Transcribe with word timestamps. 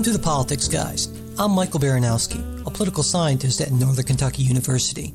Welcome 0.00 0.14
to 0.14 0.18
the 0.18 0.24
Politics 0.24 0.66
Guys. 0.66 1.08
I'm 1.38 1.50
Michael 1.50 1.78
Baranowski, 1.78 2.66
a 2.66 2.70
political 2.70 3.02
scientist 3.02 3.60
at 3.60 3.70
Northern 3.70 4.06
Kentucky 4.06 4.42
University. 4.42 5.12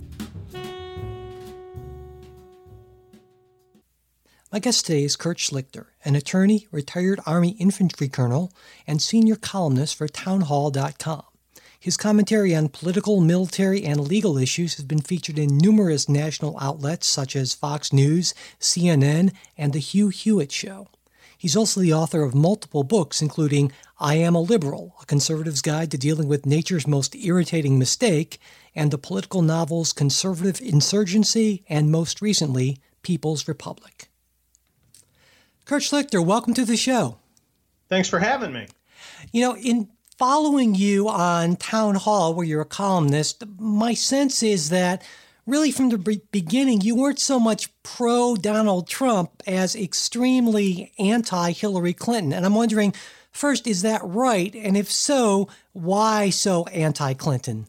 My 4.51 4.59
guest 4.59 4.85
today 4.85 5.03
is 5.03 5.15
Kurt 5.15 5.39
Schlichter, 5.39 5.87
an 6.03 6.15
attorney, 6.15 6.67
retired 6.71 7.19
Army 7.25 7.55
infantry 7.59 8.07
colonel, 8.07 8.53
and 8.85 9.01
senior 9.01 9.35
columnist 9.35 9.95
for 9.95 10.07
townhall.com. 10.07 11.23
His 11.79 11.97
commentary 11.97 12.55
on 12.55 12.69
political, 12.69 13.21
military, 13.21 13.83
and 13.83 14.07
legal 14.07 14.37
issues 14.37 14.75
has 14.75 14.85
been 14.85 15.01
featured 15.01 15.39
in 15.39 15.57
numerous 15.57 16.07
national 16.07 16.59
outlets 16.61 17.07
such 17.07 17.35
as 17.35 17.55
Fox 17.55 17.91
News, 17.91 18.35
CNN, 18.59 19.33
and 19.57 19.73
The 19.73 19.79
Hugh 19.79 20.09
Hewitt 20.09 20.51
Show. 20.51 20.89
He's 21.37 21.55
also 21.55 21.81
the 21.81 21.93
author 21.93 22.23
of 22.23 22.33
multiple 22.33 22.83
books, 22.83 23.21
including 23.21 23.71
I 23.99 24.15
Am 24.15 24.35
a 24.35 24.41
Liberal, 24.41 24.95
A 25.01 25.05
Conservative's 25.05 25.61
Guide 25.61 25.91
to 25.91 25.97
Dealing 25.97 26.27
with 26.27 26.45
Nature's 26.45 26.87
Most 26.87 27.15
Irritating 27.15 27.77
Mistake, 27.77 28.39
and 28.73 28.91
the 28.91 28.97
political 28.97 29.41
novels 29.41 29.93
Conservative 29.93 30.61
Insurgency, 30.61 31.63
and 31.69 31.91
most 31.91 32.21
recently, 32.21 32.79
People's 33.01 33.47
Republic. 33.47 34.09
Kurt 35.65 35.83
Schlichter, 35.83 36.23
welcome 36.23 36.53
to 36.53 36.65
the 36.65 36.77
show. 36.77 37.17
Thanks 37.89 38.09
for 38.09 38.19
having 38.19 38.53
me. 38.53 38.67
You 39.31 39.41
know, 39.41 39.55
in 39.57 39.89
following 40.17 40.75
you 40.75 41.09
on 41.09 41.55
Town 41.55 41.95
Hall, 41.95 42.33
where 42.33 42.45
you're 42.45 42.61
a 42.61 42.65
columnist, 42.65 43.43
my 43.57 43.93
sense 43.93 44.41
is 44.43 44.69
that 44.69 45.03
really 45.45 45.71
from 45.71 45.89
the 45.89 46.21
beginning, 46.31 46.81
you 46.81 46.95
weren't 46.95 47.19
so 47.19 47.39
much 47.39 47.69
pro 47.83 48.35
Donald 48.35 48.87
Trump 48.87 49.43
as 49.47 49.75
extremely 49.75 50.91
anti 50.97 51.51
Hillary 51.51 51.93
Clinton. 51.93 52.33
And 52.33 52.45
I'm 52.45 52.55
wondering, 52.55 52.93
first, 53.31 53.67
is 53.67 53.81
that 53.83 54.01
right? 54.03 54.53
And 54.55 54.75
if 54.75 54.91
so, 54.91 55.49
why 55.73 56.29
so 56.29 56.65
anti 56.67 57.13
Clinton? 57.13 57.67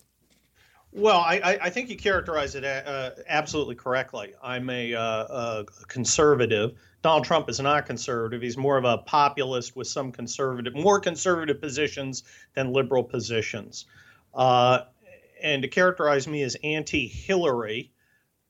Well, 0.93 1.19
I, 1.19 1.59
I, 1.61 1.69
think 1.69 1.91
you 1.91 1.97
characterize 1.99 2.55
it 2.55 2.65
uh, 2.65 3.11
absolutely 3.29 3.75
correctly. 3.75 4.33
I'm 4.43 4.71
a, 4.71 4.95
uh, 4.95 5.01
a, 5.03 5.65
conservative. 5.89 6.73
Donald 7.03 7.25
Trump 7.25 7.51
is 7.51 7.61
not 7.61 7.85
conservative. 7.85 8.41
He's 8.41 8.57
more 8.57 8.79
of 8.79 8.87
a 8.87 8.97
populist 8.97 9.77
with 9.77 9.89
some 9.89 10.11
conservative, 10.11 10.75
more 10.75 10.99
conservative 10.99 11.61
positions 11.61 12.23
than 12.55 12.73
liberal 12.73 13.05
positions. 13.05 13.85
Uh, 14.35 14.85
and 15.43 15.63
to 15.63 15.69
characterize 15.69 16.27
me 16.27 16.43
as 16.43 16.57
anti-Hillary, 16.63 17.93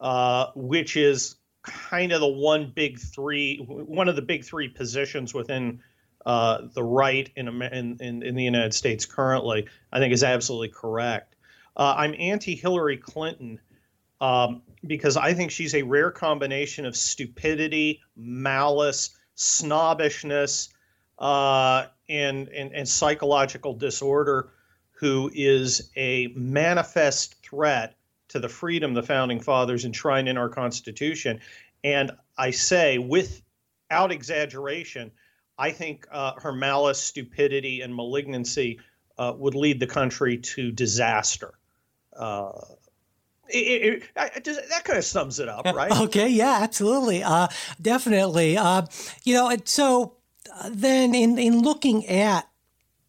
uh, 0.00 0.46
which 0.54 0.96
is 0.96 1.36
kind 1.62 2.12
of 2.12 2.20
the 2.20 2.28
one 2.28 2.72
big 2.74 2.98
three, 2.98 3.58
one 3.58 4.08
of 4.08 4.16
the 4.16 4.22
big 4.22 4.44
three 4.44 4.68
positions 4.68 5.34
within 5.34 5.80
uh, 6.24 6.62
the 6.74 6.82
right 6.82 7.30
in, 7.36 7.48
in, 7.62 8.22
in, 8.22 8.34
the 8.34 8.42
United 8.42 8.74
States 8.74 9.06
currently, 9.06 9.68
I 9.92 9.98
think 9.98 10.12
is 10.12 10.24
absolutely 10.24 10.68
correct. 10.68 11.36
Uh, 11.76 11.94
I'm 11.96 12.14
anti-Hillary 12.18 12.96
Clinton 12.96 13.60
um, 14.20 14.62
because 14.84 15.16
I 15.16 15.34
think 15.34 15.50
she's 15.50 15.74
a 15.74 15.82
rare 15.82 16.10
combination 16.10 16.84
of 16.84 16.96
stupidity, 16.96 18.00
malice, 18.16 19.16
snobbishness, 19.34 20.70
uh, 21.18 21.86
and, 22.08 22.48
and, 22.48 22.72
and 22.72 22.88
psychological 22.88 23.74
disorder 23.74 24.50
who 24.96 25.30
is 25.34 25.90
a 25.96 26.28
manifest 26.34 27.34
threat 27.42 27.96
to 28.28 28.38
the 28.38 28.48
freedom 28.48 28.94
the 28.94 29.02
founding 29.02 29.40
fathers 29.40 29.84
enshrined 29.84 30.28
in 30.28 30.36
our 30.36 30.48
Constitution. 30.48 31.40
And 31.84 32.12
I 32.36 32.50
say, 32.50 32.98
without 32.98 34.10
exaggeration, 34.10 35.12
I 35.58 35.70
think 35.70 36.06
uh, 36.10 36.32
her 36.40 36.52
malice, 36.52 37.02
stupidity, 37.02 37.82
and 37.82 37.94
malignancy 37.94 38.80
uh, 39.18 39.32
would 39.36 39.54
lead 39.54 39.80
the 39.80 39.86
country 39.86 40.38
to 40.38 40.72
disaster. 40.72 41.54
Uh, 42.16 42.52
it, 43.48 43.58
it, 43.58 44.02
it, 44.16 44.68
that 44.70 44.84
kind 44.84 44.98
of 44.98 45.04
sums 45.04 45.38
it 45.38 45.48
up, 45.48 45.66
right? 45.66 45.92
Okay, 45.92 46.28
yeah, 46.28 46.58
absolutely, 46.62 47.22
uh, 47.22 47.48
definitely. 47.80 48.56
Uh, 48.56 48.82
you 49.24 49.34
know, 49.34 49.54
so 49.64 50.16
uh, 50.52 50.70
then 50.72 51.14
in 51.14 51.38
in 51.38 51.60
looking 51.60 52.06
at 52.06 52.48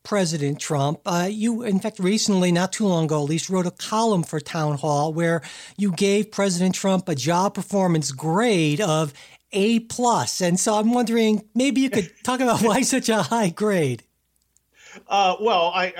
President 0.07 0.57
Trump. 0.57 1.01
Uh, 1.05 1.27
you, 1.29 1.63
in 1.63 1.81
fact, 1.81 1.99
recently, 1.99 2.49
not 2.49 2.71
too 2.71 2.87
long 2.87 3.05
ago, 3.05 3.21
at 3.21 3.29
least, 3.29 3.49
wrote 3.49 3.65
a 3.65 3.71
column 3.71 4.23
for 4.23 4.39
Town 4.39 4.77
Hall 4.77 5.11
where 5.11 5.41
you 5.77 5.91
gave 5.91 6.31
President 6.31 6.73
Trump 6.73 7.09
a 7.09 7.13
job 7.13 7.55
performance 7.55 8.13
grade 8.13 8.79
of 8.79 9.13
A 9.51 9.81
plus. 9.81 10.39
and 10.39 10.57
so 10.57 10.75
I'm 10.75 10.93
wondering 10.93 11.43
maybe 11.53 11.81
you 11.81 11.89
could 11.89 12.09
talk 12.23 12.39
about 12.39 12.61
why 12.61 12.83
such 12.83 13.09
a 13.09 13.21
high 13.21 13.49
grade. 13.49 14.01
Uh, 15.09 15.35
well, 15.41 15.73
I, 15.75 15.93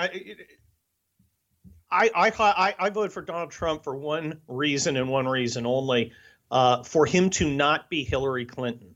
I, 1.91 2.09
I, 2.15 2.31
I, 2.39 2.75
I 2.79 2.89
voted 2.89 3.11
for 3.11 3.21
Donald 3.21 3.51
Trump 3.51 3.83
for 3.83 3.97
one 3.97 4.39
reason 4.47 4.95
and 4.95 5.09
one 5.09 5.27
reason 5.27 5.65
only, 5.65 6.13
uh, 6.49 6.81
for 6.83 7.05
him 7.05 7.29
to 7.31 7.49
not 7.49 7.89
be 7.89 8.05
Hillary 8.05 8.45
Clinton, 8.45 8.95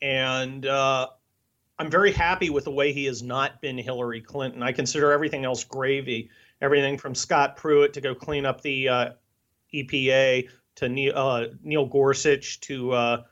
and 0.00 0.64
uh, 0.66 1.08
I'm 1.80 1.90
very 1.90 2.12
happy 2.12 2.50
with 2.50 2.64
the 2.64 2.70
way 2.70 2.92
he 2.92 3.06
has 3.06 3.22
not 3.22 3.62
been 3.62 3.78
Hillary 3.78 4.20
Clinton. 4.20 4.62
I 4.62 4.70
consider 4.72 5.12
everything 5.12 5.46
else 5.46 5.64
gravy. 5.64 6.28
Everything 6.60 6.98
from 6.98 7.14
Scott 7.14 7.56
Pruitt 7.56 7.94
to 7.94 8.02
go 8.02 8.14
clean 8.14 8.44
up 8.44 8.60
the 8.60 8.90
uh, 8.90 9.10
EPA 9.72 10.50
to 10.74 10.88
Neil, 10.90 11.16
uh, 11.16 11.46
Neil 11.62 11.86
Gorsuch 11.86 12.60
to 12.60 12.92
uh, 12.92 13.22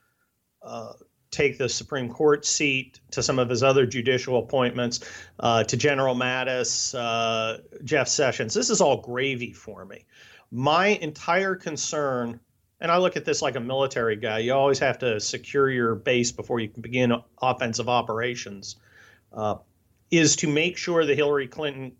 uh, 0.62 0.92
take 1.30 1.58
the 1.58 1.68
Supreme 1.68 2.08
Court 2.08 2.46
seat 2.46 3.00
to 3.10 3.22
some 3.22 3.38
of 3.38 3.50
his 3.50 3.62
other 3.62 3.84
judicial 3.84 4.38
appointments 4.38 5.00
uh, 5.38 5.64
to 5.64 5.76
General 5.76 6.14
Mattis, 6.14 6.98
uh, 6.98 7.58
Jeff 7.84 8.08
Sessions. 8.08 8.54
This 8.54 8.70
is 8.70 8.80
all 8.80 9.02
gravy 9.02 9.52
for 9.52 9.84
me. 9.84 10.06
My 10.50 10.86
entire 10.86 11.54
concern 11.54 12.40
and 12.80 12.90
I 12.90 12.98
look 12.98 13.16
at 13.16 13.24
this 13.24 13.42
like 13.42 13.56
a 13.56 13.60
military 13.60 14.16
guy. 14.16 14.38
You 14.38 14.54
always 14.54 14.78
have 14.78 14.98
to 15.00 15.20
secure 15.20 15.70
your 15.70 15.94
base 15.94 16.32
before 16.32 16.60
you 16.60 16.68
can 16.68 16.82
begin 16.82 17.12
offensive 17.40 17.88
operations. 17.88 18.76
Uh, 19.32 19.56
is 20.10 20.36
to 20.36 20.48
make 20.48 20.76
sure 20.76 21.04
that 21.04 21.14
Hillary 21.16 21.48
Clinton 21.48 21.92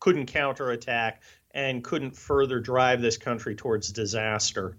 couldn't 0.00 0.26
counterattack 0.26 1.22
and 1.52 1.84
couldn't 1.84 2.16
further 2.16 2.60
drive 2.60 3.00
this 3.00 3.16
country 3.16 3.54
towards 3.54 3.92
disaster. 3.92 4.76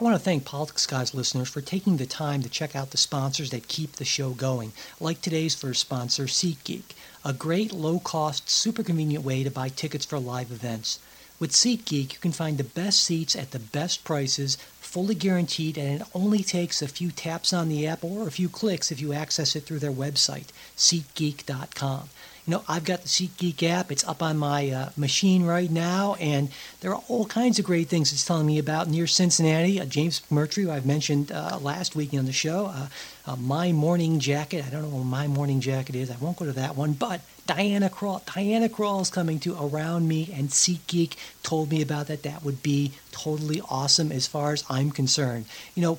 I 0.00 0.04
want 0.04 0.14
to 0.14 0.22
thank 0.22 0.44
Politics 0.44 0.86
Guys 0.86 1.12
listeners 1.12 1.48
for 1.48 1.60
taking 1.60 1.96
the 1.96 2.06
time 2.06 2.42
to 2.42 2.48
check 2.48 2.76
out 2.76 2.92
the 2.92 2.96
sponsors 2.96 3.50
that 3.50 3.66
keep 3.66 3.92
the 3.92 4.04
show 4.04 4.30
going, 4.30 4.72
like 5.00 5.20
today's 5.20 5.56
first 5.56 5.80
sponsor, 5.80 6.24
SeatGeek, 6.24 6.84
a 7.24 7.32
great, 7.32 7.72
low 7.72 7.98
cost, 7.98 8.48
super 8.48 8.84
convenient 8.84 9.24
way 9.24 9.42
to 9.42 9.50
buy 9.50 9.70
tickets 9.70 10.04
for 10.04 10.20
live 10.20 10.52
events. 10.52 11.00
With 11.40 11.52
SeatGeek, 11.52 12.14
you 12.14 12.18
can 12.18 12.32
find 12.32 12.58
the 12.58 12.64
best 12.64 13.04
seats 13.04 13.36
at 13.36 13.52
the 13.52 13.60
best 13.60 14.02
prices, 14.02 14.56
fully 14.80 15.14
guaranteed, 15.14 15.78
and 15.78 16.00
it 16.00 16.08
only 16.12 16.42
takes 16.42 16.82
a 16.82 16.88
few 16.88 17.12
taps 17.12 17.52
on 17.52 17.68
the 17.68 17.86
app 17.86 18.02
or 18.02 18.26
a 18.26 18.32
few 18.32 18.48
clicks 18.48 18.90
if 18.90 19.00
you 19.00 19.12
access 19.12 19.54
it 19.54 19.60
through 19.60 19.78
their 19.78 19.92
website, 19.92 20.48
SeatGeek.com. 20.76 22.08
You 22.48 22.54
know, 22.54 22.64
I've 22.66 22.84
got 22.84 23.02
the 23.02 23.08
SeatGeek 23.08 23.62
app. 23.68 23.92
It's 23.92 24.08
up 24.08 24.22
on 24.22 24.38
my 24.38 24.70
uh, 24.70 24.88
machine 24.96 25.44
right 25.44 25.70
now, 25.70 26.14
and 26.14 26.48
there 26.80 26.92
are 26.92 27.02
all 27.06 27.26
kinds 27.26 27.58
of 27.58 27.66
great 27.66 27.88
things 27.88 28.10
it's 28.10 28.24
telling 28.24 28.46
me 28.46 28.58
about 28.58 28.88
near 28.88 29.06
Cincinnati. 29.06 29.78
Uh, 29.78 29.84
James 29.84 30.22
McMurtry, 30.30 30.62
who 30.62 30.70
I've 30.70 30.86
mentioned 30.86 31.30
uh, 31.30 31.58
last 31.60 31.94
week 31.94 32.14
on 32.14 32.24
the 32.24 32.32
show, 32.32 32.66
uh, 32.66 32.88
uh, 33.26 33.36
My 33.36 33.70
Morning 33.70 34.18
Jacket. 34.18 34.64
I 34.66 34.70
don't 34.70 34.82
know 34.82 34.96
what 34.96 35.04
My 35.04 35.26
Morning 35.28 35.60
Jacket 35.60 35.94
is. 35.94 36.10
I 36.10 36.16
won't 36.16 36.38
go 36.38 36.46
to 36.46 36.52
that 36.54 36.74
one, 36.74 36.94
but 36.94 37.20
Diana 37.48 37.88
Krall. 37.88 38.20
Diana 38.34 38.68
Krall 38.68 39.00
is 39.00 39.08
coming 39.08 39.40
to 39.40 39.56
Around 39.58 40.06
Me, 40.06 40.28
and 40.34 40.50
SeatGeek 40.50 41.14
told 41.42 41.70
me 41.70 41.80
about 41.80 42.06
that. 42.08 42.22
That 42.22 42.44
would 42.44 42.62
be 42.62 42.92
totally 43.10 43.62
awesome 43.70 44.12
as 44.12 44.26
far 44.26 44.52
as 44.52 44.64
I'm 44.68 44.90
concerned. 44.90 45.46
You 45.74 45.80
know, 45.80 45.92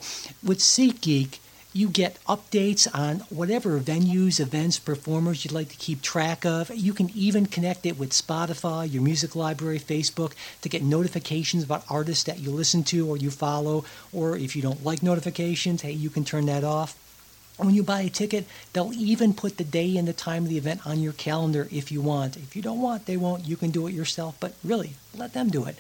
with 0.44 0.60
SeatGeek, 0.60 1.40
you 1.74 1.90
get 1.90 2.24
updates 2.26 2.88
on 2.94 3.22
whatever 3.32 3.80
venues, 3.80 4.40
events, 4.40 4.78
performers 4.78 5.44
you'd 5.44 5.52
like 5.52 5.70
to 5.70 5.78
keep 5.78 6.04
track 6.04 6.46
of. 6.46 6.70
You 6.70 6.94
can 6.94 7.10
even 7.16 7.48
connect 7.48 7.88
it 7.88 7.98
with 7.98 8.12
Spotify, 8.12 8.92
your 8.92 9.02
music 9.02 9.36
library, 9.36 9.80
Facebook 9.80 10.34
to 10.62 10.70
get 10.70 10.84
notifications 10.84 11.64
about 11.64 11.84
artists 11.90 12.26
that 12.26 12.40
you 12.40 12.52
listen 12.52 12.84
to 12.86 13.10
or 13.10 13.18
you 13.18 13.32
follow. 13.32 13.86
Or 14.14 14.38
if 14.38 14.56
you 14.56 14.62
don't 14.62 14.86
like 14.86 15.02
notifications, 15.02 15.82
hey, 15.82 15.94
you 15.94 16.12
can 16.12 16.24
turn 16.24 16.46
that 16.46 16.64
off. 16.64 16.96
When 17.60 17.76
you 17.76 17.84
buy 17.84 18.02
a 18.02 18.10
ticket, 18.10 18.46
they'll 18.72 18.94
even 18.94 19.34
put 19.34 19.58
the 19.58 19.66
day 19.66 19.98
and 19.98 20.08
the 20.08 20.14
time 20.14 20.44
of 20.44 20.50
the 20.50 20.58
event 20.58 20.88
on 20.88 21.02
your 21.02 21.12
calendar 21.12 21.68
if 21.70 21.92
you 21.92 22.02
want. 22.02 22.38
If 22.38 22.56
you 22.56 22.62
don't 22.62 22.80
want, 22.80 23.06
they 23.06 23.18
won't. 23.18 23.46
You 23.46 23.58
can 23.58 23.70
do 23.70 23.86
it 23.86 23.94
yourself, 23.94 24.38
but 24.40 24.54
really, 24.64 24.94
let 25.14 25.34
them 25.34 25.50
do 25.50 25.66
it. 25.66 25.78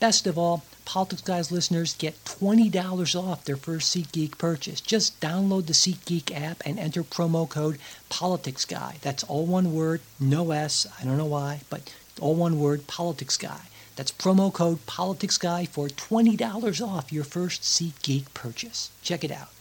Best 0.00 0.26
of 0.26 0.36
all, 0.36 0.64
Politics 0.84 1.22
Guys 1.22 1.52
listeners 1.52 1.94
get 1.94 2.24
$20 2.24 3.14
off 3.14 3.44
their 3.44 3.56
first 3.56 3.94
SeatGeek 3.94 4.38
purchase. 4.38 4.80
Just 4.80 5.20
download 5.20 5.66
the 5.66 5.72
SeatGeek 5.72 6.34
app 6.34 6.62
and 6.66 6.80
enter 6.80 7.04
promo 7.04 7.48
code 7.48 7.78
Politics 8.08 8.64
Guy. 8.64 8.96
That's 9.00 9.22
all 9.22 9.46
one 9.46 9.72
word, 9.72 10.00
no 10.18 10.50
S. 10.50 10.84
I 11.00 11.04
don't 11.04 11.16
know 11.16 11.26
why, 11.26 11.60
but 11.70 11.94
all 12.20 12.34
one 12.34 12.58
word, 12.58 12.88
Politics 12.88 13.36
Guy. 13.36 13.60
That's 13.94 14.10
promo 14.10 14.52
code 14.52 14.84
Politics 14.86 15.38
Guy 15.38 15.66
for 15.66 15.86
$20 15.86 16.84
off 16.84 17.12
your 17.12 17.24
first 17.24 17.62
SeatGeek 17.62 18.34
purchase. 18.34 18.90
Check 19.00 19.22
it 19.22 19.30
out. 19.30 19.53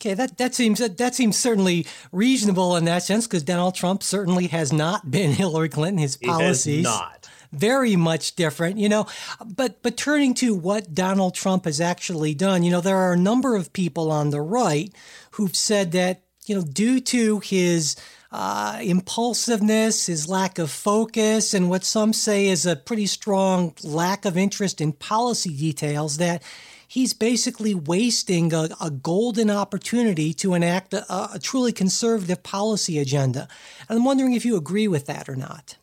Okay, 0.00 0.14
that, 0.14 0.38
that 0.38 0.54
seems 0.54 0.78
that 0.78 0.96
that 0.96 1.14
seems 1.14 1.38
certainly 1.38 1.86
reasonable 2.10 2.74
in 2.74 2.86
that 2.86 3.02
sense 3.02 3.26
because 3.26 3.42
Donald 3.42 3.74
Trump 3.74 4.02
certainly 4.02 4.46
has 4.46 4.72
not 4.72 5.10
been 5.10 5.32
Hillary 5.32 5.68
Clinton. 5.68 5.98
His 5.98 6.16
policies 6.16 6.84
not 6.84 7.28
very 7.52 7.96
much 7.96 8.34
different, 8.34 8.78
you 8.78 8.88
know. 8.88 9.06
But 9.44 9.82
but 9.82 9.98
turning 9.98 10.32
to 10.34 10.54
what 10.54 10.94
Donald 10.94 11.34
Trump 11.34 11.66
has 11.66 11.82
actually 11.82 12.34
done, 12.34 12.62
you 12.62 12.70
know, 12.70 12.80
there 12.80 12.96
are 12.96 13.12
a 13.12 13.18
number 13.18 13.56
of 13.56 13.74
people 13.74 14.10
on 14.10 14.30
the 14.30 14.40
right 14.40 14.90
who've 15.32 15.54
said 15.54 15.92
that 15.92 16.22
you 16.46 16.54
know 16.54 16.62
due 16.62 17.00
to 17.00 17.40
his 17.40 17.94
uh, 18.32 18.78
impulsiveness, 18.80 20.06
his 20.06 20.30
lack 20.30 20.58
of 20.58 20.70
focus, 20.70 21.52
and 21.52 21.68
what 21.68 21.84
some 21.84 22.14
say 22.14 22.46
is 22.46 22.64
a 22.64 22.76
pretty 22.76 23.06
strong 23.06 23.74
lack 23.82 24.24
of 24.24 24.38
interest 24.38 24.80
in 24.80 24.92
policy 24.92 25.54
details, 25.54 26.16
that 26.16 26.42
he's 26.90 27.14
basically 27.14 27.72
wasting 27.72 28.52
a, 28.52 28.68
a 28.80 28.90
golden 28.90 29.48
opportunity 29.48 30.34
to 30.34 30.54
enact 30.54 30.92
a, 30.92 31.04
a, 31.34 31.38
truly 31.38 31.72
conservative 31.72 32.42
policy 32.42 32.98
agenda. 32.98 33.46
And 33.88 33.96
I'm 33.96 34.04
wondering 34.04 34.32
if 34.32 34.44
you 34.44 34.56
agree 34.56 34.88
with 34.88 35.06
that 35.06 35.28
or 35.28 35.36
not. 35.36 35.76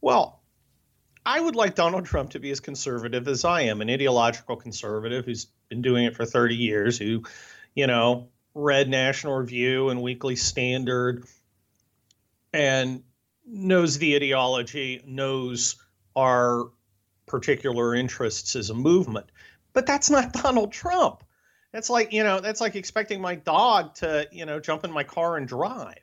Well, 0.00 0.40
I 1.26 1.38
would 1.38 1.54
like 1.54 1.74
Donald 1.74 2.06
Trump 2.06 2.30
to 2.30 2.38
be 2.38 2.50
as 2.50 2.60
conservative 2.60 3.28
as 3.28 3.44
I 3.44 3.62
am, 3.62 3.82
an 3.82 3.90
ideological 3.90 4.56
conservative 4.56 5.26
who's 5.26 5.48
been 5.68 5.82
doing 5.82 6.06
it 6.06 6.16
for 6.16 6.24
30 6.24 6.56
years, 6.56 6.96
who, 6.96 7.24
you 7.74 7.86
know, 7.86 8.28
read 8.54 8.88
National 8.88 9.36
Review 9.36 9.90
and 9.90 10.00
Weekly 10.00 10.36
Standard 10.36 11.24
and 12.54 13.02
knows 13.46 13.98
the 13.98 14.16
ideology, 14.16 15.02
knows 15.04 15.76
our 16.16 16.70
particular 17.26 17.94
interests 17.94 18.56
as 18.56 18.70
a 18.70 18.74
movement. 18.74 19.26
But 19.78 19.86
that's 19.86 20.10
not 20.10 20.32
Donald 20.42 20.72
Trump. 20.72 21.22
That's 21.72 21.88
like, 21.88 22.12
you 22.12 22.24
know, 22.24 22.40
that's 22.40 22.60
like 22.60 22.74
expecting 22.74 23.20
my 23.20 23.36
dog 23.36 23.94
to, 23.96 24.26
you 24.32 24.44
know, 24.44 24.58
jump 24.58 24.82
in 24.82 24.90
my 24.90 25.04
car 25.04 25.36
and 25.36 25.46
drive. 25.46 26.02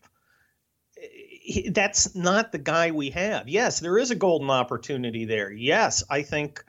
That's 1.71 2.15
not 2.15 2.53
the 2.53 2.57
guy 2.57 2.91
we 2.91 3.09
have. 3.09 3.49
Yes, 3.49 3.81
there 3.81 3.97
is 3.97 4.11
a 4.11 4.15
golden 4.15 4.49
opportunity 4.49 5.25
there. 5.25 5.51
Yes, 5.51 6.05
I 6.09 6.21
think 6.21 6.63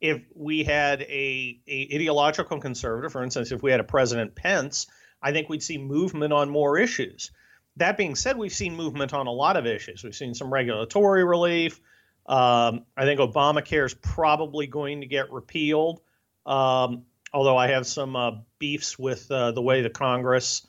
if 0.00 0.22
we 0.36 0.62
had 0.62 1.02
a, 1.02 1.60
a 1.66 1.88
ideological 1.96 2.60
conservative, 2.60 3.10
for 3.10 3.24
instance, 3.24 3.50
if 3.50 3.60
we 3.60 3.72
had 3.72 3.80
a 3.80 3.84
President 3.84 4.36
Pence, 4.36 4.86
I 5.20 5.32
think 5.32 5.48
we'd 5.48 5.64
see 5.64 5.78
movement 5.78 6.32
on 6.32 6.48
more 6.48 6.78
issues. 6.78 7.32
That 7.78 7.96
being 7.96 8.14
said, 8.14 8.38
we've 8.38 8.52
seen 8.52 8.76
movement 8.76 9.14
on 9.14 9.26
a 9.26 9.32
lot 9.32 9.56
of 9.56 9.66
issues. 9.66 10.04
We've 10.04 10.14
seen 10.14 10.34
some 10.34 10.52
regulatory 10.52 11.24
relief. 11.24 11.80
Um, 12.24 12.84
I 12.96 13.04
think 13.04 13.18
Obamacare 13.18 13.84
is 13.84 13.94
probably 13.94 14.68
going 14.68 15.00
to 15.00 15.08
get 15.08 15.32
repealed, 15.32 16.00
um, 16.46 17.04
although 17.32 17.56
I 17.56 17.68
have 17.68 17.86
some 17.86 18.16
uh, 18.16 18.32
beefs 18.58 18.98
with 18.98 19.30
uh, 19.30 19.52
the 19.52 19.62
way 19.62 19.82
the 19.82 19.90
Congress 19.90 20.66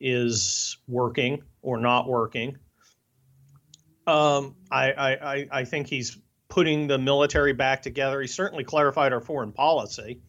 is 0.00 0.78
working 0.88 1.42
or 1.62 1.78
not 1.78 2.08
working. 2.08 2.58
Um, 4.06 4.56
I, 4.70 4.92
I, 4.92 5.48
I 5.50 5.64
think 5.64 5.86
he's 5.86 6.18
putting 6.48 6.88
the 6.88 6.98
military 6.98 7.52
back 7.52 7.82
together. 7.82 8.20
He 8.20 8.26
certainly 8.26 8.64
clarified 8.64 9.12
our 9.12 9.20
foreign 9.20 9.52
policy. 9.52 10.20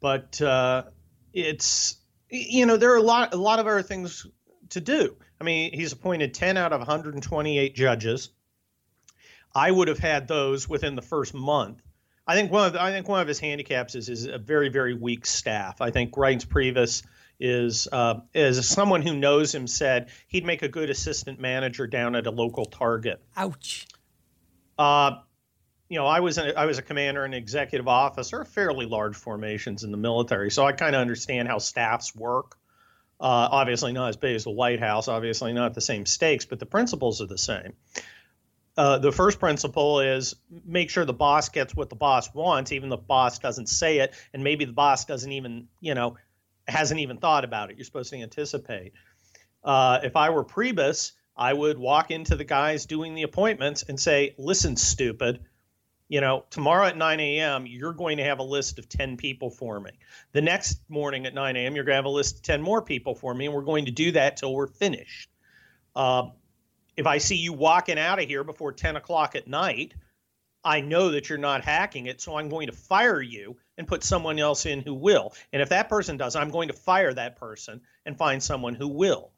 But 0.00 0.40
uh, 0.42 0.84
it's 1.32 1.98
you 2.30 2.66
know, 2.66 2.76
there 2.76 2.92
are 2.92 2.96
a 2.96 3.02
lot, 3.02 3.34
a 3.34 3.36
lot 3.36 3.58
of 3.58 3.66
other 3.66 3.82
things 3.82 4.26
to 4.70 4.80
do. 4.80 5.16
I 5.40 5.44
mean, 5.44 5.72
he's 5.72 5.92
appointed 5.92 6.34
10 6.34 6.56
out 6.56 6.72
of 6.72 6.80
128 6.80 7.74
judges. 7.74 8.30
I 9.54 9.70
would 9.70 9.88
have 9.88 9.98
had 9.98 10.28
those 10.28 10.68
within 10.68 10.94
the 10.94 11.02
first 11.02 11.32
month. 11.32 11.82
I 12.28 12.34
think 12.34 12.52
one 12.52 12.66
of 12.66 12.74
the, 12.74 12.82
I 12.82 12.90
think 12.90 13.08
one 13.08 13.22
of 13.22 13.26
his 13.26 13.40
handicaps 13.40 13.94
is 13.94 14.10
is 14.10 14.26
a 14.26 14.36
very 14.36 14.68
very 14.68 14.92
weak 14.92 15.24
staff. 15.24 15.80
I 15.80 15.90
think 15.90 16.12
Reince 16.12 16.46
Priebus 16.46 17.02
is 17.40 17.88
uh, 17.90 18.20
is 18.34 18.68
someone 18.68 19.00
who 19.00 19.16
knows 19.16 19.54
him 19.54 19.66
said 19.66 20.10
he'd 20.28 20.44
make 20.44 20.62
a 20.62 20.68
good 20.68 20.90
assistant 20.90 21.40
manager 21.40 21.86
down 21.86 22.14
at 22.14 22.26
a 22.26 22.30
local 22.30 22.66
target. 22.66 23.22
Ouch. 23.34 23.88
Uh, 24.78 25.16
you 25.88 25.98
know, 25.98 26.06
I 26.06 26.20
was 26.20 26.36
a, 26.36 26.56
I 26.56 26.66
was 26.66 26.76
a 26.76 26.82
commander 26.82 27.24
and 27.24 27.34
executive 27.34 27.88
officer, 27.88 28.44
fairly 28.44 28.84
large 28.84 29.16
formations 29.16 29.82
in 29.82 29.90
the 29.90 29.96
military, 29.96 30.50
so 30.50 30.66
I 30.66 30.72
kind 30.72 30.94
of 30.94 31.00
understand 31.00 31.48
how 31.48 31.58
staffs 31.58 32.14
work. 32.14 32.58
Uh, 33.20 33.48
obviously, 33.50 33.92
not 33.92 34.10
as 34.10 34.16
big 34.16 34.36
as 34.36 34.44
the 34.44 34.50
White 34.50 34.80
House, 34.80 35.08
obviously 35.08 35.52
not 35.52 35.74
the 35.74 35.80
same 35.80 36.06
stakes, 36.06 36.44
but 36.44 36.60
the 36.60 36.66
principles 36.66 37.20
are 37.22 37.26
the 37.26 37.38
same. 37.38 37.72
Uh, 38.78 38.96
the 38.96 39.10
first 39.10 39.40
principle 39.40 39.98
is 39.98 40.36
make 40.64 40.88
sure 40.88 41.04
the 41.04 41.12
boss 41.12 41.48
gets 41.48 41.74
what 41.74 41.90
the 41.90 41.96
boss 41.96 42.32
wants, 42.32 42.70
even 42.70 42.88
the 42.88 42.96
boss 42.96 43.40
doesn't 43.40 43.68
say 43.68 43.98
it, 43.98 44.14
and 44.32 44.44
maybe 44.44 44.64
the 44.64 44.72
boss 44.72 45.04
doesn't 45.04 45.32
even, 45.32 45.66
you 45.80 45.96
know, 45.96 46.16
hasn't 46.68 47.00
even 47.00 47.16
thought 47.16 47.44
about 47.44 47.70
it. 47.70 47.76
You're 47.76 47.84
supposed 47.84 48.10
to 48.10 48.22
anticipate. 48.22 48.92
Uh, 49.64 49.98
if 50.04 50.14
I 50.14 50.30
were 50.30 50.44
Priebus, 50.44 51.10
I 51.36 51.52
would 51.52 51.76
walk 51.76 52.12
into 52.12 52.36
the 52.36 52.44
guys 52.44 52.86
doing 52.86 53.16
the 53.16 53.24
appointments 53.24 53.82
and 53.82 53.98
say, 53.98 54.36
"Listen, 54.38 54.76
stupid." 54.76 55.40
you 56.10 56.22
know, 56.22 56.44
tomorrow 56.48 56.86
at 56.86 56.96
9 56.96 57.20
a.m., 57.20 57.66
you're 57.66 57.92
going 57.92 58.16
to 58.16 58.24
have 58.24 58.38
a 58.38 58.42
list 58.42 58.78
of 58.78 58.88
10 58.88 59.18
people 59.18 59.50
for 59.50 59.78
me. 59.78 59.90
The 60.32 60.40
next 60.40 60.80
morning 60.88 61.26
at 61.26 61.34
9 61.34 61.54
a.m., 61.54 61.74
you're 61.74 61.84
going 61.84 61.92
to 61.92 61.96
have 61.96 62.04
a 62.06 62.08
list 62.08 62.36
of 62.36 62.42
10 62.42 62.62
more 62.62 62.80
people 62.80 63.14
for 63.14 63.34
me, 63.34 63.44
and 63.44 63.54
we're 63.54 63.60
going 63.60 63.84
to 63.84 63.90
do 63.90 64.12
that 64.12 64.38
till 64.38 64.54
we're 64.54 64.68
finished. 64.68 65.28
Uh, 65.94 66.28
if 66.98 67.06
I 67.06 67.18
see 67.18 67.36
you 67.36 67.52
walking 67.52 67.96
out 67.96 68.20
of 68.20 68.28
here 68.28 68.42
before 68.42 68.72
10 68.72 68.96
o'clock 68.96 69.36
at 69.36 69.46
night, 69.46 69.94
I 70.64 70.80
know 70.80 71.12
that 71.12 71.28
you're 71.28 71.38
not 71.38 71.62
hacking 71.62 72.06
it, 72.06 72.20
so 72.20 72.36
I'm 72.36 72.48
going 72.48 72.66
to 72.66 72.72
fire 72.72 73.22
you 73.22 73.56
and 73.78 73.86
put 73.86 74.02
someone 74.02 74.40
else 74.40 74.66
in 74.66 74.80
who 74.80 74.94
will. 74.94 75.32
And 75.52 75.62
if 75.62 75.68
that 75.68 75.88
person 75.88 76.16
does, 76.16 76.34
I'm 76.34 76.50
going 76.50 76.68
to 76.68 76.74
fire 76.74 77.14
that 77.14 77.36
person 77.36 77.82
and 78.04 78.18
find 78.18 78.42
someone 78.42 78.74
who 78.74 78.88
will. 78.88 79.30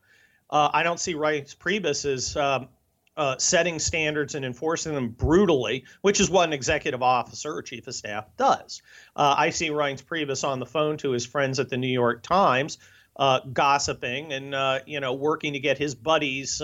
Uh, 0.48 0.70
I 0.72 0.82
don't 0.82 0.98
see 0.98 1.12
Reince 1.12 1.54
Priebus 1.54 2.10
as 2.10 2.34
um, 2.34 2.68
uh, 3.14 3.36
setting 3.36 3.78
standards 3.78 4.34
and 4.34 4.46
enforcing 4.46 4.94
them 4.94 5.10
brutally, 5.10 5.84
which 6.00 6.18
is 6.18 6.30
what 6.30 6.48
an 6.48 6.54
executive 6.54 7.02
officer 7.02 7.52
or 7.52 7.60
chief 7.60 7.86
of 7.86 7.94
staff 7.94 8.34
does. 8.38 8.80
Uh, 9.14 9.34
I 9.36 9.50
see 9.50 9.68
Reince 9.68 10.02
Priebus 10.02 10.48
on 10.48 10.60
the 10.60 10.66
phone 10.66 10.96
to 10.98 11.10
his 11.10 11.26
friends 11.26 11.60
at 11.60 11.68
the 11.68 11.76
New 11.76 11.88
York 11.88 12.22
Times, 12.22 12.78
uh, 13.16 13.40
gossiping 13.52 14.32
and 14.32 14.54
uh, 14.54 14.78
you 14.86 15.00
know 15.00 15.12
working 15.12 15.52
to 15.52 15.60
get 15.60 15.76
his 15.76 15.94
buddies 15.94 16.62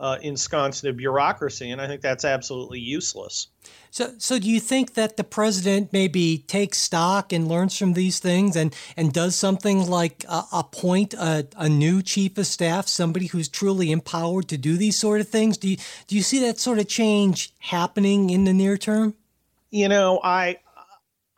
uh, 0.00 0.16
ensconced 0.22 0.82
in 0.84 0.96
bureaucracy, 0.96 1.70
and 1.70 1.80
I 1.80 1.86
think 1.86 2.00
that's 2.00 2.24
absolutely 2.24 2.80
useless. 2.80 3.48
So, 3.90 4.14
so 4.16 4.38
do 4.38 4.48
you 4.48 4.58
think 4.58 4.94
that 4.94 5.18
the 5.18 5.24
president 5.24 5.92
maybe 5.92 6.38
takes 6.46 6.78
stock 6.78 7.34
and 7.34 7.46
learns 7.46 7.76
from 7.76 7.92
these 7.92 8.18
things, 8.18 8.56
and 8.56 8.74
and 8.96 9.12
does 9.12 9.36
something 9.36 9.86
like 9.86 10.24
uh, 10.26 10.44
appoint 10.52 11.12
a, 11.14 11.46
a 11.56 11.68
new 11.68 12.00
chief 12.00 12.38
of 12.38 12.46
staff, 12.46 12.88
somebody 12.88 13.26
who's 13.26 13.48
truly 13.48 13.92
empowered 13.92 14.48
to 14.48 14.56
do 14.56 14.78
these 14.78 14.98
sort 14.98 15.20
of 15.20 15.28
things? 15.28 15.58
Do 15.58 15.68
you 15.68 15.76
do 16.06 16.16
you 16.16 16.22
see 16.22 16.40
that 16.40 16.58
sort 16.58 16.78
of 16.78 16.88
change 16.88 17.52
happening 17.58 18.30
in 18.30 18.44
the 18.44 18.54
near 18.54 18.78
term? 18.78 19.14
You 19.70 19.88
know, 19.88 20.18
I 20.24 20.56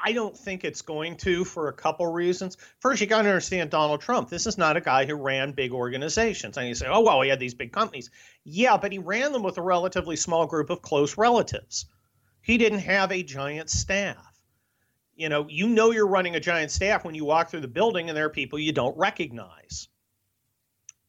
I 0.05 0.13
don't 0.13 0.37
think 0.37 0.65
it's 0.65 0.83
going 0.83 1.17
to 1.19 1.45
for 1.45 1.69
a 1.69 1.73
couple 1.73 2.07
reasons. 2.07 2.57
First, 2.81 3.01
you 3.01 3.07
got 3.07 3.23
to 3.23 3.29
understand 3.29 3.71
Donald 3.71 4.01
Trump. 4.01 4.29
This 4.29 4.49
is 4.49 4.59
not 4.59 4.77
a 4.77 4.81
guy 4.81 5.07
who 5.07 5.15
ran 5.15 5.53
big 5.53 5.73
organizations. 5.73 6.57
And 6.57 6.67
you 6.67 6.75
say, 6.75 6.89
oh, 6.89 7.03
well, 7.03 7.23
he 7.23 7.29
had 7.29 7.39
these 7.39 7.55
big 7.55 7.73
companies. 7.73 8.11
Yeah, 8.45 8.77
but 8.77 8.91
he 8.91 8.99
ran 8.99 9.33
them 9.33 9.45
with 9.45 9.59
a 9.59 9.63
relatively 9.63 10.17
small 10.17 10.47
group 10.47 10.71
of 10.71 10.83
close 10.83 11.17
relatives. 11.17 11.87
He 12.41 12.59
didn't 12.59 12.81
have 12.81 13.13
a 13.13 13.23
giant 13.23 13.71
staff. 13.71 14.17
You 15.15 15.29
know, 15.29 15.47
you 15.49 15.69
know 15.69 15.93
you're 15.93 16.09
running 16.09 16.35
a 16.35 16.41
giant 16.41 16.73
staff 16.73 17.05
when 17.05 17.15
you 17.15 17.25
walk 17.25 17.51
through 17.51 17.61
the 17.61 17.69
building 17.69 18.09
and 18.09 18.17
there 18.17 18.27
are 18.27 18.31
people 18.31 18.59
you 18.59 18.73
don't 18.73 18.99
recognize. 18.99 19.87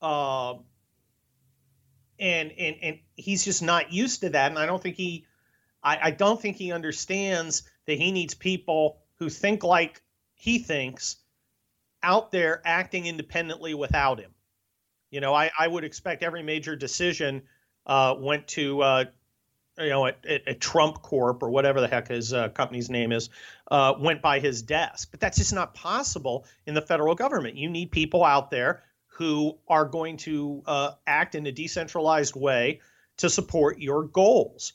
Uh, 0.04 0.56
and 2.20 2.52
and 2.52 2.76
and 2.84 3.00
he's 3.16 3.44
just 3.44 3.64
not 3.64 3.92
used 3.92 4.22
to 4.22 4.30
that. 4.30 4.52
And 4.52 4.60
I 4.60 4.68
don't 4.68 4.84
think 4.84 4.98
he, 4.98 5.26
I, 5.82 6.00
I 6.04 6.12
don't 6.12 6.40
think 6.40 6.58
he 6.58 6.72
understands 6.72 7.64
that 7.86 7.98
he 7.98 8.12
needs 8.12 8.34
people 8.34 9.00
who 9.20 9.30
think 9.30 9.64
like 9.64 10.02
he 10.34 10.60
thinks 10.60 11.18
out 12.02 12.32
there 12.32 12.62
acting 12.66 13.06
independently 13.06 13.74
without 13.74 14.20
him. 14.20 14.32
You 15.10 15.22
know, 15.22 15.34
I, 15.34 15.52
I 15.58 15.68
would 15.68 15.84
expect 15.84 16.24
every 16.24 16.44
major 16.44 16.76
decision 16.76 17.44
uh, 17.86 18.16
went 18.18 18.48
to, 18.50 18.82
uh, 18.82 19.06
you 19.78 19.90
know, 19.90 20.08
at, 20.08 20.26
at, 20.26 20.60
Trump 20.60 21.02
Corp 21.02 21.44
or 21.44 21.50
whatever 21.50 21.82
the 21.82 21.88
heck 21.88 22.08
his 22.08 22.34
uh, 22.34 22.50
company's 22.50 22.90
name 22.90 23.12
is, 23.12 23.30
uh, 23.70 23.94
went 24.00 24.22
by 24.22 24.40
his 24.40 24.62
desk. 24.62 25.10
But 25.12 25.20
that's 25.20 25.38
just 25.38 25.54
not 25.54 25.74
possible 25.74 26.46
in 26.66 26.74
the 26.74 26.82
federal 26.82 27.16
government. 27.16 27.56
You 27.56 27.70
need 27.70 27.92
people 27.92 28.24
out 28.24 28.52
there 28.52 28.84
who 29.08 29.58
are 29.68 29.86
going 29.86 30.18
to 30.18 30.64
uh, 30.66 30.92
act 31.06 31.36
in 31.36 31.46
a 31.46 31.52
decentralized 31.52 32.36
way 32.36 32.82
to 33.18 33.30
support 33.30 33.80
your 33.80 34.04
goals. 34.04 34.74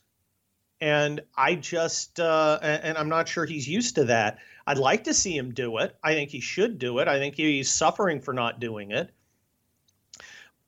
And 0.80 1.20
I 1.36 1.56
just, 1.56 2.20
uh, 2.20 2.58
and 2.62 2.96
I'm 2.96 3.08
not 3.08 3.28
sure 3.28 3.44
he's 3.44 3.68
used 3.68 3.96
to 3.96 4.04
that. 4.04 4.38
I'd 4.66 4.78
like 4.78 5.04
to 5.04 5.14
see 5.14 5.36
him 5.36 5.52
do 5.52 5.78
it. 5.78 5.96
I 6.04 6.14
think 6.14 6.30
he 6.30 6.40
should 6.40 6.78
do 6.78 6.98
it. 6.98 7.08
I 7.08 7.18
think 7.18 7.34
he's 7.34 7.70
suffering 7.70 8.20
for 8.20 8.32
not 8.32 8.60
doing 8.60 8.92
it. 8.92 9.10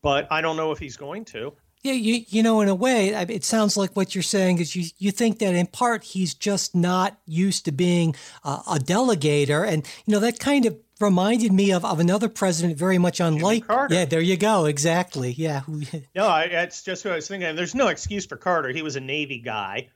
But 0.03 0.27
I 0.33 0.41
don't 0.41 0.57
know 0.57 0.73
if 0.73 0.79
he's 0.79 0.97
going 0.97 1.27
to. 1.27 1.53
Yeah, 1.83 1.93
you 1.93 2.25
you 2.29 2.43
know, 2.43 2.61
in 2.61 2.69
a 2.69 2.75
way, 2.75 3.09
it 3.09 3.43
sounds 3.43 3.75
like 3.75 3.97
what 3.97 4.15
you're 4.15 4.23
saying 4.23 4.59
is 4.59 4.77
you 4.77 4.91
you 4.99 5.11
think 5.11 5.39
that 5.39 5.55
in 5.55 5.67
part 5.67 6.05
he's 6.05 6.35
just 6.35 6.75
not 6.75 7.19
used 7.25 7.65
to 7.65 7.73
being 7.73 8.15
a 8.45 8.79
delegator, 8.79 9.67
and 9.67 9.87
you 10.05 10.13
know 10.13 10.21
that 10.21 10.39
kind 10.39 10.67
of 10.67 10.79
reminded 11.01 11.53
me 11.53 11.73
of, 11.73 11.83
of 11.85 11.99
another 11.99 12.29
president 12.29 12.79
very 12.79 12.99
much 12.99 13.19
unlike. 13.19 13.67
Carter. 13.67 13.95
Yeah, 13.95 14.05
there 14.05 14.21
you 14.21 14.37
go. 14.37 14.67
Exactly. 14.67 15.33
Yeah. 15.33 15.63
no, 16.15 16.29
I, 16.29 16.49
that's 16.49 16.83
just 16.83 17.05
what 17.05 17.13
I 17.13 17.17
was 17.17 17.29
thinking. 17.29 17.57
There's 17.57 17.75
no 17.75 17.89
excuse 17.89 18.27
for 18.27 18.37
Carter. 18.37 18.69
He 18.69 18.83
was 18.83 18.97
a 18.97 19.01
Navy 19.01 19.39
guy, 19.39 19.89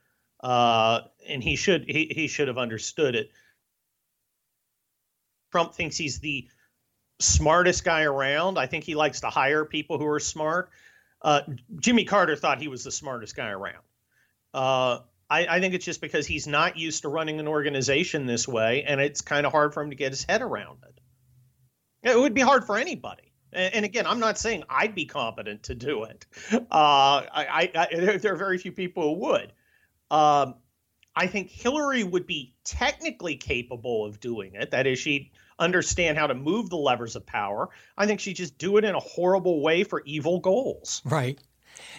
uh, 0.44 1.00
and 1.26 1.42
he 1.42 1.56
should 1.56 1.86
he, 1.88 2.12
he 2.14 2.28
should 2.28 2.48
have 2.48 2.58
understood 2.58 3.14
it. 3.14 3.30
Trump 5.50 5.74
thinks 5.74 5.96
he's 5.96 6.20
the 6.20 6.46
smartest 7.18 7.82
guy 7.82 8.02
around. 8.02 8.58
I 8.58 8.66
think 8.66 8.84
he 8.84 8.94
likes 8.94 9.20
to 9.22 9.28
hire 9.30 9.64
people 9.64 9.98
who 9.98 10.06
are 10.06 10.20
smart. 10.20 10.70
Uh, 11.22 11.40
Jimmy 11.76 12.04
Carter 12.04 12.36
thought 12.36 12.60
he 12.60 12.68
was 12.68 12.84
the 12.84 12.90
smartest 12.90 13.34
guy 13.34 13.48
around. 13.48 13.82
Uh, 14.52 14.98
I, 15.30 15.46
I, 15.46 15.60
think 15.60 15.72
it's 15.72 15.84
just 15.84 16.02
because 16.02 16.26
he's 16.26 16.46
not 16.46 16.76
used 16.76 17.02
to 17.02 17.08
running 17.08 17.40
an 17.40 17.48
organization 17.48 18.26
this 18.26 18.46
way, 18.46 18.84
and 18.84 19.00
it's 19.00 19.22
kind 19.22 19.46
of 19.46 19.52
hard 19.52 19.72
for 19.72 19.82
him 19.82 19.90
to 19.90 19.96
get 19.96 20.12
his 20.12 20.24
head 20.24 20.42
around 20.42 20.78
it. 20.82 22.10
It 22.10 22.18
would 22.18 22.34
be 22.34 22.42
hard 22.42 22.66
for 22.66 22.76
anybody. 22.76 23.32
And, 23.52 23.84
again, 23.84 24.06
I'm 24.06 24.18
not 24.18 24.36
saying 24.36 24.64
I'd 24.68 24.94
be 24.94 25.06
competent 25.06 25.62
to 25.64 25.74
do 25.74 26.04
it. 26.04 26.26
Uh, 26.52 26.58
I, 26.70 27.70
I, 27.74 27.88
there, 27.92 28.34
are 28.34 28.36
very 28.36 28.58
few 28.58 28.72
people 28.72 29.14
who 29.14 29.20
would. 29.26 29.52
Um, 30.10 30.54
I 31.16 31.26
think 31.26 31.50
Hillary 31.50 32.04
would 32.04 32.26
be 32.26 32.54
technically 32.64 33.36
capable 33.36 34.04
of 34.04 34.20
doing 34.20 34.54
it. 34.54 34.70
That 34.72 34.86
is, 34.86 34.98
she'd 34.98 35.30
understand 35.58 36.18
how 36.18 36.26
to 36.26 36.34
move 36.34 36.70
the 36.70 36.76
levers 36.76 37.14
of 37.14 37.24
power. 37.24 37.70
I 37.96 38.06
think 38.06 38.20
she'd 38.20 38.36
just 38.36 38.58
do 38.58 38.76
it 38.76 38.84
in 38.84 38.94
a 38.94 39.00
horrible 39.00 39.60
way 39.60 39.84
for 39.84 40.02
evil 40.04 40.40
goals. 40.40 41.02
Right. 41.04 41.38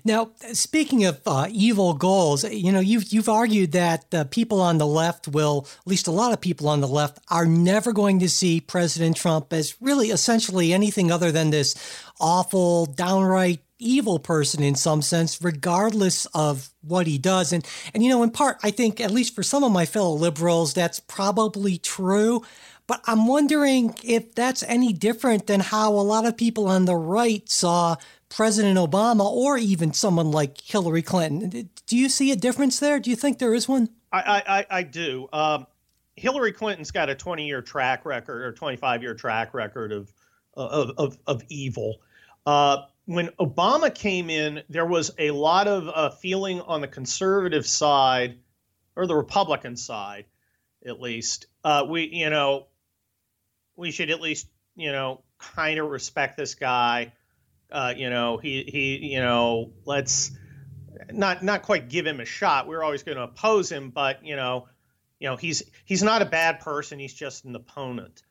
Now, 0.04 0.32
speaking 0.54 1.06
of 1.06 1.22
uh, 1.26 1.48
evil 1.52 1.94
goals, 1.94 2.44
you 2.46 2.72
know, 2.72 2.80
you've 2.80 3.12
you've 3.12 3.30
argued 3.30 3.74
that 3.74 4.14
uh, 4.14 4.24
people 4.26 4.62
on 4.62 4.78
the 4.78 4.88
left 4.88 5.28
will, 5.28 5.68
at 5.82 5.88
least 5.88 6.08
a 6.08 6.12
lot 6.12 6.32
of 6.32 6.40
people 6.40 6.70
on 6.70 6.82
the 6.82 6.88
left, 6.88 7.20
are 7.30 7.46
never 7.46 7.92
going 7.92 8.20
to 8.20 8.30
see 8.30 8.62
President 8.62 9.18
Trump 9.18 9.52
as 9.52 9.76
really 9.82 10.10
essentially 10.10 10.74
anything 10.74 11.12
other 11.12 11.32
than 11.32 11.50
this 11.50 11.76
awful, 12.20 12.86
downright 12.86 13.65
evil 13.80 14.20
person 14.20 14.64
in 14.64 14.76
some 14.76 15.02
sense, 15.02 15.42
regardless 15.42 16.26
of 16.28 16.70
what 16.82 17.08
he 17.08 17.18
does. 17.18 17.52
And 17.54 17.66
and 17.94 18.04
you 18.04 18.10
know, 18.10 18.24
in 18.24 18.32
part, 18.32 18.58
I 18.64 18.72
think 18.72 19.00
at 19.02 19.12
least 19.12 19.36
for 19.36 19.44
some 19.44 19.64
of 19.64 19.72
my 19.72 19.86
fellow 19.86 20.14
liberals, 20.14 20.74
that's 20.74 21.00
probably 21.00 21.78
true. 21.78 22.44
But 22.88 23.02
I'm 23.06 23.26
wondering 23.28 23.96
if 24.04 24.36
that's 24.36 24.62
any 24.64 24.94
different 24.94 25.48
than 25.48 25.60
how 25.60 25.92
a 25.94 26.06
lot 26.06 26.26
of 26.26 26.38
people 26.38 26.68
on 26.68 26.86
the 26.86 26.96
right 26.96 27.48
saw 27.50 27.96
President 28.30 28.78
Obama 28.78 29.26
or 29.26 29.58
even 29.58 29.94
someone 29.94 30.32
like 30.32 30.62
Hillary 30.62 31.02
Clinton. 31.02 31.70
Do 31.88 31.98
you 31.98 32.10
see 32.10 32.32
a 32.32 32.36
difference 32.36 32.80
there? 32.80 33.00
Do 33.00 33.10
you 33.10 33.16
think 33.16 33.40
there 33.40 33.54
is 33.54 33.68
one? 33.68 33.90
I, 34.12 34.44
I, 34.48 34.78
I 34.78 34.84
do. 34.84 35.28
Um, 35.34 35.68
Hillary 36.16 36.52
Clinton's 36.52 36.92
got 36.92 37.10
a 37.10 37.16
20 37.16 37.46
year 37.46 37.62
track 37.62 38.06
record 38.06 38.44
or 38.44 38.52
25 38.54 39.02
year 39.02 39.14
track 39.14 39.54
record 39.54 39.92
of, 39.92 40.14
of, 40.56 40.92
of, 40.98 41.18
of 41.28 41.44
evil. 41.50 41.98
Uh, 42.46 42.84
when 43.06 43.30
Obama 43.40 43.94
came 43.94 44.30
in, 44.30 44.64
there 44.70 44.86
was 44.86 45.12
a 45.18 45.32
lot 45.32 45.68
of 45.68 45.88
uh, 45.88 46.10
feeling 46.10 46.62
on 46.62 46.82
the 46.82 46.88
conservative 46.88 47.66
side 47.66 48.40
or 48.96 49.08
the 49.08 49.16
Republican 49.16 49.76
side, 49.76 50.26
at 50.86 51.02
least. 51.02 51.48
Uh, 51.64 51.86
we, 51.88 52.10
you 52.12 52.30
know, 52.30 52.68
we 53.76 53.92
should 53.92 54.10
at 54.10 54.22
least, 54.22 54.48
you 54.76 54.92
know, 54.92 55.24
kind 55.38 55.80
of 55.80 55.90
respect 55.90 56.38
this 56.38 56.56
guy 56.56 57.12
uh, 57.72 57.94
you 57.96 58.10
know, 58.10 58.38
he 58.38 58.64
he 58.64 59.14
you 59.14 59.20
know, 59.20 59.74
let's 59.86 60.32
not 61.12 61.44
not 61.44 61.64
quite 61.64 61.90
give 61.90 62.06
him 62.06 62.20
a 62.20 62.26
shot. 62.26 62.68
We're 62.68 62.84
always 62.84 63.04
going 63.04 63.18
to 63.18 63.24
oppose 63.24 63.72
him, 63.72 63.90
but 63.90 64.26
you 64.26 64.36
know, 64.36 64.68
you 65.20 65.28
know, 65.28 65.36
he's 65.36 65.64
he's 65.84 66.04
not 66.04 66.22
a 66.22 66.26
bad 66.26 66.60
person. 66.60 67.00
He's 67.00 67.14
just 67.14 67.46
an 67.46 67.56
opponent, 67.56 68.24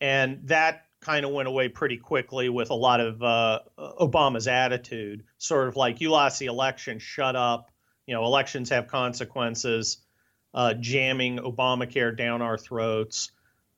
and 0.00 0.40
that 0.48 0.86
kind 1.00 1.24
of 1.24 1.32
went 1.32 1.48
away 1.48 1.68
pretty 1.68 1.96
quickly 1.96 2.48
with 2.48 2.70
a 2.70 2.74
lot 2.74 3.00
of 3.00 3.22
uh, 3.22 3.60
Obama's 3.78 4.48
attitude, 4.48 5.24
sort 5.38 5.68
of 5.68 5.76
like 5.76 6.00
you 6.00 6.10
lost 6.10 6.38
the 6.38 6.46
election, 6.46 6.98
shut 6.98 7.36
up. 7.36 7.70
You 8.06 8.14
know, 8.14 8.24
elections 8.24 8.70
have 8.70 8.88
consequences. 8.88 9.98
Uh, 10.54 10.72
jamming 10.74 11.38
Obamacare 11.38 12.16
down 12.16 12.40
our 12.40 12.56
throats 12.56 13.30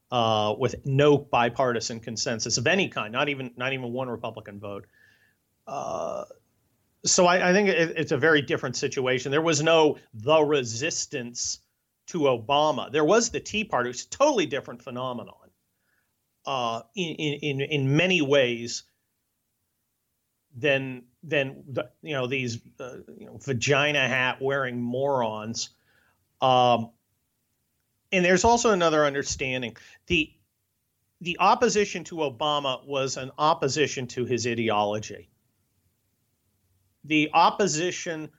uh, 0.09 0.55
with 0.57 0.75
no 0.85 1.17
bipartisan 1.17 1.99
consensus 1.99 2.57
of 2.57 2.65
any 2.65 2.87
kind, 2.87 3.11
not 3.11 3.29
even 3.29 3.51
not 3.57 3.73
even 3.73 3.91
one 3.91 4.09
Republican 4.09 4.59
vote. 4.59 4.85
Uh, 5.67 6.23
so 7.05 7.25
I, 7.25 7.49
I 7.49 7.53
think 7.53 7.69
it, 7.69 7.93
it's 7.97 8.11
a 8.11 8.17
very 8.17 8.41
different 8.41 8.75
situation. 8.75 9.31
There 9.31 9.41
was 9.41 9.61
no 9.61 9.97
the 10.13 10.41
resistance 10.41 11.59
to 12.07 12.19
Obama. 12.19 12.91
There 12.91 13.05
was 13.05 13.29
the 13.29 13.39
Tea 13.39 13.63
Party, 13.63 13.89
is 13.89 14.05
a 14.05 14.09
totally 14.09 14.45
different 14.45 14.81
phenomenon. 14.81 15.40
Uh, 16.45 16.81
in, 16.95 17.15
in 17.15 17.61
in 17.61 17.95
many 17.95 18.21
ways 18.21 18.83
than 20.55 21.03
than 21.23 21.63
the, 21.67 21.89
you 22.01 22.13
know 22.13 22.27
these 22.27 22.59
uh, 22.79 22.97
you 23.17 23.27
know 23.27 23.37
vagina 23.37 24.07
hat 24.07 24.41
wearing 24.41 24.81
morons. 24.81 25.69
Um, 26.41 26.89
and 28.11 28.25
there's 28.25 28.43
also 28.43 28.71
another 28.71 29.05
understanding 29.05 29.77
the 30.07 30.31
the 31.21 31.37
opposition 31.39 32.03
to 32.05 32.15
Obama 32.15 32.83
was 32.87 33.17
an 33.17 33.31
opposition 33.37 34.07
to 34.07 34.25
his 34.25 34.47
ideology 34.47 35.29
the 37.03 37.29
opposition 37.33 38.29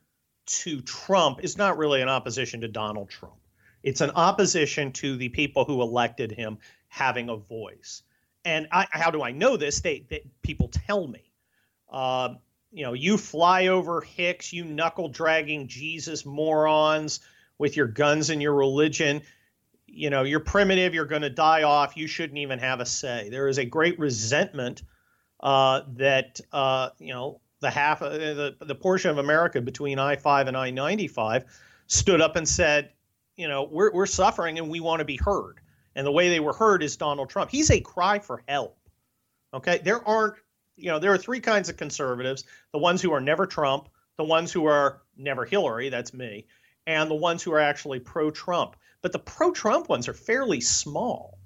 to 0.47 0.81
Trump 0.83 1.41
is 1.43 1.57
not 1.57 1.79
really 1.79 2.03
an 2.03 2.09
opposition 2.09 2.61
to 2.61 2.69
Donald 2.69 3.11
Trump. 3.11 3.35
It's 3.83 4.01
an 4.01 4.11
opposition 4.11 4.93
to 4.93 5.17
the 5.17 5.29
people 5.29 5.65
who 5.65 5.83
elected 5.83 6.31
him 6.31 6.59
having 6.93 7.31
a 7.31 7.37
voice. 7.37 8.03
And 8.45 8.69
I, 8.71 8.87
how 8.91 9.11
do 9.11 9.23
I 9.23 9.33
know 9.33 9.57
this? 9.57 9.81
They, 9.81 10.05
they 10.11 10.31
people 10.43 10.69
tell 10.69 11.07
me. 11.07 11.33
Uh, 11.91 12.35
you 12.71 12.85
know, 12.85 12.93
you 12.93 13.17
fly 13.17 13.69
over 13.69 14.03
Hicks, 14.03 14.53
you 14.53 14.63
knuckle 14.65 15.09
dragging 15.09 15.69
Jesus 15.69 16.27
morons 16.27 17.21
with 17.57 17.79
your 17.79 17.87
guns 17.87 18.29
and 18.29 18.43
your 18.43 18.55
religion. 18.55 19.23
You 19.87 20.11
know, 20.11 20.23
you're 20.23 20.41
primitive, 20.41 20.93
you're 20.93 21.07
going 21.07 21.23
to 21.23 21.31
die 21.31 21.63
off, 21.63 21.97
you 21.97 22.07
shouldn't 22.07 22.39
even 22.39 22.59
have 22.59 22.81
a 22.81 22.87
say. 22.87 23.31
There 23.31 23.49
is 23.49 23.57
a 23.57 23.65
great 23.65 23.99
resentment 23.99 24.83
uh, 25.41 25.83
that, 25.97 26.41
uh, 26.53 26.91
you 26.99 27.15
know, 27.15 27.41
the 27.61 27.71
half 27.71 28.03
uh, 28.03 28.11
the 28.11 28.57
the 28.61 28.75
portion 28.75 29.11
of 29.11 29.17
America 29.17 29.63
between 29.63 29.99
I 29.99 30.17
five 30.17 30.47
and 30.47 30.57
I 30.59 30.71
ninety 30.71 31.09
five 31.09 31.45
stood 31.87 32.21
up 32.21 32.37
and 32.37 32.47
said, 32.47 32.91
you 33.37 33.49
know, 33.49 33.65
we're 33.65 33.93
we're 33.93 34.05
suffering 34.07 34.59
and 34.59 34.69
we 34.69 34.81
want 34.81 34.99
to 34.99 35.07
be 35.07 35.17
heard. 35.17 35.62
And 35.95 36.07
the 36.07 36.13
way 36.13 36.29
they 36.29 36.41
were 36.41 36.53
heard 36.53 36.83
is 36.83 36.97
Donald 36.97 37.31
Trump. 37.31 37.51
He's 37.51 37.71
a 37.71 37.81
cry 37.81 38.19
for 38.19 38.43
help. 38.49 38.79
Okay, 39.53 39.81
there 39.85 40.07
aren't 40.07 40.35
you 40.77 40.91
know 40.91 40.99
there 40.99 41.13
are 41.13 41.19
three 41.19 41.41
kinds 41.41 41.69
of 41.69 41.77
conservatives: 41.77 42.45
the 42.73 42.79
ones 42.79 43.03
who 43.03 43.13
are 43.13 43.21
never 43.21 43.47
Trump, 43.47 43.89
the 44.17 44.25
ones 44.25 44.53
who 44.53 44.67
are 44.67 45.03
never 45.17 45.45
Hillary, 45.45 45.91
that's 45.91 46.15
me, 46.15 46.47
and 46.87 47.11
the 47.11 47.15
ones 47.15 47.43
who 47.43 47.53
are 47.53 47.61
actually 47.61 48.01
pro-Trump. 48.01 48.77
But 49.03 49.13
the 49.13 49.19
pro-Trump 49.19 49.89
ones 49.89 50.09
are 50.09 50.15
fairly 50.15 50.61
small. 50.61 51.39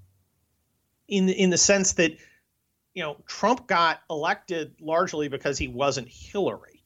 In 1.09 1.29
in 1.29 1.51
the 1.51 1.59
sense 1.59 1.95
that 1.95 2.17
you 2.97 3.03
know, 3.03 3.19
Trump 3.27 3.67
got 3.67 4.01
elected 4.09 4.75
largely 4.81 5.29
because 5.29 5.59
he 5.59 5.69
wasn't 5.69 6.09
Hillary. 6.09 6.83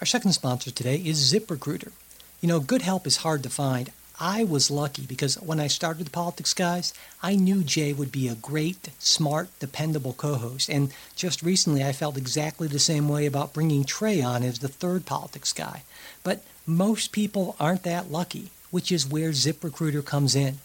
Our 0.00 0.06
second 0.06 0.32
sponsor 0.32 0.70
today 0.70 0.96
is 0.96 1.32
ZipRecruiter. 1.32 1.92
You 2.40 2.48
know, 2.48 2.60
good 2.60 2.80
help 2.80 3.06
is 3.06 3.18
hard 3.18 3.42
to 3.42 3.50
find. 3.50 3.92
I 4.20 4.42
was 4.42 4.68
lucky 4.70 5.06
because 5.06 5.36
when 5.36 5.60
I 5.60 5.68
started 5.68 6.06
the 6.06 6.10
Politics 6.10 6.52
Guys, 6.52 6.92
I 7.22 7.36
knew 7.36 7.62
Jay 7.62 7.92
would 7.92 8.10
be 8.10 8.26
a 8.26 8.34
great, 8.34 8.88
smart, 8.98 9.48
dependable 9.60 10.12
co 10.12 10.34
host. 10.34 10.68
And 10.68 10.92
just 11.14 11.40
recently, 11.40 11.84
I 11.84 11.92
felt 11.92 12.16
exactly 12.16 12.66
the 12.66 12.80
same 12.80 13.08
way 13.08 13.26
about 13.26 13.52
bringing 13.52 13.84
Trey 13.84 14.20
on 14.20 14.42
as 14.42 14.58
the 14.58 14.66
third 14.66 15.06
Politics 15.06 15.52
Guy. 15.52 15.84
But 16.24 16.42
most 16.66 17.12
people 17.12 17.54
aren't 17.60 17.84
that 17.84 18.10
lucky, 18.10 18.50
which 18.72 18.90
is 18.90 19.06
where 19.08 19.30
ZipRecruiter 19.30 20.04
comes 20.04 20.34
in. 20.34 20.58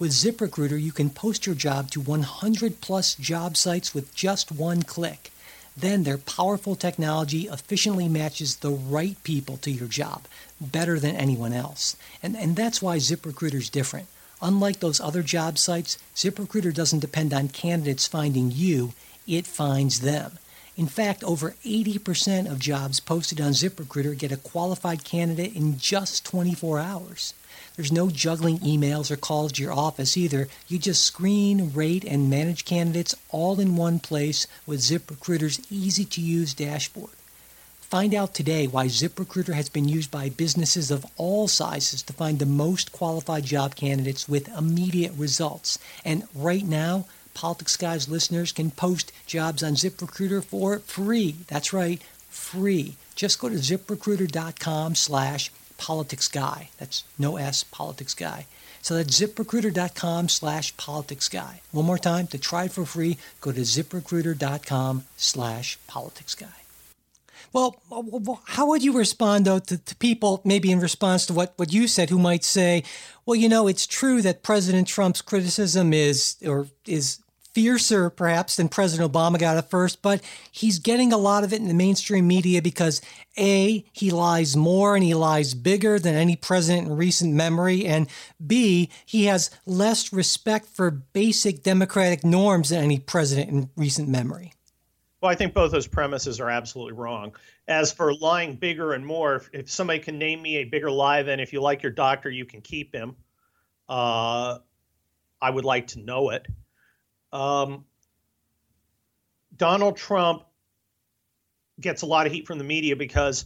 With 0.00 0.10
ZipRecruiter, 0.10 0.80
you 0.82 0.90
can 0.90 1.08
post 1.10 1.46
your 1.46 1.54
job 1.54 1.90
to 1.92 2.00
100 2.00 2.80
plus 2.80 3.14
job 3.14 3.56
sites 3.56 3.94
with 3.94 4.14
just 4.16 4.50
one 4.50 4.82
click. 4.82 5.30
Then 5.76 6.04
their 6.04 6.18
powerful 6.18 6.74
technology 6.74 7.48
efficiently 7.48 8.08
matches 8.08 8.56
the 8.56 8.70
right 8.70 9.22
people 9.24 9.58
to 9.58 9.70
your 9.70 9.88
job 9.88 10.22
better 10.60 10.98
than 10.98 11.14
anyone 11.16 11.52
else. 11.52 11.96
And, 12.22 12.36
and 12.36 12.56
that's 12.56 12.80
why 12.80 12.96
ZipRecruiter 12.96 13.54
is 13.54 13.68
different. 13.68 14.06
Unlike 14.40 14.80
those 14.80 15.00
other 15.00 15.22
job 15.22 15.58
sites, 15.58 15.98
ZipRecruiter 16.14 16.72
doesn't 16.72 17.00
depend 17.00 17.34
on 17.34 17.48
candidates 17.48 18.06
finding 18.06 18.50
you, 18.50 18.92
it 19.26 19.46
finds 19.46 20.00
them. 20.00 20.38
In 20.76 20.86
fact, 20.86 21.24
over 21.24 21.54
80% 21.64 22.50
of 22.50 22.58
jobs 22.58 23.00
posted 23.00 23.40
on 23.40 23.52
ZipRecruiter 23.52 24.16
get 24.16 24.32
a 24.32 24.36
qualified 24.36 25.04
candidate 25.04 25.56
in 25.56 25.78
just 25.78 26.24
24 26.26 26.78
hours. 26.78 27.32
There's 27.76 27.92
no 27.92 28.08
juggling 28.08 28.58
emails 28.60 29.10
or 29.10 29.16
calls 29.16 29.52
to 29.52 29.62
your 29.62 29.72
office 29.72 30.16
either. 30.16 30.48
You 30.66 30.78
just 30.78 31.04
screen, 31.04 31.72
rate, 31.74 32.04
and 32.04 32.30
manage 32.30 32.64
candidates 32.64 33.14
all 33.30 33.60
in 33.60 33.76
one 33.76 33.98
place 33.98 34.46
with 34.64 34.80
ZipRecruiter's 34.80 35.60
easy 35.70 36.06
to 36.06 36.20
use 36.22 36.54
dashboard. 36.54 37.10
Find 37.82 38.14
out 38.14 38.34
today 38.34 38.66
why 38.66 38.86
ZipRecruiter 38.86 39.52
has 39.54 39.68
been 39.68 39.88
used 39.88 40.10
by 40.10 40.28
businesses 40.28 40.90
of 40.90 41.06
all 41.16 41.46
sizes 41.46 42.02
to 42.02 42.12
find 42.12 42.38
the 42.38 42.46
most 42.46 42.92
qualified 42.92 43.44
job 43.44 43.76
candidates 43.76 44.28
with 44.28 44.48
immediate 44.56 45.12
results. 45.16 45.78
And 46.04 46.24
right 46.34 46.64
now, 46.64 47.04
Politics 47.34 47.76
Guys 47.76 48.08
listeners 48.08 48.50
can 48.50 48.70
post 48.70 49.12
jobs 49.26 49.62
on 49.62 49.74
ZipRecruiter 49.74 50.42
for 50.42 50.78
free. 50.78 51.36
That's 51.46 51.72
right, 51.72 52.02
free. 52.30 52.96
Just 53.14 53.38
go 53.38 53.50
to 53.50 53.54
ziprecruiter.com 53.56 54.94
slash 54.94 55.50
politics 55.78 56.28
guy. 56.28 56.70
That's 56.78 57.04
no 57.18 57.36
S, 57.36 57.64
politics 57.64 58.14
guy. 58.14 58.46
So 58.82 58.94
that's 58.94 59.20
ziprecruiter.com 59.20 60.28
slash 60.28 60.76
politics 60.76 61.28
guy. 61.28 61.60
One 61.72 61.86
more 61.86 61.98
time, 61.98 62.28
to 62.28 62.38
try 62.38 62.64
it 62.64 62.72
for 62.72 62.86
free, 62.86 63.18
go 63.40 63.50
to 63.50 63.62
ziprecruiter.com 63.62 65.04
slash 65.16 65.78
politics 65.88 66.34
guy. 66.36 66.46
Well, 67.52 67.80
uh, 67.90 68.34
how 68.44 68.66
would 68.68 68.84
you 68.84 68.92
respond, 68.92 69.46
though, 69.46 69.58
to, 69.58 69.78
to, 69.78 69.96
people, 69.96 70.40
maybe 70.44 70.70
in 70.70 70.78
response 70.78 71.26
to 71.26 71.32
what, 71.32 71.54
what 71.56 71.72
you 71.72 71.88
said, 71.88 72.10
who 72.10 72.18
might 72.18 72.44
say, 72.44 72.82
well, 73.24 73.34
you 73.34 73.48
know, 73.48 73.66
it's 73.66 73.86
true 73.86 74.20
that 74.22 74.42
President 74.42 74.86
Trump's 74.86 75.22
criticism 75.22 75.92
is 75.92 76.36
or 76.46 76.66
is 76.86 77.18
fiercer, 77.56 78.10
perhaps, 78.10 78.56
than 78.56 78.68
President 78.68 79.10
Obama 79.10 79.38
got 79.38 79.56
at 79.56 79.70
first, 79.70 80.02
but 80.02 80.20
he's 80.52 80.78
getting 80.78 81.10
a 81.10 81.16
lot 81.16 81.42
of 81.42 81.54
it 81.54 81.60
in 81.62 81.68
the 81.68 81.72
mainstream 81.72 82.28
media 82.28 82.60
because 82.60 83.00
A, 83.38 83.82
he 83.94 84.10
lies 84.10 84.54
more 84.54 84.94
and 84.94 85.02
he 85.02 85.14
lies 85.14 85.54
bigger 85.54 85.98
than 85.98 86.14
any 86.14 86.36
president 86.36 86.86
in 86.86 86.96
recent 86.98 87.32
memory, 87.32 87.86
and 87.86 88.08
B, 88.46 88.90
he 89.06 89.24
has 89.24 89.50
less 89.64 90.12
respect 90.12 90.66
for 90.66 90.90
basic 90.90 91.62
democratic 91.62 92.24
norms 92.24 92.68
than 92.68 92.84
any 92.84 92.98
president 92.98 93.48
in 93.48 93.70
recent 93.74 94.10
memory. 94.10 94.52
Well, 95.22 95.30
I 95.30 95.34
think 95.34 95.54
both 95.54 95.72
those 95.72 95.86
premises 95.86 96.40
are 96.40 96.50
absolutely 96.50 96.92
wrong. 96.92 97.34
As 97.66 97.90
for 97.90 98.12
lying 98.12 98.56
bigger 98.56 98.92
and 98.92 99.06
more, 99.06 99.36
if, 99.36 99.48
if 99.54 99.70
somebody 99.70 99.98
can 99.98 100.18
name 100.18 100.42
me 100.42 100.56
a 100.56 100.64
bigger 100.64 100.90
lie 100.90 101.22
than 101.22 101.40
if 101.40 101.54
you 101.54 101.62
like 101.62 101.82
your 101.82 101.92
doctor, 101.92 102.28
you 102.28 102.44
can 102.44 102.60
keep 102.60 102.94
him, 102.94 103.16
uh, 103.88 104.58
I 105.40 105.50
would 105.50 105.64
like 105.64 105.86
to 105.88 106.00
know 106.00 106.28
it. 106.28 106.46
Um, 107.36 107.84
Donald 109.54 109.98
Trump 109.98 110.44
gets 111.78 112.00
a 112.00 112.06
lot 112.06 112.26
of 112.26 112.32
heat 112.32 112.46
from 112.46 112.56
the 112.56 112.64
media 112.64 112.96
because 112.96 113.44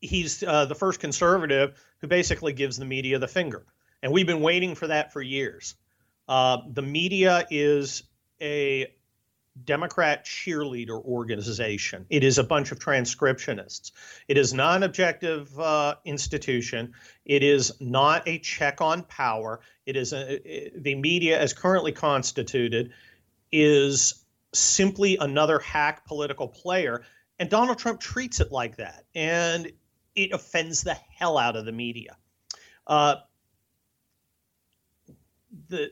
he's 0.00 0.42
uh, 0.42 0.64
the 0.64 0.74
first 0.74 0.98
conservative 0.98 1.78
who 2.00 2.06
basically 2.06 2.54
gives 2.54 2.78
the 2.78 2.86
media 2.86 3.18
the 3.18 3.28
finger. 3.28 3.66
And 4.02 4.12
we've 4.12 4.26
been 4.26 4.40
waiting 4.40 4.74
for 4.74 4.86
that 4.86 5.12
for 5.12 5.20
years. 5.20 5.74
Uh, 6.26 6.58
the 6.72 6.80
media 6.80 7.46
is 7.50 8.02
a 8.40 8.86
Democrat 9.64 10.24
cheerleader 10.24 11.02
organization. 11.04 12.06
It 12.10 12.22
is 12.22 12.38
a 12.38 12.44
bunch 12.44 12.72
of 12.72 12.78
transcriptionists. 12.78 13.92
It 14.28 14.36
is 14.36 14.52
not 14.52 14.76
an 14.76 14.82
objective 14.82 15.58
uh, 15.58 15.94
institution. 16.04 16.92
It 17.24 17.42
is 17.42 17.72
not 17.80 18.26
a 18.26 18.38
check 18.38 18.80
on 18.80 19.02
power. 19.04 19.60
It 19.86 19.96
is 19.96 20.12
a, 20.12 20.70
the 20.76 20.94
media, 20.94 21.40
as 21.40 21.52
currently 21.52 21.92
constituted, 21.92 22.92
is 23.50 24.24
simply 24.52 25.16
another 25.16 25.58
hack 25.58 26.06
political 26.06 26.48
player. 26.48 27.02
And 27.38 27.48
Donald 27.48 27.78
Trump 27.78 28.00
treats 28.00 28.40
it 28.40 28.52
like 28.52 28.76
that. 28.76 29.04
And 29.14 29.72
it 30.14 30.32
offends 30.32 30.82
the 30.82 30.96
hell 31.18 31.38
out 31.38 31.56
of 31.56 31.64
the 31.64 31.72
media. 31.72 32.16
Uh, 32.86 33.16
the 35.68 35.90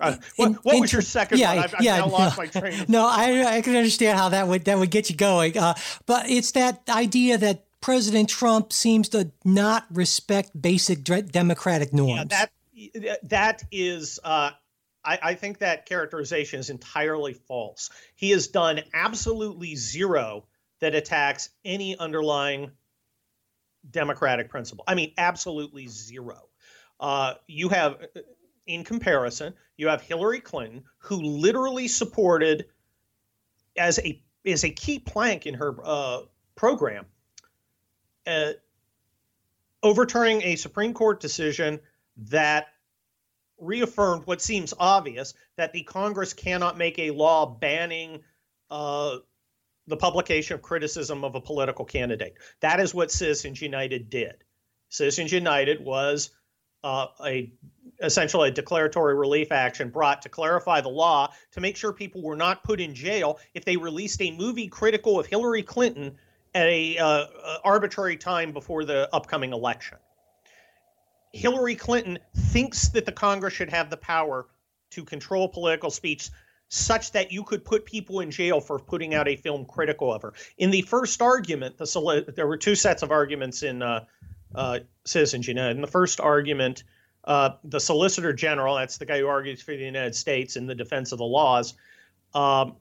uh, 0.00 0.16
what, 0.36 0.64
what 0.64 0.74
in, 0.74 0.80
was 0.80 0.92
your 0.92 1.02
second 1.02 1.38
yeah, 1.38 1.54
one? 1.54 1.64
I've, 1.64 1.74
yeah, 1.80 1.94
I've 1.94 2.00
now 2.00 2.06
lost 2.08 2.38
no, 2.38 2.42
my 2.42 2.46
train. 2.48 2.84
no, 2.88 3.06
I, 3.06 3.56
I 3.56 3.60
can 3.62 3.76
understand 3.76 4.18
how 4.18 4.30
that 4.30 4.48
would 4.48 4.64
that 4.64 4.78
would 4.78 4.90
get 4.90 5.10
you 5.10 5.16
going. 5.16 5.56
Uh, 5.56 5.74
but 6.06 6.28
it's 6.28 6.52
that 6.52 6.82
idea 6.88 7.38
that 7.38 7.64
President 7.80 8.28
Trump 8.28 8.72
seems 8.72 9.08
to 9.10 9.30
not 9.44 9.86
respect 9.90 10.60
basic 10.60 11.02
democratic 11.04 11.92
norms. 11.92 12.30
Yeah, 12.30 12.46
that 12.94 13.28
that 13.28 13.62
is. 13.70 14.18
Uh, 14.22 14.50
I, 15.02 15.18
I 15.22 15.34
think 15.34 15.58
that 15.58 15.86
characterization 15.86 16.60
is 16.60 16.68
entirely 16.68 17.32
false. 17.32 17.90
He 18.16 18.30
has 18.30 18.48
done 18.48 18.82
absolutely 18.92 19.74
zero 19.76 20.46
that 20.80 20.94
attacks 20.94 21.48
any 21.64 21.96
underlying 21.96 22.70
democratic 23.88 24.50
principle. 24.50 24.84
I 24.86 24.94
mean, 24.94 25.12
absolutely 25.16 25.86
zero. 25.86 26.48
Uh, 26.98 27.34
you 27.46 27.70
have 27.70 27.96
in 28.74 28.84
comparison, 28.84 29.54
you 29.76 29.88
have 29.88 30.00
Hillary 30.00 30.40
Clinton, 30.40 30.84
who 30.98 31.20
literally 31.20 31.88
supported 31.88 32.66
as 33.76 33.98
a 33.98 34.22
as 34.46 34.64
a 34.64 34.70
key 34.70 34.98
plank 34.98 35.46
in 35.46 35.54
her 35.54 35.76
uh, 35.84 36.20
program, 36.54 37.04
uh, 38.26 38.52
overturning 39.82 40.42
a 40.42 40.56
Supreme 40.56 40.94
Court 40.94 41.20
decision 41.20 41.80
that 42.16 42.68
reaffirmed 43.58 44.26
what 44.26 44.40
seems 44.40 44.72
obvious 44.78 45.34
that 45.56 45.72
the 45.72 45.82
Congress 45.82 46.32
cannot 46.32 46.78
make 46.78 46.98
a 46.98 47.10
law 47.10 47.44
banning 47.44 48.22
uh, 48.70 49.16
the 49.86 49.96
publication 49.96 50.54
of 50.54 50.62
criticism 50.62 51.24
of 51.24 51.34
a 51.34 51.40
political 51.40 51.84
candidate. 51.84 52.34
That 52.60 52.80
is 52.80 52.94
what 52.94 53.10
Citizens 53.10 53.60
United 53.60 54.08
did. 54.08 54.44
Citizens 54.88 55.32
United 55.32 55.84
was 55.84 56.30
uh, 56.82 57.06
a 57.24 57.52
essentially 58.00 58.48
a 58.48 58.52
declaratory 58.52 59.14
relief 59.14 59.52
action 59.52 59.88
brought 59.90 60.22
to 60.22 60.28
clarify 60.28 60.80
the 60.80 60.88
law 60.88 61.32
to 61.52 61.60
make 61.60 61.76
sure 61.76 61.92
people 61.92 62.22
were 62.22 62.36
not 62.36 62.64
put 62.64 62.80
in 62.80 62.94
jail 62.94 63.38
if 63.54 63.64
they 63.64 63.76
released 63.76 64.20
a 64.22 64.30
movie 64.32 64.68
critical 64.68 65.18
of 65.18 65.26
Hillary 65.26 65.62
Clinton 65.62 66.16
at 66.54 66.66
a 66.66 66.98
uh, 66.98 67.06
uh, 67.06 67.56
arbitrary 67.64 68.16
time 68.16 68.52
before 68.52 68.84
the 68.84 69.08
upcoming 69.14 69.52
election. 69.52 69.98
Hillary 71.32 71.76
Clinton 71.76 72.18
thinks 72.34 72.88
that 72.88 73.06
the 73.06 73.12
Congress 73.12 73.54
should 73.54 73.70
have 73.70 73.88
the 73.88 73.96
power 73.96 74.46
to 74.90 75.04
control 75.04 75.48
political 75.48 75.90
speech 75.90 76.30
such 76.68 77.12
that 77.12 77.32
you 77.32 77.42
could 77.42 77.64
put 77.64 77.84
people 77.84 78.20
in 78.20 78.30
jail 78.30 78.60
for 78.60 78.78
putting 78.78 79.14
out 79.14 79.28
a 79.28 79.36
film 79.36 79.64
critical 79.64 80.12
of 80.12 80.22
her. 80.22 80.32
In 80.58 80.70
the 80.70 80.82
first 80.82 81.20
argument, 81.20 81.76
the, 81.78 82.32
there 82.34 82.46
were 82.46 82.56
two 82.56 82.76
sets 82.76 83.02
of 83.02 83.10
arguments 83.10 83.62
in 83.62 83.82
uh, 83.82 84.04
uh, 84.54 84.80
Citizens 85.04 85.48
United. 85.48 85.76
In 85.76 85.80
the 85.80 85.88
first 85.88 86.20
argument, 86.20 86.84
uh, 87.24 87.50
the 87.64 87.80
Solicitor 87.80 88.32
General, 88.32 88.76
that's 88.76 88.98
the 88.98 89.06
guy 89.06 89.18
who 89.18 89.26
argues 89.26 89.60
for 89.60 89.72
the 89.72 89.84
United 89.84 90.14
States 90.14 90.56
in 90.56 90.66
the 90.66 90.74
defense 90.74 91.12
of 91.12 91.18
the 91.18 91.24
laws, 91.24 91.74
um, 92.34 92.76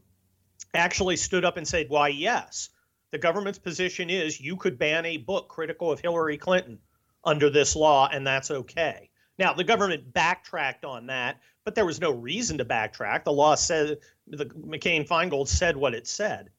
actually 0.73 1.15
stood 1.15 1.45
up 1.45 1.57
and 1.57 1.67
said, 1.67 1.89
Why, 1.89 2.07
yes, 2.09 2.69
the 3.11 3.17
government's 3.17 3.59
position 3.59 4.09
is 4.09 4.39
you 4.39 4.55
could 4.55 4.77
ban 4.77 5.05
a 5.05 5.17
book 5.17 5.49
critical 5.49 5.91
of 5.91 5.99
Hillary 5.99 6.37
Clinton 6.37 6.79
under 7.23 7.49
this 7.49 7.75
law, 7.75 8.07
and 8.11 8.25
that's 8.25 8.51
okay. 8.51 9.09
Now, 9.37 9.53
the 9.53 9.63
government 9.63 10.13
backtracked 10.13 10.85
on 10.85 11.07
that, 11.07 11.39
but 11.63 11.75
there 11.75 11.85
was 11.85 12.01
no 12.01 12.11
reason 12.11 12.57
to 12.57 12.65
backtrack. 12.65 13.23
The 13.23 13.31
law 13.31 13.55
said, 13.55 13.99
the 14.27 14.45
McCain 14.45 15.07
Feingold 15.07 15.47
said 15.47 15.75
what 15.75 15.93
it 15.93 16.07
said. 16.07 16.49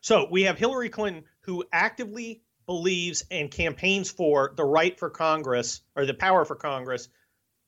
So 0.00 0.28
we 0.30 0.44
have 0.44 0.58
Hillary 0.58 0.88
Clinton 0.88 1.24
who 1.40 1.64
actively 1.72 2.42
believes 2.70 3.24
and 3.32 3.50
campaigns 3.50 4.12
for 4.12 4.52
the 4.56 4.62
right 4.62 4.96
for 4.96 5.10
Congress 5.10 5.80
or 5.96 6.06
the 6.06 6.14
power 6.14 6.44
for 6.44 6.54
Congress 6.54 7.08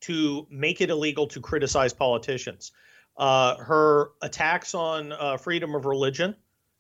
to 0.01 0.47
make 0.49 0.81
it 0.81 0.91
illegal 0.91 1.27
to 1.27 1.41
criticize 1.41 1.93
politicians. 1.93 2.71
Uh, 3.17 3.57
her 3.57 4.11
attacks 4.23 4.77
on 4.77 5.11
uh, 5.11 5.37
freedom 5.39 5.75
of 5.75 5.87
religion, 5.87 6.37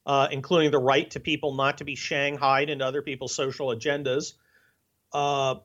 uh, 0.07 0.29
including 0.31 0.71
the 0.71 0.79
right 0.79 1.11
to 1.11 1.19
people 1.19 1.53
not 1.57 1.79
to 1.79 1.85
be 1.85 1.97
shanghaied 1.97 2.71
into 2.71 2.87
other 2.87 3.03
people's 3.03 3.35
social 3.35 3.75
agendas, 3.75 4.35
uh, 5.13 5.57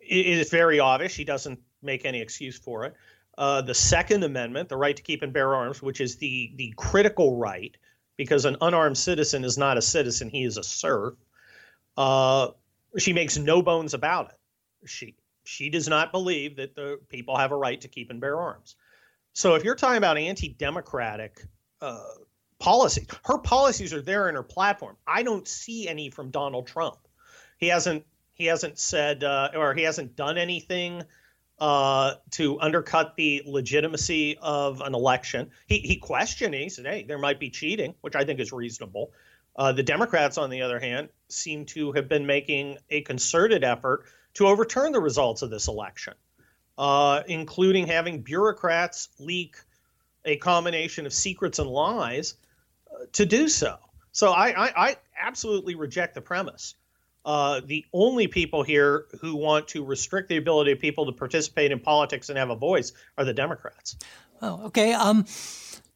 is 0.00 0.48
very 0.48 0.80
obvious. 0.80 1.12
She 1.12 1.24
doesn't 1.24 1.60
make 1.82 2.06
any 2.06 2.22
excuse 2.22 2.58
for 2.58 2.86
it. 2.86 2.94
Uh, 3.36 3.60
the 3.60 3.74
Second 3.74 4.24
Amendment, 4.24 4.70
the 4.70 4.76
right 4.78 4.96
to 4.96 5.02
keep 5.02 5.20
and 5.20 5.34
bear 5.34 5.54
arms, 5.54 5.82
which 5.82 6.00
is 6.00 6.16
the 6.16 6.50
the 6.56 6.72
critical 6.78 7.36
right, 7.36 7.76
because 8.16 8.46
an 8.46 8.56
unarmed 8.62 8.96
citizen 8.96 9.44
is 9.44 9.58
not 9.58 9.76
a 9.76 9.82
citizen; 9.82 10.30
he 10.30 10.44
is 10.44 10.56
a 10.56 10.62
serf. 10.62 11.12
Uh, 11.98 12.52
she 12.96 13.12
makes 13.12 13.36
no 13.36 13.60
bones 13.60 13.92
about 13.92 14.30
it. 14.30 14.88
She 14.88 15.16
she 15.42 15.68
does 15.68 15.88
not 15.88 16.12
believe 16.12 16.56
that 16.56 16.76
the 16.76 17.00
people 17.08 17.36
have 17.36 17.50
a 17.50 17.56
right 17.56 17.80
to 17.80 17.88
keep 17.88 18.10
and 18.10 18.20
bear 18.20 18.38
arms. 18.38 18.76
So 19.32 19.56
if 19.56 19.64
you're 19.64 19.74
talking 19.74 19.98
about 19.98 20.16
anti-democratic 20.16 21.44
uh, 21.80 22.00
policies, 22.60 23.08
her 23.24 23.38
policies 23.38 23.92
are 23.92 24.00
there 24.00 24.28
in 24.28 24.36
her 24.36 24.44
platform. 24.44 24.96
I 25.08 25.24
don't 25.24 25.48
see 25.48 25.88
any 25.88 26.08
from 26.10 26.30
Donald 26.30 26.68
Trump. 26.68 26.98
He 27.58 27.66
hasn't 27.66 28.06
he 28.32 28.44
hasn't 28.46 28.78
said 28.78 29.24
uh, 29.24 29.50
or 29.56 29.74
he 29.74 29.82
hasn't 29.82 30.14
done 30.14 30.38
anything 30.38 31.02
uh, 31.58 32.14
to 32.30 32.60
undercut 32.60 33.16
the 33.16 33.42
legitimacy 33.44 34.38
of 34.40 34.82
an 34.82 34.94
election. 34.94 35.50
He 35.66 35.78
he 35.78 35.96
questioned. 35.96 36.54
He 36.54 36.68
said, 36.68 36.86
"Hey, 36.86 37.02
there 37.02 37.18
might 37.18 37.40
be 37.40 37.50
cheating," 37.50 37.96
which 38.02 38.14
I 38.14 38.22
think 38.22 38.38
is 38.38 38.52
reasonable. 38.52 39.10
Uh, 39.56 39.72
the 39.72 39.82
Democrats, 39.82 40.38
on 40.38 40.50
the 40.50 40.62
other 40.62 40.78
hand, 40.78 41.08
seem 41.28 41.66
to 41.66 41.92
have 41.92 42.08
been 42.08 42.26
making 42.26 42.78
a 42.90 43.02
concerted 43.02 43.64
effort 43.64 44.04
to 44.34 44.46
overturn 44.46 44.92
the 44.92 45.00
results 45.00 45.42
of 45.42 45.50
this 45.50 45.68
election, 45.68 46.14
uh, 46.76 47.22
including 47.26 47.86
having 47.86 48.22
bureaucrats 48.22 49.08
leak 49.18 49.56
a 50.24 50.36
combination 50.36 51.06
of 51.06 51.12
secrets 51.12 51.58
and 51.58 51.68
lies 51.68 52.34
uh, 52.92 53.04
to 53.12 53.26
do 53.26 53.48
so. 53.48 53.76
So 54.12 54.32
I, 54.32 54.66
I, 54.66 54.88
I, 54.88 54.96
absolutely 55.20 55.74
reject 55.74 56.14
the 56.14 56.20
premise 56.20 56.74
Uh, 57.24 57.60
the 57.66 57.84
only 57.92 58.26
people 58.26 58.62
here 58.62 59.06
who 59.20 59.36
want 59.36 59.68
to 59.68 59.84
restrict 59.84 60.28
the 60.28 60.36
ability 60.36 60.72
of 60.72 60.78
people 60.78 61.04
to 61.04 61.12
participate 61.12 61.72
in 61.72 61.80
politics 61.80 62.28
and 62.30 62.38
have 62.38 62.50
a 62.50 62.56
voice 62.56 62.92
are 63.18 63.24
the 63.24 63.34
Democrats. 63.34 63.96
Oh, 64.40 64.66
okay. 64.66 64.92
Um, 64.94 65.26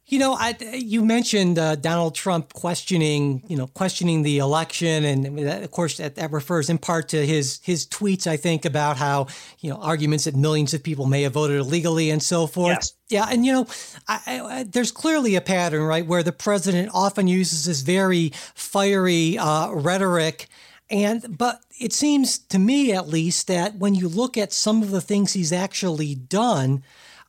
you 0.05 0.19
know, 0.19 0.33
I, 0.33 0.55
you 0.73 1.03
mentioned 1.03 1.57
uh, 1.57 1.75
Donald 1.75 2.13
Trump 2.13 2.51
questioning, 2.51 3.41
you 3.47 3.55
know, 3.55 3.67
questioning 3.67 4.23
the 4.23 4.39
election, 4.39 5.05
and 5.05 5.39
of 5.39 5.71
course 5.71 5.97
that, 5.97 6.15
that, 6.15 6.31
refers 6.31 6.69
in 6.69 6.77
part 6.77 7.07
to 7.09 7.25
his 7.25 7.61
his 7.63 7.87
tweets. 7.87 8.27
I 8.27 8.35
think 8.35 8.65
about 8.65 8.97
how 8.97 9.27
you 9.59 9.69
know 9.69 9.77
arguments 9.77 10.25
that 10.25 10.35
millions 10.35 10.73
of 10.73 10.83
people 10.83 11.05
may 11.05 11.21
have 11.21 11.33
voted 11.33 11.57
illegally 11.57 12.09
and 12.09 12.21
so 12.21 12.47
forth. 12.47 12.75
Yes. 12.75 12.93
Yeah, 13.09 13.27
and 13.29 13.45
you 13.45 13.53
know, 13.53 13.67
I, 14.07 14.41
I, 14.41 14.63
there's 14.63 14.91
clearly 14.91 15.35
a 15.35 15.41
pattern, 15.41 15.83
right, 15.83 16.05
where 16.05 16.23
the 16.23 16.31
president 16.33 16.89
often 16.93 17.27
uses 17.27 17.65
this 17.65 17.81
very 17.81 18.31
fiery 18.55 19.37
uh, 19.37 19.71
rhetoric. 19.71 20.47
And 20.89 21.37
but 21.37 21.61
it 21.79 21.93
seems 21.93 22.39
to 22.39 22.59
me, 22.59 22.91
at 22.91 23.07
least, 23.07 23.47
that 23.47 23.77
when 23.77 23.95
you 23.95 24.09
look 24.09 24.37
at 24.37 24.51
some 24.51 24.83
of 24.83 24.91
the 24.91 25.01
things 25.01 25.31
he's 25.31 25.53
actually 25.53 26.13
done, 26.13 26.83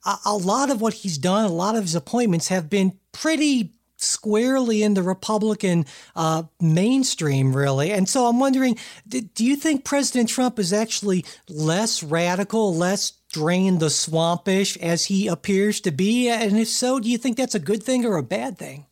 a, 0.04 0.16
a 0.26 0.36
lot 0.36 0.70
of 0.70 0.80
what 0.80 0.94
he's 0.94 1.18
done, 1.18 1.44
a 1.44 1.52
lot 1.52 1.76
of 1.76 1.82
his 1.82 1.94
appointments 1.94 2.48
have 2.48 2.68
been 2.70 2.98
pretty 3.12 3.72
squarely 3.96 4.82
in 4.82 4.94
the 4.94 5.02
Republican 5.02 5.86
uh, 6.14 6.44
mainstream, 6.60 7.56
really. 7.56 7.90
And 7.90 8.08
so 8.08 8.26
I'm 8.26 8.38
wondering 8.38 8.78
do 9.08 9.44
you 9.44 9.56
think 9.56 9.84
President 9.84 10.28
Trump 10.28 10.58
is 10.58 10.72
actually 10.72 11.24
less 11.48 12.02
radical, 12.02 12.74
less 12.74 13.12
drain 13.32 13.78
the 13.78 13.90
swampish 13.90 14.76
as 14.78 15.06
he 15.06 15.26
appears 15.26 15.80
to 15.82 15.90
be? 15.90 16.28
And 16.28 16.58
if 16.58 16.68
so, 16.68 17.00
do 17.00 17.08
you 17.08 17.18
think 17.18 17.36
that's 17.36 17.54
a 17.54 17.60
good 17.60 17.82
thing 17.82 18.04
or 18.04 18.16
a 18.16 18.22
bad 18.22 18.58
thing? 18.58 18.86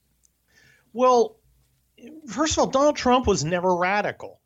Well, 0.92 1.36
first 2.26 2.54
of 2.54 2.58
all, 2.58 2.66
Donald 2.66 2.96
Trump 2.96 3.26
was 3.26 3.44
never 3.44 3.74
radical. 3.74 4.40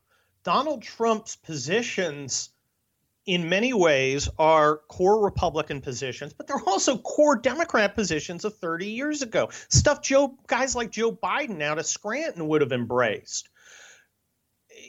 Donald 0.45 0.83
Trump's 0.83 1.37
positions 1.37 2.51
in 3.27 3.49
many 3.49 3.73
ways 3.73 4.29
are 4.39 4.79
core 4.89 5.25
Republican 5.25 5.81
positions, 5.81 6.33
but 6.33 6.47
they're 6.47 6.63
also 6.65 6.97
core 6.97 7.37
Democrat 7.37 7.95
positions 7.95 8.45
of 8.45 8.57
30 8.59 8.87
years 8.87 9.23
ago. 9.23 9.51
Stuff 9.69 10.01
Joe 10.01 10.39
guys 10.47 10.77
like 10.77 10.93
Joe 10.93 11.13
Biden 11.13 11.61
out 11.61 11.79
of 11.79 11.87
Scranton 11.87 12.47
would 12.49 12.61
have 12.61 12.73
embraced. 12.73 13.49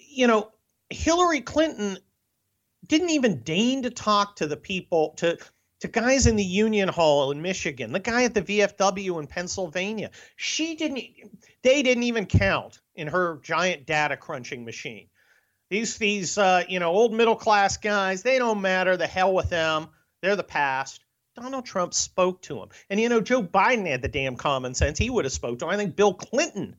You 0.10 0.28
know, 0.28 0.52
Hillary 0.90 1.42
Clinton 1.42 1.98
didn't 2.86 3.10
even 3.10 3.42
deign 3.42 3.84
to 3.84 3.90
talk 3.90 4.38
to 4.38 4.48
the 4.48 4.58
people 4.58 5.16
to 5.18 5.38
to 5.80 5.88
guys 5.88 6.26
in 6.26 6.36
the 6.36 6.44
Union 6.44 6.90
Hall 6.90 7.32
in 7.32 7.42
Michigan, 7.42 7.92
the 7.92 8.00
guy 8.00 8.24
at 8.24 8.34
the 8.34 8.42
VFW 8.42 9.20
in 9.20 9.28
Pennsylvania. 9.28 10.12
She 10.36 10.76
didn't 10.76 11.04
they 11.64 11.82
didn't 11.82 12.04
even 12.04 12.28
count 12.28 12.80
in 12.96 13.08
her 13.08 13.40
giant 13.44 13.88
data 13.88 14.16
crunching 14.16 14.64
machine. 14.64 15.08
These 15.70 15.98
these 15.98 16.38
uh, 16.38 16.64
you 16.68 16.80
know 16.80 16.92
old 16.92 17.14
middle 17.14 17.36
class 17.36 17.78
guys, 17.78 18.24
they 18.24 18.38
don't 18.38 18.62
matter. 18.62 18.98
The 18.98 19.08
hell 19.08 19.34
with 19.34 19.50
them. 19.50 19.90
They're 20.22 20.36
the 20.36 20.44
past. 20.44 21.02
Donald 21.36 21.66
Trump 21.66 21.94
spoke 21.94 22.42
to 22.44 22.62
him, 22.62 22.70
and 22.90 23.00
you 23.00 23.10
know 23.10 23.22
Joe 23.22 23.44
Biden 23.44 23.86
had 23.88 24.02
the 24.02 24.08
damn 24.08 24.36
common 24.36 24.74
sense. 24.74 24.98
He 24.98 25.10
would 25.10 25.26
have 25.26 25.34
spoke 25.34 25.60
to 25.60 25.66
him. 25.66 25.72
I 25.72 25.78
think 25.78 25.96
Bill 25.96 26.14
Clinton 26.14 26.76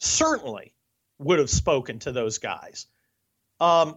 certainly 0.00 0.74
would 1.18 1.38
have 1.38 1.50
spoken 1.50 1.98
to 2.00 2.12
those 2.12 2.38
guys. 2.38 2.86
Um, 3.60 3.96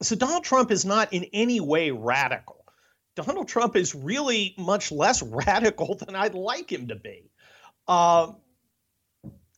so 0.00 0.16
Donald 0.16 0.44
Trump 0.44 0.70
is 0.70 0.84
not 0.84 1.12
in 1.12 1.24
any 1.32 1.60
way 1.60 1.90
radical. 1.90 2.64
Donald 3.14 3.48
Trump 3.48 3.76
is 3.76 3.94
really 3.94 4.54
much 4.56 4.90
less 4.90 5.22
radical 5.46 5.96
than 5.96 6.14
I'd 6.16 6.34
like 6.34 6.70
him 6.72 6.88
to 6.88 6.96
be. 6.96 7.30
Uh, 7.86 8.32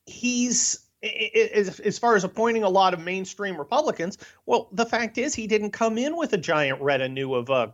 he's 0.06 0.80
as 1.04 1.80
as 1.80 1.98
far 1.98 2.16
as 2.16 2.24
appointing 2.24 2.62
a 2.62 2.68
lot 2.68 2.94
of 2.94 3.00
mainstream 3.00 3.56
Republicans, 3.56 4.18
well, 4.46 4.68
the 4.72 4.86
fact 4.86 5.18
is 5.18 5.34
he 5.34 5.46
didn't 5.46 5.70
come 5.70 5.98
in 5.98 6.16
with 6.16 6.32
a 6.32 6.38
giant 6.38 6.80
retinue 6.80 7.34
of 7.34 7.50
uh, 7.50 7.68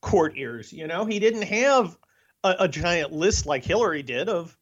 court 0.00 0.34
ears. 0.36 0.72
You 0.72 0.86
know, 0.86 1.04
he 1.04 1.18
didn't 1.18 1.42
have 1.42 1.96
a, 2.44 2.56
a 2.60 2.68
giant 2.68 3.12
list 3.12 3.46
like 3.46 3.64
Hillary 3.64 4.02
did 4.02 4.28
of, 4.28 4.56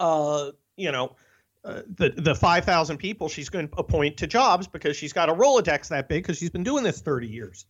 uh, 0.00 0.52
you 0.76 0.92
know, 0.92 1.16
uh, 1.64 1.82
the 1.96 2.10
the 2.10 2.34
five 2.34 2.64
thousand 2.64 2.98
people 2.98 3.28
she's 3.28 3.48
going 3.48 3.68
to 3.68 3.76
appoint 3.76 4.18
to 4.18 4.26
jobs 4.26 4.66
because 4.66 4.96
she's 4.96 5.12
got 5.12 5.28
a 5.28 5.34
Rolodex 5.34 5.88
that 5.88 6.08
big 6.08 6.22
because 6.22 6.38
she's 6.38 6.50
been 6.50 6.64
doing 6.64 6.84
this 6.84 7.00
thirty 7.00 7.26
years. 7.26 7.66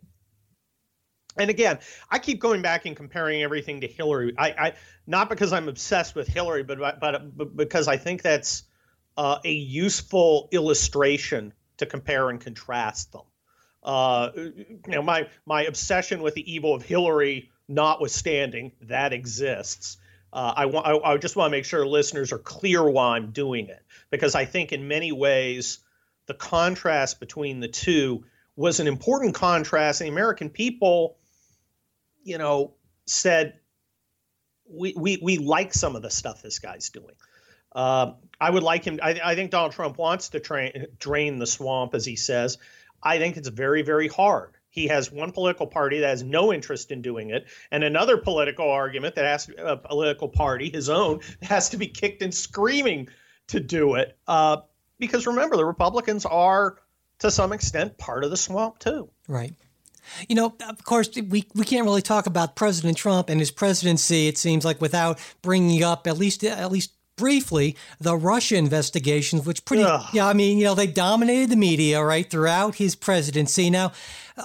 And 1.39 1.51
again, 1.51 1.79
I 2.11 2.19
keep 2.19 2.41
going 2.41 2.63
back 2.63 2.85
and 2.85 2.97
comparing 2.97 3.43
everything 3.43 3.81
to 3.83 3.87
Hillary. 3.87 4.35
I, 4.37 4.49
I 4.51 4.73
not 5.07 5.29
because 5.29 5.53
I'm 5.53 5.69
obsessed 5.69 6.15
with 6.15 6.27
Hillary, 6.27 6.65
but 6.65 6.79
but, 7.01 7.37
but 7.37 7.57
because 7.57 7.89
I 7.89 7.97
think 7.97 8.23
that's 8.23 8.65
uh, 9.19 9.41
a 9.45 9.53
useful 9.53 10.49
illustration 10.53 11.53
to 11.79 11.87
compare 11.87 12.31
and 12.31 12.41
contrast 12.41 13.13
them. 13.13 13.23
Uh, 13.83 14.31
you 14.37 14.79
know, 14.87 15.03
my 15.03 15.29
my 15.45 15.65
obsession 15.65 16.23
with 16.23 16.35
the 16.35 16.53
evil 16.53 16.73
of 16.73 16.83
Hillary, 16.83 17.51
notwithstanding, 17.67 18.73
that 18.83 19.13
exists. 19.13 19.99
Uh, 20.33 20.53
I 20.57 20.67
want. 20.67 20.87
I, 20.87 20.99
I 20.99 21.17
just 21.17 21.35
want 21.35 21.51
to 21.51 21.57
make 21.57 21.65
sure 21.65 21.85
listeners 21.85 22.33
are 22.33 22.39
clear 22.39 22.89
why 22.89 23.17
I'm 23.17 23.33
doing 23.33 23.67
it 23.69 23.83
because 24.11 24.35
I 24.35 24.45
think 24.45 24.73
in 24.73 24.87
many 24.87 25.11
ways 25.11 25.81
the 26.27 26.35
contrast 26.35 27.19
between 27.19 27.61
the 27.61 27.69
two 27.69 28.25
was 28.55 28.79
an 28.79 28.87
important 28.87 29.35
contrast. 29.35 30.01
And 30.01 30.09
the 30.09 30.13
American 30.13 30.51
people, 30.51 31.17
you 32.23 32.39
know, 32.39 32.75
said 33.07 33.59
we 34.71 34.95
we 34.97 35.19
we 35.21 35.39
like 35.39 35.75
some 35.75 35.97
of 35.97 36.03
the 36.03 36.11
stuff 36.11 36.41
this 36.41 36.61
guy's 36.61 36.91
doing. 36.91 37.15
Uh, 37.79 38.15
I 38.41 38.51
would 38.51 38.65
like 38.65 38.85
him. 38.85 38.99
I, 39.01 39.21
I 39.25 39.35
think 39.37 39.53
Donald 39.53 39.71
Trump 39.71 39.99
wants 39.99 40.31
to 40.31 40.41
drain 40.99 41.39
the 41.39 41.47
swamp, 41.47 41.95
as 41.95 42.05
he 42.05 42.17
says. 42.17 42.59
I 43.01 43.19
think 43.19 43.37
it's 43.37 43.47
very, 43.47 43.83
very 43.83 44.09
hard. 44.09 44.57
He 44.69 44.89
has 44.89 45.13
one 45.13 45.31
political 45.31 45.69
party 45.69 46.01
that 46.01 46.09
has 46.09 46.25
no 46.25 46.53
interest 46.53 46.91
in 46.91 47.03
doing 47.03 47.31
it, 47.31 47.47
and 47.71 47.85
another 47.85 48.17
political 48.17 48.69
argument 48.69 49.15
that 49.15 49.25
has 49.25 49.49
a 49.57 49.77
political 49.77 50.29
party, 50.29 50.71
his 50.71 50.89
own, 50.89 51.21
has 51.43 51.69
to 51.69 51.77
be 51.77 51.87
kicked 51.87 52.21
and 52.21 52.35
screaming 52.35 53.09
to 53.47 53.61
do 53.61 53.95
it. 53.95 54.19
Uh, 54.27 54.57
because 54.99 55.29
remember, 55.29 55.57
the 55.57 55.65
Republicans 55.65 56.27
are 56.27 56.79
to 57.21 57.31
some 57.31 57.53
extent 57.53 57.97
part 57.97 58.25
of 58.25 58.31
the 58.31 58.37
swamp 58.37 58.81
too. 58.81 59.09
Right. 59.29 59.55
You 60.29 60.35
know, 60.35 60.57
of 60.69 60.85
course, 60.85 61.11
we, 61.15 61.47
we 61.55 61.65
can't 61.65 61.85
really 61.85 62.03
talk 62.03 62.27
about 62.27 62.57
President 62.57 62.97
Trump 62.97 63.29
and 63.29 63.39
his 63.39 63.53
presidency. 63.53 64.27
It 64.27 64.37
seems 64.37 64.65
like 64.65 64.81
without 64.81 65.21
bringing 65.43 65.85
up 65.85 66.09
at 66.09 66.19
least 66.19 66.43
at 66.43 66.73
least 66.73 66.93
briefly 67.19 67.77
the 68.01 68.17
Russia 68.17 68.57
investigations, 68.57 69.45
which 69.45 69.65
pretty, 69.67 69.83
Ugh. 69.83 70.07
yeah, 70.15 70.27
I 70.27 70.33
mean, 70.33 70.57
you 70.57 70.65
know, 70.65 70.75
they 70.75 70.87
dominated 70.87 71.51
the 71.51 71.57
media, 71.57 72.03
right, 72.03 72.29
throughout 72.29 72.77
his 72.77 72.95
presidency. 72.95 73.69
Now, 73.69 73.93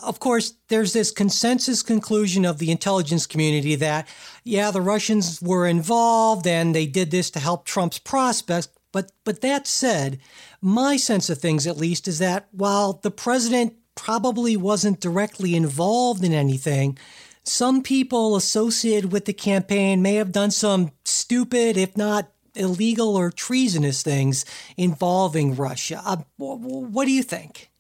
of 0.02 0.20
course, 0.20 0.56
there's 0.68 0.92
this 0.92 1.12
consensus 1.12 1.82
conclusion 1.82 2.44
of 2.44 2.58
the 2.58 2.72
intelligence 2.72 3.26
community 3.26 3.76
that, 3.76 4.08
yeah, 4.44 4.72
the 4.72 4.82
Russians 4.82 5.42
were 5.42 5.68
involved 5.68 6.46
and 6.48 6.76
they 6.76 6.86
did 6.86 7.12
this 7.12 7.30
to 7.32 7.40
help 7.40 7.66
Trump's 7.66 8.00
prospects. 8.00 8.68
But, 8.92 9.12
but 9.24 9.42
that 9.42 9.68
said, 9.68 10.20
my 10.62 10.98
sense 10.98 11.30
of 11.30 11.38
things, 11.38 11.66
at 11.66 11.78
least, 11.78 12.08
is 12.08 12.20
that 12.20 12.48
while 12.52 12.94
the 13.02 13.12
president 13.12 13.76
probably 13.96 14.58
wasn't 14.58 15.00
directly 15.00 15.56
involved 15.56 16.24
in 16.24 16.34
anything, 16.34 16.98
some 17.44 17.84
people 17.84 18.36
associated 18.36 19.12
with 19.12 19.26
the 19.26 19.34
campaign 19.34 20.02
may 20.02 20.16
have 20.16 20.32
done 20.32 20.52
some 20.52 20.92
stupid, 21.04 21.78
if 21.78 21.98
not 21.98 22.32
illegal 22.56 23.16
or 23.16 23.32
treasonous 23.32 24.04
things 24.04 24.46
involving 24.78 25.56
Russia. 25.56 26.02
Uh, 26.06 26.18
what 26.38 27.06
do 27.06 27.12
you 27.12 27.24
think? 27.24 27.72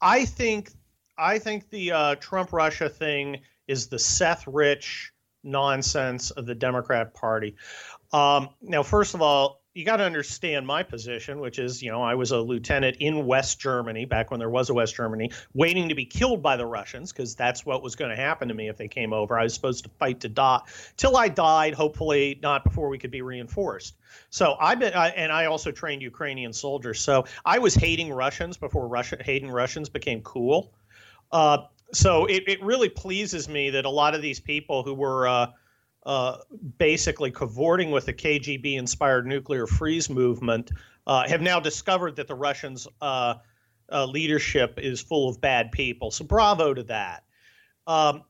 I 0.00 0.24
think 0.24 0.70
I 1.18 1.38
think 1.38 1.68
the 1.70 1.92
uh, 1.92 2.14
Trump 2.16 2.52
Russia 2.52 2.88
thing 2.88 3.40
is 3.68 3.88
the 3.88 3.98
Seth 3.98 4.46
Rich 4.46 5.12
nonsense 5.44 6.30
of 6.30 6.46
the 6.46 6.54
Democrat 6.54 7.14
Party. 7.14 7.56
Um, 8.12 8.48
now, 8.62 8.82
first 8.82 9.14
of 9.14 9.22
all, 9.22 9.59
you 9.72 9.84
got 9.84 9.98
to 9.98 10.04
understand 10.04 10.66
my 10.66 10.82
position, 10.82 11.38
which 11.38 11.60
is, 11.60 11.80
you 11.80 11.92
know, 11.92 12.02
I 12.02 12.16
was 12.16 12.32
a 12.32 12.38
lieutenant 12.40 12.96
in 12.98 13.24
West 13.24 13.60
Germany 13.60 14.04
back 14.04 14.30
when 14.30 14.40
there 14.40 14.50
was 14.50 14.68
a 14.68 14.74
West 14.74 14.96
Germany, 14.96 15.30
waiting 15.54 15.88
to 15.90 15.94
be 15.94 16.04
killed 16.04 16.42
by 16.42 16.56
the 16.56 16.66
Russians 16.66 17.12
because 17.12 17.36
that's 17.36 17.64
what 17.64 17.80
was 17.80 17.94
going 17.94 18.10
to 18.10 18.16
happen 18.16 18.48
to 18.48 18.54
me 18.54 18.68
if 18.68 18.76
they 18.76 18.88
came 18.88 19.12
over. 19.12 19.38
I 19.38 19.44
was 19.44 19.54
supposed 19.54 19.84
to 19.84 19.90
fight 19.90 20.20
to 20.20 20.28
die 20.28 20.62
till 20.96 21.16
I 21.16 21.28
died, 21.28 21.74
hopefully 21.74 22.40
not 22.42 22.64
before 22.64 22.88
we 22.88 22.98
could 22.98 23.12
be 23.12 23.22
reinforced. 23.22 23.94
So 24.30 24.56
I've 24.58 24.80
been, 24.80 24.92
I, 24.92 25.10
and 25.10 25.30
I 25.30 25.46
also 25.46 25.70
trained 25.70 26.02
Ukrainian 26.02 26.52
soldiers. 26.52 27.00
So 27.00 27.26
I 27.44 27.60
was 27.60 27.74
hating 27.74 28.12
Russians 28.12 28.56
before 28.56 28.88
Russia, 28.88 29.18
hating 29.20 29.50
Russians 29.50 29.88
became 29.88 30.20
cool. 30.22 30.72
Uh, 31.30 31.58
so 31.92 32.26
it, 32.26 32.44
it 32.48 32.62
really 32.62 32.88
pleases 32.88 33.48
me 33.48 33.70
that 33.70 33.84
a 33.84 33.90
lot 33.90 34.16
of 34.16 34.22
these 34.22 34.40
people 34.40 34.82
who 34.82 34.94
were 34.94 35.28
uh, 35.28 35.46
uh, 36.04 36.38
basically 36.78 37.30
cavorting 37.30 37.90
with 37.90 38.06
the 38.06 38.12
KGB 38.12 38.78
inspired 38.78 39.26
nuclear 39.26 39.66
freeze 39.66 40.08
movement 40.08 40.70
uh, 41.06 41.28
have 41.28 41.40
now 41.40 41.60
discovered 41.60 42.16
that 42.16 42.28
the 42.28 42.34
Russians' 42.34 42.86
uh, 43.00 43.34
uh, 43.90 44.06
leadership 44.06 44.78
is 44.78 45.00
full 45.00 45.28
of 45.28 45.40
bad 45.40 45.72
people. 45.72 46.10
So, 46.10 46.24
bravo 46.24 46.72
to 46.72 46.82
that. 46.84 47.24
Um, 47.86 48.22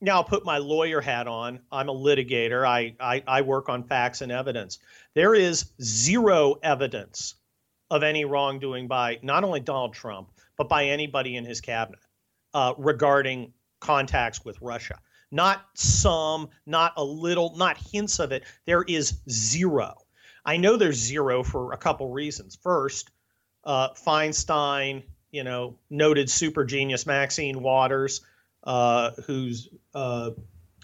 now, 0.00 0.16
I'll 0.16 0.24
put 0.24 0.44
my 0.44 0.58
lawyer 0.58 1.00
hat 1.00 1.26
on. 1.26 1.60
I'm 1.72 1.88
a 1.88 1.94
litigator, 1.94 2.66
I, 2.66 2.94
I, 3.00 3.22
I 3.26 3.42
work 3.42 3.68
on 3.68 3.84
facts 3.84 4.20
and 4.20 4.30
evidence. 4.30 4.78
There 5.14 5.34
is 5.34 5.70
zero 5.82 6.56
evidence 6.62 7.34
of 7.90 8.02
any 8.02 8.24
wrongdoing 8.24 8.88
by 8.88 9.18
not 9.22 9.44
only 9.44 9.60
Donald 9.60 9.94
Trump, 9.94 10.30
but 10.58 10.68
by 10.68 10.86
anybody 10.86 11.36
in 11.36 11.44
his 11.44 11.60
cabinet 11.60 12.00
uh, 12.52 12.74
regarding 12.76 13.52
contacts 13.80 14.44
with 14.44 14.60
Russia. 14.60 14.98
Not 15.30 15.66
some, 15.74 16.48
not 16.66 16.92
a 16.96 17.04
little, 17.04 17.56
not 17.56 17.78
hints 17.78 18.18
of 18.18 18.32
it. 18.32 18.44
There 18.64 18.82
is 18.82 19.18
zero. 19.28 19.94
I 20.44 20.56
know 20.56 20.76
there's 20.76 20.98
zero 20.98 21.42
for 21.42 21.72
a 21.72 21.76
couple 21.76 22.10
reasons. 22.10 22.56
First, 22.56 23.10
uh, 23.64 23.90
Feinstein, 23.94 25.02
you 25.32 25.42
know, 25.42 25.76
noted 25.90 26.30
super 26.30 26.64
genius 26.64 27.04
Maxine 27.04 27.60
Waters, 27.60 28.20
uh, 28.64 29.10
whose 29.26 29.68
uh, 29.94 30.30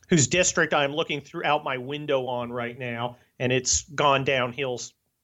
whose 0.09 0.27
district 0.27 0.75
I'm 0.75 0.93
looking 0.93 1.21
through 1.21 1.45
out 1.45 1.65
my 1.65 1.79
window 1.79 2.27
on 2.27 2.53
right 2.53 2.79
now, 2.79 3.17
and 3.39 3.53
it's 3.53 3.83
gone 3.91 4.25
downhill 4.25 4.81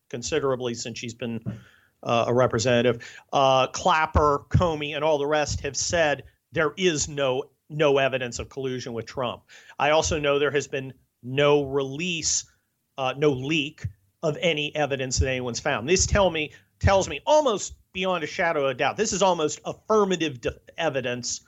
considerably 0.08 0.74
since 0.74 0.98
she's 0.98 1.14
been 1.14 1.42
uh, 2.02 2.24
a 2.28 2.32
representative. 2.34 3.04
Uh, 3.32 3.66
Clapper, 3.66 4.44
Comey, 4.50 4.94
and 4.94 5.04
all 5.04 5.18
the 5.18 5.26
rest 5.26 5.60
have 5.60 5.76
said 5.76 6.24
there 6.52 6.72
is 6.76 7.08
no 7.08 7.50
no 7.68 7.98
evidence 7.98 8.38
of 8.38 8.48
collusion 8.48 8.92
with 8.92 9.06
Trump. 9.06 9.42
I 9.78 9.90
also 9.90 10.18
know 10.18 10.38
there 10.38 10.50
has 10.50 10.68
been 10.68 10.92
no 11.22 11.64
release, 11.64 12.44
uh, 12.96 13.14
no 13.16 13.30
leak 13.30 13.86
of 14.22 14.36
any 14.40 14.74
evidence 14.74 15.18
that 15.18 15.28
anyone's 15.28 15.60
found. 15.60 15.88
This 15.88 16.06
tell 16.06 16.30
me 16.30 16.52
tells 16.80 17.08
me 17.08 17.20
almost 17.26 17.74
beyond 17.92 18.24
a 18.24 18.26
shadow 18.26 18.64
of 18.66 18.70
a 18.70 18.74
doubt. 18.74 18.96
This 18.96 19.12
is 19.12 19.22
almost 19.22 19.60
affirmative 19.64 20.40
de- 20.40 20.54
evidence 20.76 21.40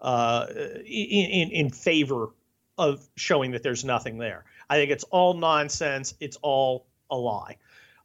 uh, 0.00 0.46
in, 0.86 1.50
in 1.50 1.70
favor 1.70 2.30
of 2.78 3.06
showing 3.16 3.50
that 3.50 3.62
there's 3.62 3.84
nothing 3.84 4.18
there. 4.18 4.44
I 4.70 4.76
think 4.76 4.90
it's 4.90 5.04
all 5.04 5.34
nonsense. 5.34 6.14
It's 6.20 6.38
all 6.42 6.86
a 7.10 7.16
lie. 7.16 7.56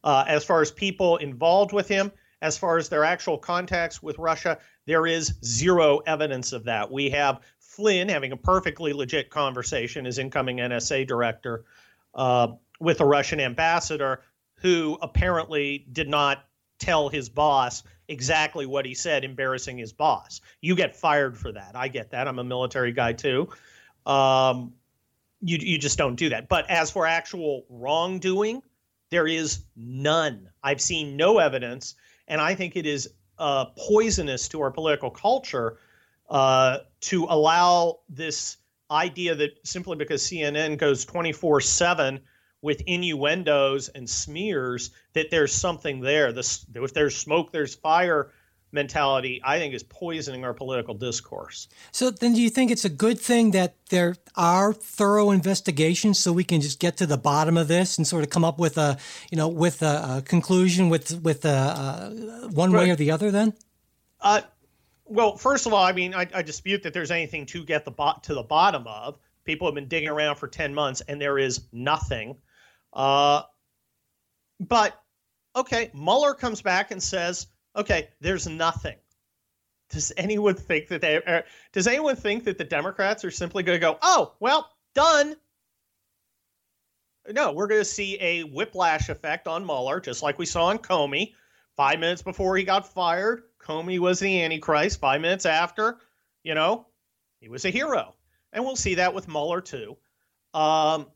Uh, 0.04 0.26
as 0.28 0.44
far 0.44 0.62
as 0.62 0.72
people 0.72 1.18
involved 1.18 1.72
with 1.72 1.88
him, 1.88 2.12
as 2.42 2.58
far 2.58 2.78
as 2.78 2.90
their 2.90 3.06
actual 3.06 3.38
contacts 3.38 4.04
with 4.04 4.18
Russia, 4.18 4.58
there 4.86 5.08
is 5.08 5.34
zero 5.46 6.00
evidence 6.00 6.52
of 6.52 6.66
that. 6.66 6.92
We 6.92 7.10
have 7.12 7.40
Flynn 7.74 8.08
having 8.08 8.32
a 8.32 8.38
perfectly 8.38 8.94
legit 8.94 9.32
conversation 9.32 10.06
as 10.06 10.20
incoming 10.20 10.58
NSA 10.58 11.08
director 11.08 11.66
uh, 12.14 12.50
with 12.80 13.02
a 13.02 13.06
Russian 13.06 13.40
ambassador 13.40 14.22
who 14.56 14.96
apparently 15.02 15.88
did 15.92 16.08
not 16.08 16.46
tell 16.78 17.10
his 17.10 17.30
boss 17.30 17.82
exactly 18.08 18.68
what 18.68 18.86
he 18.86 18.94
said, 18.94 19.24
embarrassing 19.24 19.80
his 19.80 19.92
boss. 19.92 20.40
You 20.62 20.76
get 20.76 20.96
fired 20.96 21.36
for 21.36 21.52
that. 21.52 21.72
I 21.74 21.88
get 21.88 22.12
that. 22.12 22.28
I'm 22.28 22.38
a 22.38 22.44
military 22.44 22.92
guy 22.92 23.14
too. 23.14 23.50
Um, 24.06 24.74
you 25.42 25.58
you 25.58 25.80
just 25.80 25.98
don't 25.98 26.16
do 26.16 26.30
that. 26.30 26.50
But 26.50 26.70
as 26.70 26.92
for 26.92 27.08
actual 27.08 27.66
wrongdoing, 27.70 28.62
there 29.10 29.26
is 29.26 29.64
none. 29.76 30.48
I've 30.64 30.82
seen 30.82 31.18
no 31.18 31.40
evidence, 31.40 31.96
and 32.28 32.40
I 32.40 32.54
think 32.54 32.76
it 32.76 32.86
is 32.86 33.10
uh, 33.40 33.66
poisonous 33.76 34.48
to 34.50 34.62
our 34.62 34.70
political 34.70 35.10
culture 35.10 35.80
uh, 36.30 36.80
to 37.02 37.26
allow 37.30 38.00
this 38.10 38.58
idea 38.90 39.36
that 39.36 39.52
simply 39.66 39.96
because 39.96 40.24
CNN 40.24 40.78
goes 40.78 41.06
24 41.06 41.62
7 41.62 42.22
with 42.62 42.82
innuendos 42.88 43.90
and 43.90 44.10
smears, 44.10 44.92
that 45.14 45.30
there's 45.30 45.54
something 45.54 46.00
there. 46.00 46.32
This, 46.32 46.66
if 46.74 46.94
there's 46.94 47.16
smoke, 47.16 47.52
there's 47.52 47.76
fire 47.76 48.32
mentality, 48.74 49.40
I 49.44 49.60
think, 49.60 49.74
is 49.74 49.84
poisoning 49.84 50.44
our 50.44 50.54
political 50.54 50.96
discourse. 50.96 51.68
So 51.92 52.10
then, 52.10 52.34
do 52.34 52.42
you 52.42 52.50
think 52.50 52.72
it's 52.72 52.86
a 52.86 52.90
good 52.90 53.20
thing 53.20 53.52
that 53.52 53.76
there 53.90 54.16
are 54.36 54.74
thorough 54.74 55.32
investigations 55.32 56.20
so 56.20 56.34
we 56.34 56.44
can 56.44 56.60
just 56.60 56.80
get 56.80 56.98
to 56.98 57.06
the 57.06 57.18
bottom 57.18 57.56
of 57.56 57.68
this 57.68 57.98
and 57.98 58.08
sort 58.08 58.24
of 58.24 58.30
come 58.30 58.44
up 58.44 58.60
with 58.60 58.78
a, 58.78 58.98
you 59.30 59.38
know, 59.38 59.48
with 59.48 59.82
a, 59.84 60.18
a 60.18 60.22
conclusion 60.26 60.90
with 60.90 61.22
with 61.22 61.46
a, 61.46 61.50
uh, 61.50 62.10
one 62.50 62.72
right. 62.72 62.86
way 62.86 62.90
or 62.90 62.96
the 62.96 63.12
other? 63.12 63.30
Then. 63.30 63.54
Uh, 64.20 64.42
well, 65.06 65.38
first 65.38 65.66
of 65.66 65.74
all, 65.74 65.84
I 65.84 65.92
mean, 65.92 66.14
I, 66.14 66.28
I 66.34 66.42
dispute 66.42 66.84
that 66.84 66.94
there's 66.94 67.12
anything 67.12 67.46
to 67.48 67.64
get 67.64 67.86
the 67.86 67.92
bot 67.92 68.24
to 68.26 68.34
the 68.34 68.44
bottom 68.44 68.88
of. 68.88 69.18
People 69.46 69.68
have 69.68 69.76
been 69.76 69.88
digging 69.88 70.10
around 70.10 70.38
for 70.38 70.48
ten 70.48 70.74
months, 70.74 71.02
and 71.02 71.20
there 71.20 71.38
is 71.38 71.62
nothing. 71.72 72.38
Uh, 72.94 73.44
but 74.60 75.02
okay, 75.56 75.92
Mueller 75.94 76.34
comes 76.34 76.62
back 76.62 76.92
and 76.92 77.02
says 77.02 77.48
okay, 77.76 78.10
there's 78.22 78.48
nothing. 78.48 78.96
Does 79.90 80.12
anyone 80.18 80.56
think 80.56 80.88
that 80.88 81.02
they 81.02 81.18
are, 81.18 81.44
does 81.72 81.88
anyone 81.88 82.16
think 82.16 82.46
that 82.46 82.58
the 82.58 82.64
Democrats 82.64 83.24
are 83.26 83.32
simply 83.32 83.64
going 83.64 83.76
to 83.76 83.82
go, 83.82 83.98
oh, 84.02 84.34
well, 84.40 84.70
done? 84.96 85.36
No, 87.30 87.52
we're 87.52 87.68
going 87.68 87.82
to 87.82 87.86
see 87.86 88.20
a 88.20 88.44
whiplash 88.44 89.10
effect 89.10 89.48
on 89.48 89.66
Mueller, 89.66 90.00
just 90.00 90.24
like 90.24 90.40
we 90.40 90.46
saw 90.46 90.66
on 90.66 90.80
Comey. 90.80 91.34
Five 91.76 92.00
minutes 92.00 92.22
before 92.22 92.56
he 92.56 92.64
got 92.64 92.92
fired, 92.94 93.44
Comey 93.64 94.00
was 94.00 94.20
the 94.20 94.44
Antichrist. 94.44 95.00
Five 95.00 95.22
minutes 95.22 95.46
after, 95.46 95.98
you 96.44 96.54
know, 96.54 96.88
he 97.40 97.50
was 97.50 97.66
a 97.66 97.70
hero. 97.70 98.14
And 98.52 98.64
we'll 98.64 98.76
see 98.76 98.96
that 98.96 99.14
with 99.14 99.28
Mueller 99.28 99.62
too. 99.62 99.98
Um, 100.54 101.08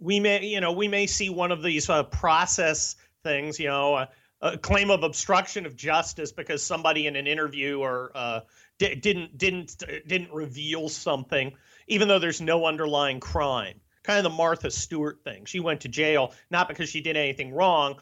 we 0.00 0.18
may, 0.18 0.44
you 0.44 0.60
know, 0.60 0.72
we 0.72 0.88
may 0.88 1.06
see 1.06 1.30
one 1.30 1.52
of 1.52 1.62
these 1.62 1.88
uh, 1.88 2.02
process 2.04 2.96
things, 3.22 3.60
you 3.60 3.68
know, 3.68 3.94
uh, 3.94 4.06
a 4.40 4.58
claim 4.58 4.90
of 4.90 5.04
obstruction 5.04 5.64
of 5.66 5.76
justice 5.76 6.32
because 6.32 6.62
somebody 6.62 7.06
in 7.06 7.14
an 7.14 7.28
interview 7.28 7.78
or 7.78 8.10
uh, 8.14 8.40
di- 8.78 8.96
didn't 8.96 9.38
didn't 9.38 9.80
didn't 10.06 10.32
reveal 10.32 10.88
something, 10.88 11.52
even 11.86 12.08
though 12.08 12.18
there's 12.18 12.40
no 12.40 12.66
underlying 12.66 13.20
crime. 13.20 13.80
Kind 14.02 14.18
of 14.18 14.24
the 14.24 14.36
Martha 14.36 14.70
Stewart 14.70 15.22
thing. 15.22 15.44
She 15.44 15.60
went 15.60 15.82
to 15.82 15.88
jail 15.88 16.34
not 16.50 16.66
because 16.66 16.88
she 16.88 17.00
did 17.00 17.16
anything 17.16 17.52
wrong. 17.52 18.00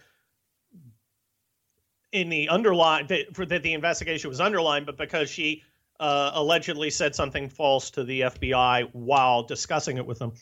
In 2.13 2.29
the 2.29 2.49
underline 2.49 3.07
that, 3.07 3.35
for 3.35 3.47
that 3.47 3.63
the 3.63 3.73
investigation 3.73 4.29
was 4.29 4.41
underlined, 4.41 4.87
but 4.87 4.97
because 4.97 5.31
she 5.31 5.63
uh, 6.01 6.33
allegedly 6.35 6.91
said 6.91 7.15
something 7.15 7.49
false 7.49 7.91
to 7.91 8.05
the 8.05 8.23
FBI 8.23 8.89
while 8.93 9.43
discussing 9.43 9.99
it 9.99 10.07
with 10.07 10.19
them. 10.19 10.33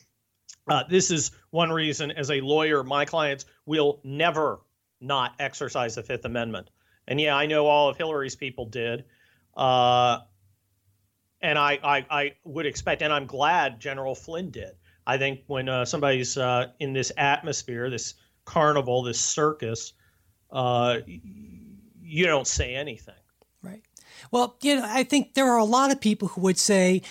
Uh, 0.69 0.85
this 0.89 1.11
is 1.11 1.31
one 1.51 1.71
reason, 1.71 2.11
as 2.13 2.31
a 2.31 2.41
lawyer, 2.41 2.85
my 2.85 3.05
clients 3.05 3.45
will 3.67 4.01
never 4.05 4.61
not 5.01 5.35
exercise 5.39 5.95
the 5.95 6.03
Fifth 6.03 6.25
Amendment. 6.25 6.71
And 7.07 7.21
yeah, 7.21 7.37
I 7.37 7.47
know 7.47 7.67
all 7.67 7.89
of 7.89 7.97
Hillary's 7.97 8.37
people 8.37 8.67
did. 8.67 9.05
Uh, 9.57 10.21
and 11.41 11.59
I, 11.59 11.79
I, 11.83 12.07
I, 12.11 12.33
would 12.45 12.67
expect, 12.67 13.03
and 13.03 13.13
I'm 13.13 13.27
glad 13.27 13.81
General 13.81 14.15
Flynn 14.15 14.51
did. 14.51 14.73
I 15.07 15.19
think 15.19 15.41
when 15.47 15.69
uh, 15.69 15.85
somebody's 15.85 16.37
uh, 16.37 16.69
in 16.81 16.93
this 16.93 17.11
atmosphere, 17.17 17.89
this 17.91 18.15
carnival, 18.45 19.03
this 19.03 19.21
circus, 19.21 19.95
uh, 20.51 20.99
you 21.07 22.27
don't 22.27 22.47
say 22.47 22.75
anything. 22.75 23.15
Right. 23.63 23.83
Well, 24.31 24.57
you 24.63 24.77
know, 24.77 24.85
I 24.87 25.05
think 25.05 25.35
there 25.35 25.51
are 25.51 25.59
a 25.59 25.65
lot 25.65 25.91
of 25.91 26.01
people 26.01 26.29
who 26.29 26.41
would 26.43 26.59
say 26.59 27.03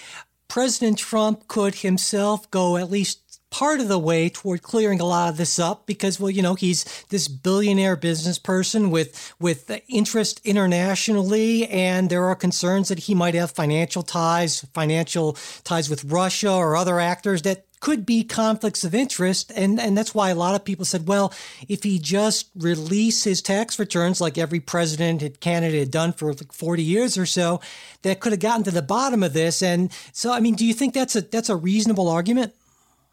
President 0.48 0.98
Trump 0.98 1.48
could 1.48 1.76
himself 1.76 2.50
go 2.52 2.78
at 2.78 2.90
least 2.90 3.28
part 3.50 3.80
of 3.80 3.88
the 3.88 4.00
way 4.00 4.30
toward 4.30 4.62
clearing 4.62 5.00
a 5.00 5.06
lot 5.06 5.30
of 5.30 5.38
this 5.38 5.58
up 5.58 5.86
because 5.86 6.20
well 6.20 6.30
you 6.30 6.42
know 6.42 6.54
he's 6.54 7.06
this 7.10 7.30
billionaire 7.30 7.96
business 7.96 8.38
person 8.38 8.92
with 8.92 9.34
with 9.40 9.72
interest 9.88 10.42
internationally 10.44 11.66
and 11.68 12.10
there 12.10 12.26
are 12.26 12.36
concerns 12.36 12.90
that 12.90 13.00
he 13.00 13.16
might 13.16 13.34
have 13.34 13.50
financial 13.50 14.04
ties 14.04 14.66
financial 14.74 15.38
ties 15.64 15.90
with 15.90 16.04
Russia 16.04 16.52
or 16.52 16.76
other 16.76 17.00
actors 17.00 17.44
that 17.44 17.67
could 17.80 18.06
be 18.06 18.24
conflicts 18.24 18.84
of 18.84 18.96
interest 18.96 19.52
and 19.56 19.80
and 19.80 19.98
that's 19.98 20.16
why 20.16 20.30
a 20.30 20.36
lot 20.36 20.56
of 20.56 20.66
people 20.66 20.84
said 20.84 21.08
well 21.08 21.32
if 21.68 21.84
he 21.84 22.00
just 22.00 22.50
release 22.56 23.24
his 23.24 23.42
tax 23.42 23.78
returns 23.78 24.20
like 24.20 24.38
every 24.38 24.60
president 24.60 25.22
had 25.22 25.40
Canada 25.40 25.78
had 25.78 25.92
done 25.92 26.12
for 26.12 26.34
like 26.34 26.52
40 26.52 26.84
years 26.84 27.18
or 27.18 27.26
so 27.26 27.62
that 28.02 28.20
could 28.20 28.32
have 28.32 28.40
gotten 28.40 28.64
to 28.64 28.72
the 28.72 28.82
bottom 28.82 29.22
of 29.22 29.34
this 29.34 29.62
and 29.62 29.92
so 30.12 30.32
I 30.32 30.40
mean 30.40 30.56
do 30.56 30.66
you 30.66 30.74
think 30.74 30.94
that's 30.94 31.16
a 31.16 31.22
that's 31.22 31.50
a 31.50 31.56
reasonable 31.56 32.10
argument 32.10 32.54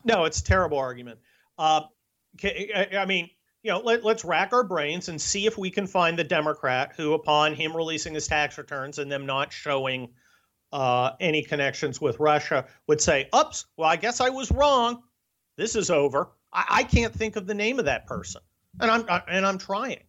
no, 0.05 0.24
it's 0.24 0.40
a 0.40 0.44
terrible 0.44 0.79
argument. 0.79 1.18
Uh, 1.59 1.83
I 2.42 3.05
mean, 3.07 3.31
you 3.62 3.70
know, 3.70 3.81
let, 3.81 4.05
us 4.05 4.24
rack 4.24 4.53
our 4.53 4.64
brains 4.64 5.09
and 5.09 5.20
see 5.20 5.46
if 5.46 5.57
we 5.57 5.70
can 5.70 5.87
find 5.87 6.18
the 6.18 6.24
Democrat 6.24 6.92
who, 6.96 7.14
upon 7.14 7.55
him 7.55 7.74
releasing 7.74 8.14
his 8.14 8.29
tax 8.29 8.59
returns 8.59 8.98
and 8.98 9.11
them 9.11 9.24
not 9.24 9.53
showing 9.53 10.11
uh, 10.74 11.12
any 11.20 11.42
connections 11.42 12.00
with 12.00 12.18
Russia, 12.18 12.66
would 12.88 13.00
say, 13.00 13.28
"Oops, 13.34 13.64
well, 13.76 13.88
I 13.88 13.96
guess 13.96 14.20
I 14.20 14.28
was 14.30 14.50
wrong. 14.50 15.04
This 15.56 15.76
is 15.76 15.88
over." 15.88 16.32
I, 16.52 16.64
I 16.68 16.82
can't 16.82 17.14
think 17.14 17.37
of 17.37 17.46
the 17.46 17.54
name 17.54 17.78
of 17.78 17.84
that 17.84 18.06
person, 18.06 18.42
and 18.80 18.90
I'm 18.90 19.04
I, 19.08 19.22
and 19.28 19.46
I'm 19.46 19.56
trying. 19.56 20.02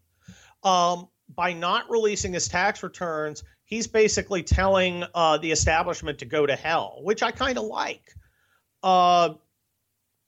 Um, 0.64 1.08
by 1.34 1.54
not 1.54 1.90
releasing 1.92 2.34
his 2.34 2.48
tax 2.48 2.82
returns, 2.82 3.44
he's 3.66 3.86
basically 3.86 4.42
telling 4.42 5.04
uh, 5.14 5.38
the 5.38 5.52
establishment 5.52 6.20
to 6.20 6.26
go 6.26 6.48
to 6.48 6.56
hell, 6.56 7.00
which 7.04 7.22
I 7.22 7.30
kind 7.30 7.60
of 7.60 7.66
like. 7.66 8.16
Uh, 8.82 9.36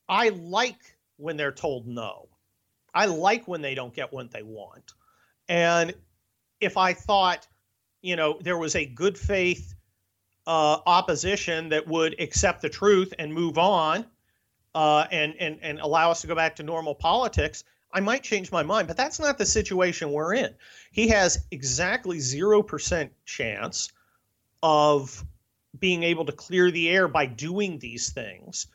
I 0.07 0.29
like 0.29 0.97
when 1.17 1.35
they're 1.35 1.51
told 1.51 1.87
no. 1.87 2.29
I 2.93 3.07
like 3.07 3.47
when 3.47 3.61
they 3.61 3.73
don't 3.73 3.93
get 3.93 4.13
what 4.13 4.31
they 4.31 4.43
want. 4.43 4.93
And 5.49 5.95
if 6.61 6.77
I 6.77 6.93
thought, 6.93 7.47
you 8.01 8.15
know, 8.15 8.37
there 8.39 8.57
was 8.57 8.75
a 8.75 8.85
good 8.85 9.17
faith 9.17 9.73
uh, 10.47 10.79
opposition 10.85 11.69
that 11.69 11.85
would 11.87 12.19
accept 12.19 12.61
the 12.61 12.69
truth 12.69 13.13
and 13.19 13.33
move 13.33 13.57
on 13.57 14.05
uh, 14.73 15.05
and, 15.11 15.35
and, 15.39 15.59
and 15.61 15.79
allow 15.79 16.09
us 16.09 16.21
to 16.21 16.27
go 16.27 16.33
back 16.33 16.55
to 16.55 16.63
normal 16.63 16.95
politics, 16.95 17.65
I 17.91 17.99
might 17.99 18.23
change 18.23 18.51
my 18.51 18.63
mind, 18.63 18.87
but 18.87 18.95
that's 18.95 19.19
not 19.19 19.37
the 19.37 19.45
situation 19.45 20.11
we're 20.11 20.33
in. 20.33 20.55
He 20.91 21.09
has 21.09 21.45
exactly 21.51 22.19
0% 22.19 23.09
chance 23.25 23.91
of 24.63 25.23
being 25.77 26.03
able 26.03 26.25
to 26.25 26.31
clear 26.31 26.71
the 26.71 26.89
air 26.89 27.07
by 27.07 27.25
doing 27.25 27.77
these 27.79 28.09
things. 28.09 28.67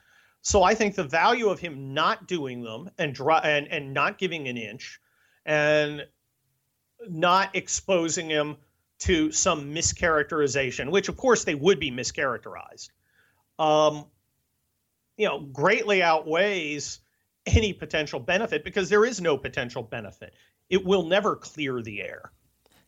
So 0.43 0.63
I 0.63 0.75
think 0.75 0.95
the 0.95 1.05
value 1.05 1.49
of 1.49 1.59
him 1.59 1.95
not 1.95 2.27
doing 2.27 2.63
them 2.63 2.91
and 2.99 3.19
and 3.19 3.69
and 3.69 3.95
not 3.95 4.19
giving 4.19 4.49
an 4.49 4.57
inch 4.57 5.01
and 5.47 6.07
not 7.09 7.55
exposing 7.55 8.29
him 8.29 8.57
to 9.03 9.33
some 9.33 9.75
mischaracterization, 9.75 10.91
which 10.91 11.09
of 11.09 11.17
course 11.17 11.45
they 11.45 11.57
would 11.57 11.81
be 11.81 11.91
mischaracterized, 11.91 12.91
um, 13.59 14.05
you 15.17 15.27
know, 15.27 15.41
greatly 15.41 16.03
outweighs 16.03 17.01
any 17.47 17.73
potential 17.73 18.21
benefit 18.21 18.65
because 18.65 18.89
there 18.89 19.05
is 19.05 19.21
no 19.21 19.37
potential 19.37 19.83
benefit. 19.83 20.35
It 20.71 20.85
will 20.85 21.05
never 21.05 21.35
clear 21.35 21.83
the 21.83 22.01
air. 22.01 22.31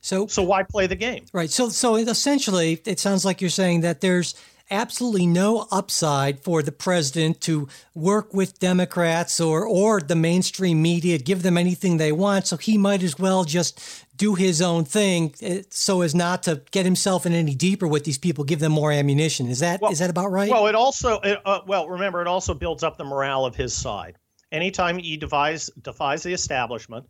So, 0.00 0.26
so 0.28 0.42
why 0.42 0.62
play 0.62 0.86
the 0.86 0.96
game? 0.96 1.24
Right. 1.32 1.50
So, 1.50 1.68
so 1.68 1.96
essentially, 1.96 2.80
it 2.84 3.00
sounds 3.00 3.24
like 3.24 3.40
you're 3.40 3.50
saying 3.50 3.80
that 3.80 4.00
there's 4.00 4.34
absolutely 4.74 5.26
no 5.26 5.66
upside 5.70 6.40
for 6.40 6.62
the 6.62 6.72
president 6.72 7.40
to 7.42 7.68
work 7.94 8.34
with 8.34 8.58
Democrats 8.58 9.40
or 9.40 9.66
or 9.66 10.00
the 10.00 10.16
mainstream 10.16 10.82
media, 10.82 11.16
give 11.16 11.42
them 11.42 11.56
anything 11.56 11.96
they 11.96 12.12
want. 12.12 12.46
So 12.46 12.56
he 12.56 12.76
might 12.76 13.02
as 13.02 13.18
well 13.18 13.44
just 13.44 13.80
do 14.16 14.34
his 14.34 14.60
own 14.60 14.84
thing, 14.84 15.34
eh, 15.40 15.62
so 15.70 16.02
as 16.02 16.14
not 16.14 16.42
to 16.44 16.62
get 16.70 16.84
himself 16.84 17.26
in 17.26 17.32
any 17.32 17.54
deeper 17.54 17.86
with 17.86 18.04
these 18.04 18.18
people, 18.18 18.44
give 18.44 18.60
them 18.60 18.72
more 18.72 18.92
ammunition. 18.92 19.48
Is 19.48 19.60
that 19.60 19.80
well, 19.80 19.92
is 19.92 20.00
that 20.00 20.10
about 20.10 20.30
right? 20.30 20.50
Well, 20.50 20.66
it 20.66 20.74
also 20.74 21.20
it, 21.20 21.40
uh, 21.44 21.60
well 21.66 21.88
remember 21.88 22.20
it 22.20 22.28
also 22.28 22.54
builds 22.54 22.82
up 22.82 22.98
the 22.98 23.04
morale 23.04 23.44
of 23.44 23.54
his 23.54 23.74
side. 23.74 24.18
Anytime 24.52 24.98
he 24.98 25.16
defies 25.16 25.70
defies 25.80 26.22
the 26.22 26.32
establishment, 26.32 27.06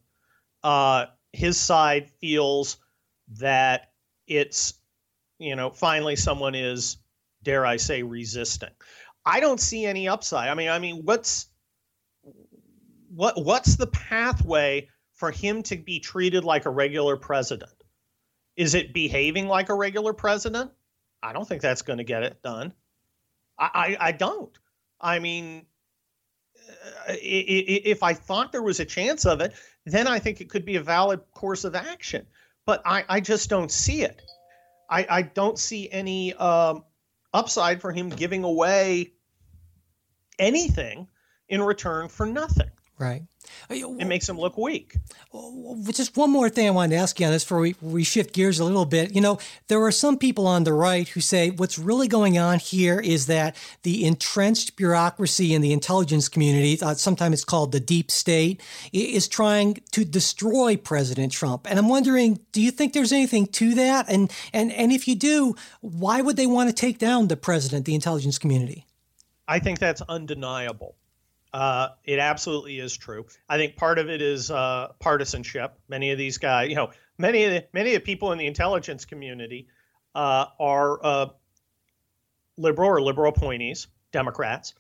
uh, 0.62 1.06
his 1.32 1.58
side 1.58 2.10
feels 2.20 2.78
that 3.38 3.92
it's 4.26 4.74
you 5.38 5.56
know 5.56 5.70
finally 5.70 6.16
someone 6.16 6.54
is 6.54 6.98
dare 7.44 7.64
I 7.64 7.76
say, 7.76 8.02
resisting. 8.02 8.70
I 9.24 9.40
don't 9.40 9.60
see 9.60 9.86
any 9.86 10.08
upside. 10.08 10.48
I 10.48 10.54
mean, 10.54 10.68
I 10.68 10.78
mean, 10.78 11.02
what's 11.04 11.46
what 13.14 13.42
what's 13.42 13.76
the 13.76 13.86
pathway 13.86 14.88
for 15.14 15.30
him 15.30 15.62
to 15.64 15.76
be 15.76 16.00
treated 16.00 16.44
like 16.44 16.66
a 16.66 16.70
regular 16.70 17.16
president? 17.16 17.70
Is 18.56 18.74
it 18.74 18.92
behaving 18.92 19.48
like 19.48 19.68
a 19.68 19.74
regular 19.74 20.12
president? 20.12 20.70
I 21.22 21.32
don't 21.32 21.48
think 21.48 21.62
that's 21.62 21.82
going 21.82 21.98
to 21.98 22.04
get 22.04 22.22
it 22.22 22.42
done. 22.42 22.72
I, 23.58 23.70
I, 23.74 24.08
I 24.08 24.12
don't. 24.12 24.56
I 25.00 25.18
mean, 25.18 25.66
uh, 27.08 27.14
if 27.20 28.02
I 28.02 28.14
thought 28.14 28.52
there 28.52 28.62
was 28.62 28.80
a 28.80 28.84
chance 28.84 29.24
of 29.24 29.40
it, 29.40 29.54
then 29.86 30.06
I 30.06 30.18
think 30.18 30.40
it 30.40 30.50
could 30.50 30.64
be 30.64 30.76
a 30.76 30.82
valid 30.82 31.20
course 31.32 31.64
of 31.64 31.74
action. 31.74 32.26
But 32.66 32.82
I, 32.84 33.04
I 33.08 33.20
just 33.20 33.48
don't 33.50 33.70
see 33.70 34.02
it. 34.02 34.22
I, 34.90 35.06
I 35.08 35.22
don't 35.22 35.58
see 35.58 35.90
any 35.90 36.34
um, 36.34 36.84
upside 37.34 37.82
for 37.82 37.92
him 37.92 38.08
giving 38.08 38.44
away 38.44 39.12
anything 40.38 41.08
in 41.48 41.60
return 41.60 42.08
for 42.08 42.24
nothing. 42.24 42.70
Right. 42.96 43.22
It 43.70 44.06
makes 44.06 44.26
them 44.26 44.38
look 44.38 44.56
weak. 44.56 44.96
Just 45.90 46.16
one 46.16 46.30
more 46.30 46.48
thing 46.48 46.68
I 46.68 46.70
wanted 46.70 46.96
to 46.96 47.02
ask 47.02 47.18
you 47.18 47.26
on 47.26 47.32
this 47.32 47.44
before 47.44 47.60
we, 47.60 47.74
we 47.80 48.04
shift 48.04 48.34
gears 48.34 48.60
a 48.60 48.64
little 48.64 48.84
bit. 48.84 49.14
You 49.14 49.20
know, 49.20 49.38
there 49.68 49.82
are 49.82 49.90
some 49.90 50.16
people 50.16 50.46
on 50.46 50.64
the 50.64 50.72
right 50.72 51.08
who 51.08 51.20
say 51.20 51.50
what's 51.50 51.78
really 51.78 52.08
going 52.08 52.38
on 52.38 52.58
here 52.58 53.00
is 53.00 53.26
that 53.26 53.56
the 53.82 54.04
entrenched 54.04 54.76
bureaucracy 54.76 55.54
in 55.54 55.60
the 55.60 55.72
intelligence 55.72 56.28
community, 56.28 56.78
uh, 56.82 56.94
sometimes 56.94 57.34
it's 57.34 57.44
called 57.44 57.72
the 57.72 57.80
deep 57.80 58.10
state, 58.10 58.62
is 58.92 59.26
trying 59.28 59.80
to 59.92 60.04
destroy 60.04 60.76
President 60.76 61.32
Trump. 61.32 61.68
And 61.68 61.78
I'm 61.78 61.88
wondering, 61.88 62.40
do 62.52 62.62
you 62.62 62.70
think 62.70 62.92
there's 62.92 63.12
anything 63.12 63.46
to 63.46 63.74
that? 63.74 64.08
And 64.08 64.32
and 64.52 64.72
and 64.72 64.92
if 64.92 65.08
you 65.08 65.16
do, 65.16 65.56
why 65.80 66.20
would 66.20 66.36
they 66.36 66.46
want 66.46 66.68
to 66.68 66.74
take 66.74 66.98
down 66.98 67.28
the 67.28 67.36
president, 67.36 67.86
the 67.86 67.94
intelligence 67.94 68.38
community? 68.38 68.86
I 69.48 69.58
think 69.58 69.78
that's 69.78 70.00
undeniable. 70.02 70.94
Uh, 71.54 71.90
it 72.02 72.18
absolutely 72.18 72.80
is 72.80 72.96
true. 72.96 73.26
I 73.48 73.58
think 73.58 73.76
part 73.76 74.00
of 74.00 74.10
it 74.10 74.20
is 74.20 74.50
uh, 74.50 74.88
partisanship. 74.98 75.78
Many 75.88 76.10
of 76.10 76.18
these 76.18 76.38
guys, 76.38 76.68
you 76.68 76.74
know, 76.74 76.90
many 77.16 77.44
of 77.44 77.52
the 77.52 77.64
many 77.72 77.94
of 77.94 78.02
the 78.02 78.04
people 78.04 78.32
in 78.32 78.38
the 78.38 78.46
intelligence 78.48 79.04
community 79.04 79.68
uh, 80.16 80.46
are 80.58 81.06
uh, 81.06 81.26
liberal 82.56 82.90
or 82.90 83.00
liberal 83.00 83.32
appointees, 83.32 83.86
Democrats. 84.10 84.74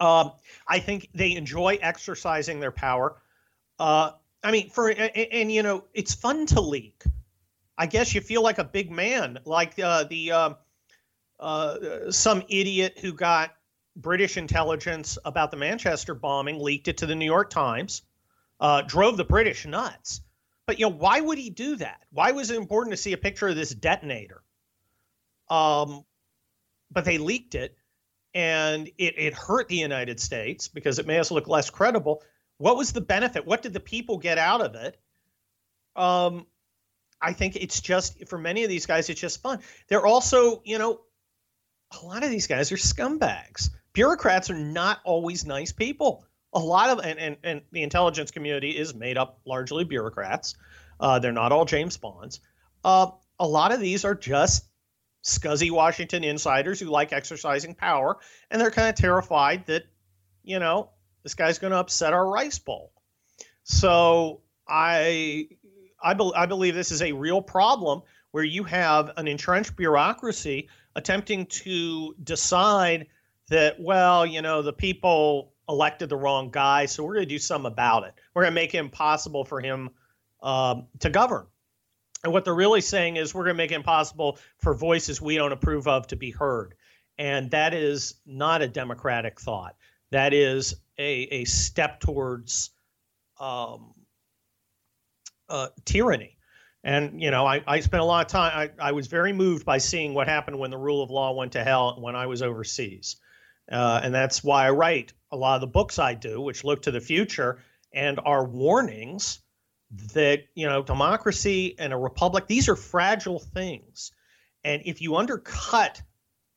Um, 0.00 0.32
I 0.66 0.78
think 0.78 1.10
they 1.14 1.36
enjoy 1.36 1.78
exercising 1.82 2.60
their 2.60 2.72
power. 2.72 3.20
Uh, 3.78 4.12
I 4.42 4.52
mean, 4.52 4.70
for 4.70 4.88
and, 4.88 5.10
and, 5.14 5.52
you 5.52 5.62
know, 5.62 5.84
it's 5.92 6.14
fun 6.14 6.46
to 6.46 6.62
leak. 6.62 7.04
I 7.76 7.84
guess 7.84 8.14
you 8.14 8.22
feel 8.22 8.42
like 8.42 8.56
a 8.56 8.64
big 8.64 8.90
man, 8.90 9.38
like 9.44 9.78
uh, 9.78 10.04
the 10.04 10.32
um, 10.32 10.56
some 12.10 12.42
idiot 12.48 13.00
who 13.02 13.12
got 13.12 13.54
British 13.96 14.36
intelligence 14.36 15.18
about 15.24 15.50
the 15.50 15.56
Manchester 15.56 16.14
bombing, 16.14 16.58
leaked 16.58 16.88
it 16.88 16.98
to 16.98 17.06
the 17.06 17.14
New 17.14 17.24
York 17.24 17.50
Times, 17.50 18.02
uh, 18.60 18.82
drove 18.82 19.16
the 19.16 19.24
British 19.24 19.66
nuts. 19.66 20.20
But 20.66 20.78
you 20.78 20.86
know, 20.86 20.96
why 20.96 21.20
would 21.20 21.38
he 21.38 21.50
do 21.50 21.76
that? 21.76 22.02
Why 22.10 22.32
was 22.32 22.50
it 22.50 22.56
important 22.56 22.92
to 22.92 22.96
see 22.96 23.12
a 23.12 23.18
picture 23.18 23.48
of 23.48 23.56
this 23.56 23.70
detonator? 23.70 24.42
Um, 25.48 26.04
but 26.90 27.04
they 27.04 27.18
leaked 27.18 27.54
it, 27.54 27.76
and 28.34 28.88
it, 28.98 29.14
it 29.18 29.34
hurt 29.34 29.68
the 29.68 29.76
United 29.76 30.18
States 30.18 30.68
because 30.68 30.98
it 30.98 31.06
made 31.06 31.18
us 31.18 31.30
look 31.30 31.46
less 31.46 31.70
credible. 31.70 32.22
What 32.56 32.76
was 32.76 32.92
the 32.92 33.00
benefit? 33.00 33.46
What 33.46 33.62
did 33.62 33.74
the 33.74 33.80
people 33.80 34.18
get 34.18 34.38
out 34.38 34.60
of 34.60 34.74
it? 34.74 34.98
Um, 35.96 36.46
I 37.20 37.32
think 37.32 37.56
it's 37.56 37.80
just 37.80 38.26
for 38.28 38.38
many 38.38 38.64
of 38.64 38.68
these 38.68 38.86
guys, 38.86 39.08
it's 39.08 39.20
just 39.20 39.42
fun. 39.42 39.60
They're 39.88 40.06
also, 40.06 40.62
you 40.64 40.78
know, 40.78 41.00
a 42.02 42.06
lot 42.06 42.24
of 42.24 42.30
these 42.30 42.46
guys 42.46 42.72
are 42.72 42.76
scumbags 42.76 43.70
bureaucrats 43.94 44.50
are 44.50 44.58
not 44.58 45.00
always 45.04 45.46
nice 45.46 45.72
people. 45.72 46.26
A 46.52 46.58
lot 46.58 46.90
of 46.90 47.04
and 47.04 47.18
and, 47.18 47.36
and 47.42 47.62
the 47.72 47.82
intelligence 47.82 48.30
community 48.30 48.70
is 48.70 48.94
made 48.94 49.16
up 49.16 49.40
largely 49.46 49.84
bureaucrats. 49.84 50.54
Uh, 51.00 51.18
they're 51.18 51.32
not 51.32 51.50
all 51.50 51.64
James 51.64 51.96
Bonds. 51.96 52.40
Uh, 52.84 53.08
a 53.40 53.46
lot 53.46 53.72
of 53.72 53.80
these 53.80 54.04
are 54.04 54.14
just 54.14 54.64
scuzzy 55.24 55.70
Washington 55.70 56.22
insiders 56.22 56.78
who 56.78 56.86
like 56.86 57.12
exercising 57.12 57.74
power, 57.74 58.18
and 58.50 58.60
they're 58.60 58.70
kind 58.70 58.88
of 58.88 58.94
terrified 58.94 59.66
that, 59.66 59.84
you 60.42 60.58
know, 60.58 60.90
this 61.22 61.34
guy's 61.34 61.58
going 61.58 61.72
to 61.72 61.78
upset 61.78 62.12
our 62.12 62.28
rice 62.30 62.58
bowl. 62.58 62.92
So 63.64 64.42
I, 64.68 65.48
I, 66.02 66.14
be, 66.14 66.30
I 66.36 66.46
believe 66.46 66.74
this 66.74 66.92
is 66.92 67.00
a 67.00 67.12
real 67.12 67.40
problem 67.40 68.02
where 68.30 68.44
you 68.44 68.64
have 68.64 69.12
an 69.16 69.26
entrenched 69.26 69.76
bureaucracy 69.76 70.68
attempting 70.94 71.46
to 71.46 72.14
decide 72.22 73.06
that, 73.54 73.78
well, 73.78 74.26
you 74.26 74.42
know, 74.42 74.62
the 74.62 74.72
people 74.72 75.52
elected 75.68 76.08
the 76.08 76.16
wrong 76.16 76.50
guy, 76.50 76.86
so 76.86 77.04
we're 77.04 77.14
going 77.14 77.28
to 77.28 77.34
do 77.34 77.38
something 77.38 77.70
about 77.70 78.02
it. 78.02 78.12
We're 78.34 78.42
going 78.42 78.52
to 78.52 78.60
make 78.60 78.74
it 78.74 78.78
impossible 78.78 79.44
for 79.44 79.60
him 79.60 79.90
um, 80.42 80.88
to 80.98 81.08
govern. 81.08 81.46
And 82.24 82.32
what 82.32 82.44
they're 82.44 82.54
really 82.54 82.80
saying 82.80 83.16
is 83.16 83.32
we're 83.32 83.44
going 83.44 83.54
to 83.54 83.62
make 83.62 83.70
it 83.70 83.76
impossible 83.76 84.38
for 84.58 84.74
voices 84.74 85.22
we 85.22 85.36
don't 85.36 85.52
approve 85.52 85.86
of 85.86 86.08
to 86.08 86.16
be 86.16 86.32
heard. 86.32 86.74
And 87.16 87.52
that 87.52 87.74
is 87.74 88.14
not 88.26 88.60
a 88.60 88.66
democratic 88.66 89.40
thought. 89.40 89.76
That 90.10 90.34
is 90.34 90.74
a, 90.98 91.22
a 91.30 91.44
step 91.44 92.00
towards 92.00 92.70
um, 93.38 93.92
uh, 95.48 95.68
tyranny. 95.84 96.38
And, 96.82 97.22
you 97.22 97.30
know, 97.30 97.46
I, 97.46 97.62
I 97.68 97.80
spent 97.80 98.02
a 98.02 98.04
lot 98.04 98.26
of 98.26 98.32
time, 98.32 98.70
I, 98.80 98.88
I 98.88 98.92
was 98.92 99.06
very 99.06 99.32
moved 99.32 99.64
by 99.64 99.78
seeing 99.78 100.12
what 100.12 100.26
happened 100.26 100.58
when 100.58 100.72
the 100.72 100.76
rule 100.76 101.04
of 101.04 101.10
law 101.10 101.32
went 101.34 101.52
to 101.52 101.62
hell 101.62 101.96
when 102.00 102.16
I 102.16 102.26
was 102.26 102.42
overseas. 102.42 103.16
Uh, 103.70 104.00
and 104.02 104.14
that's 104.14 104.44
why 104.44 104.66
I 104.66 104.70
write 104.70 105.12
a 105.32 105.36
lot 105.36 105.54
of 105.56 105.60
the 105.62 105.66
books 105.66 105.98
I 105.98 106.14
do, 106.14 106.40
which 106.40 106.64
look 106.64 106.82
to 106.82 106.90
the 106.90 107.00
future 107.00 107.62
and 107.92 108.20
are 108.24 108.44
warnings 108.44 109.40
that, 110.12 110.44
you 110.54 110.66
know, 110.66 110.82
democracy 110.82 111.76
and 111.78 111.92
a 111.92 111.96
republic, 111.96 112.46
these 112.46 112.68
are 112.68 112.76
fragile 112.76 113.38
things. 113.38 114.12
And 114.64 114.82
if 114.84 115.00
you 115.00 115.16
undercut 115.16 116.02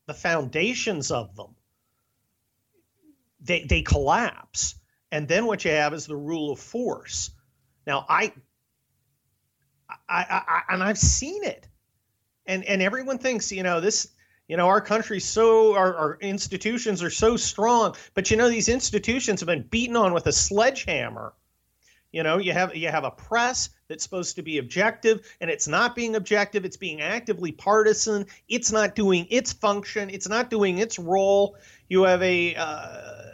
the 0.05 0.13
foundations 0.13 1.11
of 1.11 1.35
them, 1.35 1.55
they, 3.39 3.63
they 3.63 3.81
collapse. 3.81 4.75
And 5.11 5.27
then 5.27 5.45
what 5.45 5.63
you 5.63 5.71
have 5.71 5.93
is 5.93 6.07
the 6.07 6.15
rule 6.15 6.51
of 6.51 6.59
force. 6.59 7.31
Now, 7.85 8.05
I, 8.09 8.33
I, 10.09 10.23
I, 10.47 10.61
and 10.69 10.83
I've 10.83 10.97
seen 10.97 11.43
it. 11.43 11.67
And, 12.45 12.63
and 12.65 12.81
everyone 12.81 13.17
thinks, 13.17 13.51
you 13.51 13.63
know, 13.63 13.79
this 13.79 14.09
you 14.47 14.57
know, 14.57 14.67
our 14.67 14.81
country's 14.81 15.25
so, 15.25 15.75
our, 15.75 15.95
our 15.95 16.17
institutions 16.21 17.03
are 17.03 17.09
so 17.09 17.37
strong, 17.37 17.95
but 18.13 18.31
you 18.31 18.37
know, 18.37 18.49
these 18.49 18.69
institutions 18.69 19.41
have 19.41 19.47
been 19.47 19.63
beaten 19.63 19.95
on 19.95 20.13
with 20.13 20.27
a 20.27 20.31
sledgehammer. 20.31 21.33
You 22.13 22.23
know, 22.23 22.37
you 22.37 22.53
have 22.53 22.73
you 22.73 22.87
have 22.87 23.03
a 23.03 23.11
press 23.11 23.69
that's 23.89 24.03
supposed 24.03 24.37
to 24.37 24.41
be 24.41 24.59
objective, 24.59 25.27
and 25.41 25.51
it's 25.51 25.67
not 25.67 25.93
being 25.93 26.15
objective. 26.15 26.63
It's 26.63 26.77
being 26.77 27.01
actively 27.01 27.51
partisan. 27.51 28.25
It's 28.47 28.71
not 28.71 28.95
doing 28.95 29.27
its 29.29 29.51
function. 29.51 30.09
It's 30.09 30.29
not 30.29 30.49
doing 30.49 30.77
its 30.77 30.97
role. 30.97 31.57
You 31.89 32.03
have 32.03 32.23
a 32.23 32.55
uh, 32.55 33.27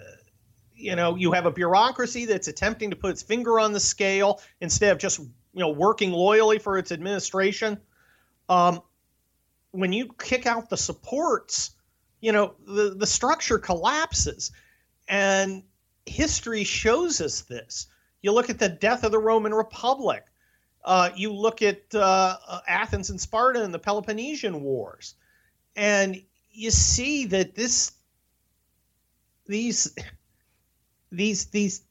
you 0.84 0.96
know, 0.96 1.16
you 1.16 1.32
have 1.32 1.46
a 1.46 1.52
bureaucracy 1.52 2.26
that's 2.26 2.48
attempting 2.48 2.90
to 2.90 2.96
put 2.96 3.12
its 3.12 3.22
finger 3.22 3.60
on 3.60 3.72
the 3.72 3.80
scale 3.80 4.42
instead 4.60 4.92
of 4.92 4.98
just, 4.98 5.20
you 5.20 5.30
know, 5.54 5.70
working 5.70 6.12
loyally 6.12 6.60
for 6.60 6.78
its 6.78 6.92
administration. 6.92 7.80
Um, 8.50 8.82
when 9.74 9.92
you 9.92 10.14
kick 10.20 10.46
out 10.46 10.70
the 10.70 10.78
supports, 10.78 11.72
you 12.22 12.32
know, 12.32 12.54
the, 12.66 12.96
the 12.96 13.08
structure 13.08 13.60
collapses. 13.60 14.52
And 15.10 15.64
history 16.06 16.64
shows 16.64 17.20
us 17.20 17.42
this. 17.42 17.88
You 18.22 18.32
look 18.32 18.50
at 18.50 18.60
the 18.60 18.70
death 18.70 19.04
of 19.04 19.12
the 19.12 19.20
Roman 19.20 19.54
Republic. 19.54 20.24
Uh, 20.86 21.10
you 21.16 21.34
look 21.34 21.62
at 21.62 21.94
uh, 21.94 22.38
Athens 22.68 23.10
and 23.10 23.20
Sparta 23.20 23.64
and 23.64 23.74
the 23.74 23.80
Peloponnesian 23.80 24.62
Wars, 24.62 25.16
and 25.76 26.22
you 26.52 26.72
see 26.72 27.26
that 27.28 27.56
this 27.56 27.94
these 29.46 29.96
these 31.12 31.46
these 31.46 31.84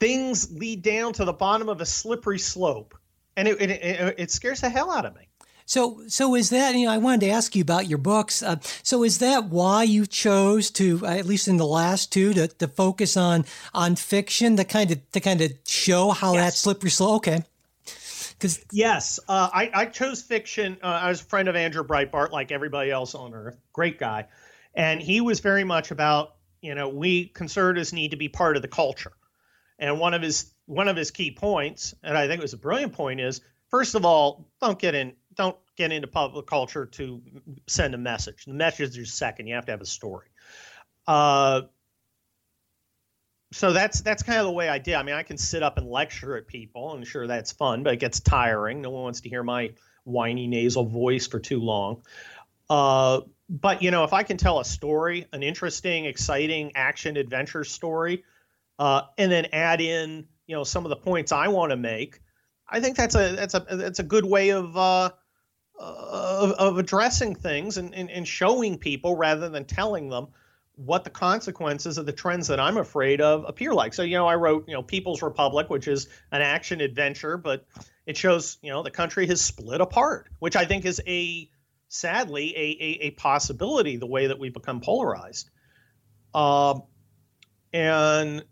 things 0.00 0.50
lead 0.52 0.82
down 0.82 1.12
to 1.12 1.24
the 1.24 1.32
bottom 1.32 1.68
of 1.68 1.80
a 1.80 1.86
slippery 1.86 2.40
slope, 2.40 2.96
and 3.36 3.46
it, 3.46 3.60
it, 3.60 3.70
it, 3.70 4.14
it 4.18 4.30
scares 4.32 4.60
the 4.60 4.68
hell 4.68 4.90
out 4.90 5.06
of 5.06 5.14
me. 5.14 5.28
So, 5.66 6.02
so 6.08 6.34
is 6.34 6.50
that 6.50 6.74
you 6.74 6.86
know? 6.86 6.92
I 6.92 6.98
wanted 6.98 7.22
to 7.22 7.30
ask 7.30 7.56
you 7.56 7.62
about 7.62 7.88
your 7.88 7.98
books. 7.98 8.42
Uh, 8.42 8.56
so, 8.82 9.02
is 9.02 9.18
that 9.18 9.44
why 9.46 9.82
you 9.82 10.06
chose 10.06 10.70
to, 10.72 11.00
uh, 11.02 11.10
at 11.10 11.24
least 11.26 11.48
in 11.48 11.56
the 11.56 11.66
last 11.66 12.12
two, 12.12 12.34
to, 12.34 12.48
to 12.48 12.68
focus 12.68 13.16
on 13.16 13.46
on 13.72 13.96
fiction 13.96 14.56
to 14.56 14.64
kind 14.64 14.90
of 14.90 15.10
to 15.12 15.20
kind 15.20 15.40
of 15.40 15.52
show 15.66 16.10
how 16.10 16.34
yes. 16.34 16.44
that 16.44 16.58
slippery 16.58 16.90
slope? 16.90 17.16
Okay. 17.16 17.44
Because 18.32 18.62
yes, 18.72 19.18
uh, 19.28 19.48
I, 19.52 19.70
I 19.72 19.86
chose 19.86 20.20
fiction. 20.20 20.76
Uh, 20.82 20.86
I 20.86 21.08
was 21.08 21.22
a 21.22 21.24
friend 21.24 21.48
of 21.48 21.56
Andrew 21.56 21.82
Breitbart, 21.82 22.30
like 22.30 22.52
everybody 22.52 22.90
else 22.90 23.14
on 23.14 23.32
earth. 23.32 23.56
Great 23.72 23.98
guy, 23.98 24.26
and 24.74 25.00
he 25.00 25.22
was 25.22 25.40
very 25.40 25.64
much 25.64 25.90
about 25.90 26.34
you 26.60 26.74
know 26.74 26.90
we 26.90 27.26
conservatives 27.28 27.92
need 27.92 28.10
to 28.10 28.18
be 28.18 28.28
part 28.28 28.56
of 28.56 28.62
the 28.62 28.68
culture. 28.68 29.12
And 29.78 29.98
one 29.98 30.12
of 30.12 30.20
his 30.20 30.52
one 30.66 30.88
of 30.88 30.96
his 30.96 31.10
key 31.10 31.30
points, 31.30 31.94
and 32.02 32.18
I 32.18 32.26
think 32.26 32.40
it 32.40 32.42
was 32.42 32.52
a 32.52 32.58
brilliant 32.58 32.92
point, 32.92 33.20
is 33.20 33.40
first 33.70 33.94
of 33.94 34.04
all, 34.04 34.46
don't 34.60 34.78
get 34.78 34.94
in 34.94 35.14
don't 35.36 35.56
get 35.76 35.92
into 35.92 36.06
public 36.06 36.46
culture 36.46 36.86
to 36.86 37.22
send 37.66 37.94
a 37.94 37.98
message. 37.98 38.44
The 38.44 38.54
message 38.54 38.98
is 38.98 39.12
second. 39.12 39.46
You 39.46 39.54
have 39.54 39.66
to 39.66 39.72
have 39.72 39.80
a 39.80 39.86
story. 39.86 40.28
Uh, 41.06 41.62
so 43.52 43.72
that's 43.72 44.00
that's 44.00 44.22
kind 44.22 44.40
of 44.40 44.46
the 44.46 44.52
way 44.52 44.68
I 44.68 44.78
did. 44.78 44.94
I 44.94 45.02
mean, 45.04 45.14
I 45.14 45.22
can 45.22 45.38
sit 45.38 45.62
up 45.62 45.78
and 45.78 45.88
lecture 45.88 46.36
at 46.36 46.48
people, 46.48 46.94
and 46.94 47.06
sure 47.06 47.26
that's 47.26 47.52
fun, 47.52 47.84
but 47.84 47.92
it 47.94 48.00
gets 48.00 48.18
tiring. 48.20 48.82
No 48.82 48.90
one 48.90 49.04
wants 49.04 49.20
to 49.22 49.28
hear 49.28 49.42
my 49.42 49.72
whiny 50.02 50.46
nasal 50.46 50.84
voice 50.84 51.26
for 51.26 51.38
too 51.38 51.60
long. 51.60 52.02
Uh, 52.68 53.20
but 53.48 53.82
you 53.82 53.90
know, 53.90 54.04
if 54.04 54.12
I 54.12 54.22
can 54.24 54.36
tell 54.36 54.58
a 54.58 54.64
story, 54.64 55.26
an 55.32 55.42
interesting, 55.42 56.06
exciting 56.06 56.72
action 56.74 57.16
adventure 57.16 57.62
story, 57.62 58.24
uh, 58.78 59.02
and 59.18 59.30
then 59.30 59.46
add 59.52 59.80
in 59.80 60.26
you 60.46 60.56
know 60.56 60.64
some 60.64 60.84
of 60.84 60.90
the 60.90 60.96
points 60.96 61.30
I 61.30 61.48
want 61.48 61.70
to 61.70 61.76
make, 61.76 62.20
I 62.68 62.80
think 62.80 62.96
that's 62.96 63.14
a 63.14 63.36
that's 63.36 63.54
a 63.54 63.60
that's 63.70 64.00
a 64.00 64.04
good 64.04 64.24
way 64.24 64.50
of 64.50 64.76
uh, 64.76 65.10
of, 65.78 66.52
of 66.52 66.78
addressing 66.78 67.34
things 67.34 67.76
and, 67.76 67.94
and, 67.94 68.10
and 68.10 68.26
showing 68.26 68.78
people 68.78 69.16
rather 69.16 69.48
than 69.48 69.64
telling 69.64 70.08
them 70.08 70.28
what 70.76 71.04
the 71.04 71.10
consequences 71.10 71.98
of 71.98 72.06
the 72.06 72.12
trends 72.12 72.48
that 72.48 72.58
I'm 72.58 72.76
afraid 72.76 73.20
of 73.20 73.44
appear 73.46 73.72
like. 73.72 73.94
So, 73.94 74.02
you 74.02 74.16
know, 74.16 74.26
I 74.26 74.34
wrote, 74.34 74.66
you 74.66 74.74
know, 74.74 74.82
People's 74.82 75.22
Republic, 75.22 75.70
which 75.70 75.86
is 75.86 76.08
an 76.32 76.42
action 76.42 76.80
adventure, 76.80 77.36
but 77.36 77.64
it 78.06 78.16
shows, 78.16 78.58
you 78.60 78.70
know, 78.70 78.82
the 78.82 78.90
country 78.90 79.26
has 79.28 79.40
split 79.40 79.80
apart, 79.80 80.28
which 80.40 80.56
I 80.56 80.64
think 80.64 80.84
is 80.84 81.00
a 81.06 81.48
sadly 81.88 82.54
a, 82.56 82.60
a, 82.60 83.06
a 83.06 83.10
possibility 83.12 83.96
the 83.96 84.06
way 84.06 84.26
that 84.26 84.38
we 84.38 84.48
become 84.50 84.80
polarized. 84.80 85.50
Um, 86.34 86.82
and 87.72 88.44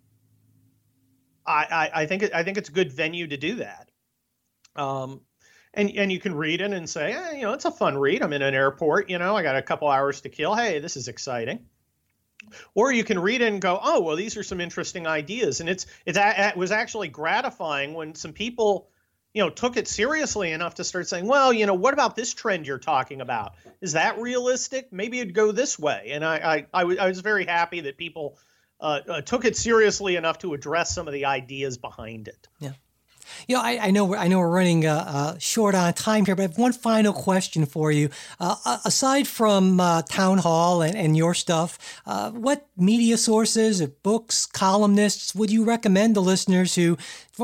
I, 1.45 1.67
I, 1.95 2.03
I 2.03 2.07
think 2.07 2.33
I 2.33 2.45
think 2.45 2.57
it's 2.57 2.69
a 2.69 2.73
good 2.73 2.93
venue 2.93 3.27
to 3.27 3.37
do 3.37 3.57
that. 3.57 3.91
Um, 4.77 5.23
and 5.75 5.91
and 5.91 6.13
you 6.13 6.21
can 6.21 6.35
read 6.35 6.61
it 6.61 6.73
and 6.73 6.89
say, 6.89 7.13
eh, 7.13 7.33
you 7.33 7.43
know, 7.43 7.53
it's 7.53 7.65
a 7.65 7.71
fun 7.71 7.97
read. 7.97 8.23
I'm 8.23 8.33
in 8.33 8.43
an 8.43 8.55
airport, 8.55 9.11
you 9.11 9.19
know, 9.19 9.37
I 9.37 9.43
got 9.43 9.57
a 9.57 9.63
couple 9.63 9.89
hours 9.89 10.21
to 10.23 10.29
kill. 10.29 10.55
Hey, 10.55 10.79
this 10.79 10.97
is 10.97 11.09
exciting. 11.09 11.67
Or 12.75 12.93
you 12.93 13.05
can 13.05 13.19
read 13.19 13.41
it 13.41 13.53
and 13.53 13.61
go, 13.61 13.79
oh, 13.81 14.01
well, 14.01 14.17
these 14.17 14.37
are 14.37 14.43
some 14.43 14.61
interesting 14.61 15.07
ideas. 15.07 15.61
And 15.61 15.69
it's 15.69 15.87
it's 16.05 16.19
it 16.21 16.57
was 16.57 16.73
actually 16.73 17.09
gratifying 17.09 17.95
when 17.95 18.15
some 18.15 18.33
people, 18.33 18.89
you 19.33 19.43
know, 19.43 19.51
took 19.51 19.77
it 19.77 19.89
seriously 19.89 20.53
enough 20.53 20.75
to 20.75 20.85
start 20.85 21.09
saying, 21.09 21.27
well, 21.27 21.53
you 21.53 21.67
know, 21.67 21.75
what 21.75 21.95
about 21.95 22.17
this 22.17 22.35
trend 22.35 22.67
you're 22.67 22.79
talking 22.79 23.21
about? 23.21 23.53
Is 23.81 23.93
that 23.93 24.19
realistic? 24.19 24.93
Maybe 24.93 25.21
it'd 25.21 25.35
go 25.35 25.53
this 25.53 25.79
way. 25.79 26.11
And 26.11 26.25
I 26.25 26.37
I, 26.37 26.67
I, 26.75 26.81
w- 26.81 26.99
I 26.99 27.07
was 27.07 27.21
very 27.21 27.47
happy 27.47 27.81
that 27.83 27.97
people 27.97 28.39
uh, 28.81 29.01
uh, 29.09 29.21
took 29.21 29.45
it 29.45 29.57
seriously 29.57 30.17
enough 30.17 30.39
to 30.41 30.53
address 30.53 30.95
some 30.95 31.07
of 31.07 31.15
the 31.15 31.27
ideas 31.27 31.79
behind 31.79 32.27
it. 32.27 32.49
Yeah. 32.59 32.73
You 33.47 33.57
know, 33.57 33.63
I, 33.63 33.79
I 33.87 33.91
know 33.91 34.15
I 34.15 34.29
know 34.29 34.39
we're 34.39 34.51
running 34.51 34.87
uh, 34.87 35.05
uh, 35.07 35.39
short 35.39 35.75
on 35.75 35.93
time 35.95 36.25
here, 36.25 36.35
but 36.35 36.43
I 36.43 36.47
have 36.47 36.59
one 36.59 36.73
final 36.73 37.13
question 37.13 37.67
for 37.67 37.91
you. 37.91 38.11
Uh, 38.39 38.79
aside 38.85 39.27
from 39.27 39.81
uh, 39.81 40.03
Townhall 40.03 40.83
and, 40.83 40.97
and 40.97 41.17
your 41.17 41.35
stuff, 41.35 41.79
uh, 42.07 42.31
what 42.31 42.67
media 42.77 43.17
sources, 43.17 43.85
books, 43.87 44.47
columnists 44.47 45.35
would 45.35 45.51
you 45.51 45.65
recommend 45.65 46.15
to 46.15 46.21
listeners 46.21 46.75
who 46.75 46.97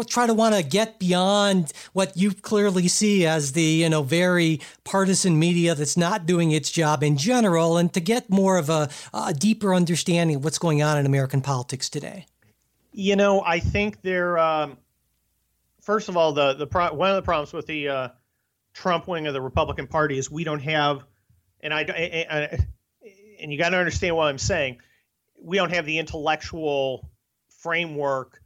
try 0.07 0.27
to 0.27 0.35
want 0.35 0.55
to 0.55 0.63
get 0.63 0.99
beyond 0.99 1.73
what 1.93 2.17
you 2.17 2.33
clearly 2.33 2.87
see 2.89 3.27
as 3.27 3.53
the 3.53 3.63
you 3.63 3.89
know 3.89 4.03
very 4.03 4.61
partisan 4.85 5.39
media 5.39 5.75
that's 5.75 5.97
not 5.97 6.27
doing 6.27 6.53
its 6.53 6.71
job 6.71 7.03
in 7.03 7.17
general, 7.17 7.77
and 7.77 7.93
to 7.93 8.01
get 8.01 8.31
more 8.31 8.59
of 8.59 8.69
a, 8.71 8.89
a 9.13 9.35
deeper 9.35 9.75
understanding 9.75 10.37
of 10.37 10.45
what's 10.45 10.59
going 10.59 10.83
on 10.83 10.99
in 10.99 11.07
American 11.07 11.41
politics 11.41 11.89
today? 11.89 12.27
You 12.93 13.17
know, 13.17 13.43
I 13.43 13.61
think 13.61 14.03
there. 14.03 14.39
Um 14.39 14.79
first 15.89 16.11
of 16.11 16.19
all, 16.19 16.33
the 16.35 16.53
the 16.53 16.67
pro- 16.67 16.93
one 16.93 17.09
of 17.09 17.17
the 17.17 17.23
problems 17.23 17.51
with 17.51 17.67
the 17.67 17.89
uh, 17.89 18.09
Trump 18.75 19.09
wing 19.09 19.27
of 19.27 19.33
the 19.33 19.41
Republican 19.41 19.87
Party 19.87 20.19
is 20.19 20.31
we 20.31 20.45
don't 20.45 20.61
have, 20.61 21.03
and 21.61 21.73
I, 21.73 21.81
I, 21.81 22.27
I 22.31 22.59
and 23.41 23.51
you 23.51 23.59
got 23.59 23.71
to 23.71 23.79
understand 23.79 24.15
what 24.15 24.27
I'm 24.27 24.37
saying. 24.37 24.81
We 25.43 25.57
don't 25.57 25.73
have 25.73 25.87
the 25.87 25.99
intellectual 25.99 27.11
framework 27.63 28.43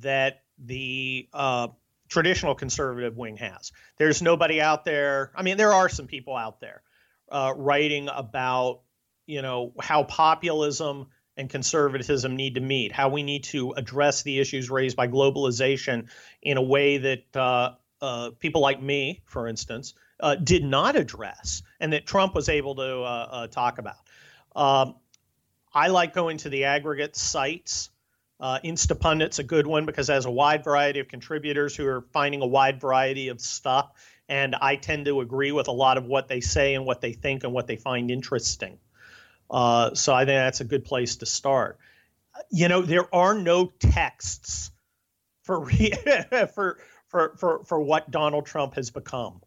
that 0.00 0.40
the 0.58 1.28
uh, 1.34 1.68
traditional 2.08 2.54
conservative 2.54 3.18
wing 3.18 3.36
has. 3.36 3.70
There's 3.98 4.22
nobody 4.22 4.62
out 4.62 4.86
there. 4.86 5.30
I 5.36 5.42
mean, 5.42 5.58
there 5.58 5.74
are 5.74 5.90
some 5.90 6.06
people 6.06 6.36
out 6.36 6.58
there 6.58 6.82
uh, 7.30 7.52
writing 7.54 8.08
about 8.10 8.80
you 9.26 9.42
know 9.42 9.74
how 9.78 10.04
populism 10.04 11.08
and 11.38 11.48
conservatism 11.48 12.36
need 12.36 12.56
to 12.56 12.60
meet, 12.60 12.92
how 12.92 13.08
we 13.08 13.22
need 13.22 13.44
to 13.44 13.72
address 13.72 14.22
the 14.22 14.40
issues 14.40 14.68
raised 14.68 14.96
by 14.96 15.06
globalization 15.06 16.08
in 16.42 16.56
a 16.56 16.62
way 16.62 16.98
that 16.98 17.36
uh, 17.36 17.74
uh, 18.02 18.30
people 18.40 18.60
like 18.60 18.82
me, 18.82 19.22
for 19.24 19.46
instance, 19.46 19.94
uh, 20.20 20.34
did 20.34 20.64
not 20.64 20.96
address, 20.96 21.62
and 21.78 21.92
that 21.92 22.06
Trump 22.06 22.34
was 22.34 22.48
able 22.48 22.74
to 22.74 22.98
uh, 23.02 23.28
uh, 23.30 23.46
talk 23.46 23.78
about. 23.78 23.96
Um, 24.54 24.96
I 25.72 25.88
like 25.88 26.12
going 26.12 26.38
to 26.38 26.48
the 26.48 26.64
aggregate 26.64 27.14
sites. 27.14 27.90
Uh, 28.40 28.58
Instapundit's 28.64 29.38
a 29.38 29.44
good 29.44 29.66
one 29.66 29.86
because 29.86 30.10
it 30.10 30.14
has 30.14 30.26
a 30.26 30.30
wide 30.30 30.64
variety 30.64 30.98
of 30.98 31.08
contributors 31.08 31.74
who 31.76 31.86
are 31.86 32.02
finding 32.12 32.42
a 32.42 32.46
wide 32.46 32.80
variety 32.80 33.28
of 33.28 33.40
stuff, 33.40 33.92
and 34.28 34.56
I 34.56 34.74
tend 34.74 35.04
to 35.04 35.20
agree 35.20 35.52
with 35.52 35.68
a 35.68 35.72
lot 35.72 35.98
of 35.98 36.06
what 36.06 36.26
they 36.26 36.40
say 36.40 36.74
and 36.74 36.84
what 36.84 37.00
they 37.00 37.12
think 37.12 37.44
and 37.44 37.52
what 37.52 37.68
they 37.68 37.76
find 37.76 38.10
interesting. 38.10 38.78
Uh, 39.50 39.94
so 39.94 40.14
I 40.14 40.24
think 40.24 40.36
that's 40.36 40.60
a 40.60 40.64
good 40.64 40.84
place 40.84 41.16
to 41.16 41.26
start. 41.26 41.78
You 42.50 42.68
know, 42.68 42.82
there 42.82 43.12
are 43.14 43.34
no 43.34 43.72
texts 43.78 44.70
for 45.42 45.60
re- 45.64 45.92
for, 46.52 46.78
for 47.08 47.34
for 47.36 47.64
for 47.64 47.80
what 47.80 48.10
Donald 48.10 48.46
Trump 48.46 48.74
has 48.74 48.90
become. 48.90 49.40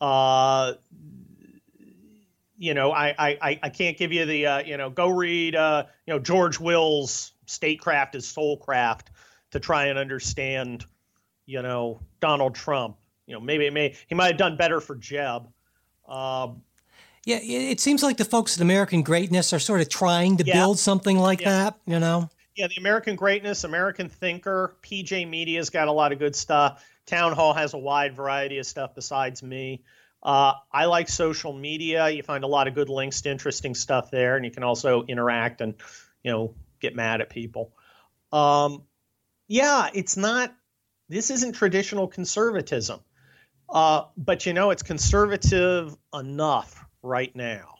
Uh, 0.00 0.74
you 2.56 2.74
know, 2.74 2.92
I, 2.92 3.14
I 3.18 3.58
I 3.62 3.68
can't 3.68 3.98
give 3.98 4.12
you 4.12 4.24
the 4.24 4.46
uh, 4.46 4.62
you 4.62 4.76
know 4.76 4.88
go 4.88 5.08
read 5.08 5.56
uh, 5.56 5.84
you 6.06 6.14
know 6.14 6.20
George 6.20 6.58
Will's 6.58 7.32
Statecraft 7.46 8.14
as 8.14 8.24
Soulcraft 8.24 9.06
to 9.50 9.60
try 9.60 9.86
and 9.86 9.98
understand 9.98 10.84
you 11.44 11.62
know 11.62 12.00
Donald 12.20 12.54
Trump. 12.54 12.96
You 13.26 13.34
know, 13.34 13.40
maybe 13.40 13.66
it 13.66 13.72
may 13.72 13.96
he 14.08 14.14
might 14.14 14.28
have 14.28 14.36
done 14.36 14.56
better 14.56 14.80
for 14.80 14.94
Jeb. 14.94 15.48
Um, 16.08 16.62
yeah, 17.24 17.38
it 17.40 17.80
seems 17.80 18.02
like 18.02 18.16
the 18.16 18.24
folks 18.24 18.56
at 18.56 18.62
American 18.62 19.02
Greatness 19.02 19.52
are 19.52 19.60
sort 19.60 19.80
of 19.80 19.88
trying 19.88 20.36
to 20.38 20.44
yeah. 20.44 20.54
build 20.54 20.78
something 20.78 21.18
like 21.18 21.40
yeah. 21.40 21.50
that, 21.50 21.78
you 21.86 22.00
know? 22.00 22.28
Yeah, 22.56 22.66
the 22.66 22.76
American 22.78 23.16
Greatness, 23.16 23.64
American 23.64 24.08
Thinker, 24.08 24.76
PJ 24.82 25.28
Media's 25.28 25.70
got 25.70 25.88
a 25.88 25.92
lot 25.92 26.12
of 26.12 26.18
good 26.18 26.34
stuff. 26.34 26.84
Townhall 27.06 27.54
has 27.54 27.74
a 27.74 27.78
wide 27.78 28.14
variety 28.14 28.58
of 28.58 28.66
stuff 28.66 28.94
besides 28.94 29.42
me. 29.42 29.84
Uh, 30.22 30.54
I 30.72 30.86
like 30.86 31.08
social 31.08 31.52
media. 31.52 32.08
You 32.10 32.22
find 32.22 32.44
a 32.44 32.48
lot 32.48 32.68
of 32.68 32.74
good 32.74 32.88
links 32.88 33.20
to 33.22 33.30
interesting 33.30 33.74
stuff 33.74 34.10
there, 34.10 34.36
and 34.36 34.44
you 34.44 34.50
can 34.50 34.62
also 34.64 35.04
interact 35.04 35.60
and, 35.60 35.74
you 36.22 36.30
know, 36.30 36.54
get 36.80 36.94
mad 36.94 37.20
at 37.20 37.30
people. 37.30 37.72
Um, 38.32 38.82
yeah, 39.48 39.88
it's 39.94 40.16
not. 40.16 40.54
This 41.08 41.30
isn't 41.30 41.52
traditional 41.52 42.08
conservatism, 42.08 43.00
uh, 43.68 44.04
but 44.16 44.46
you 44.46 44.52
know, 44.52 44.70
it's 44.70 44.82
conservative 44.82 45.94
enough 46.14 46.84
right 47.02 47.34
now. 47.34 47.76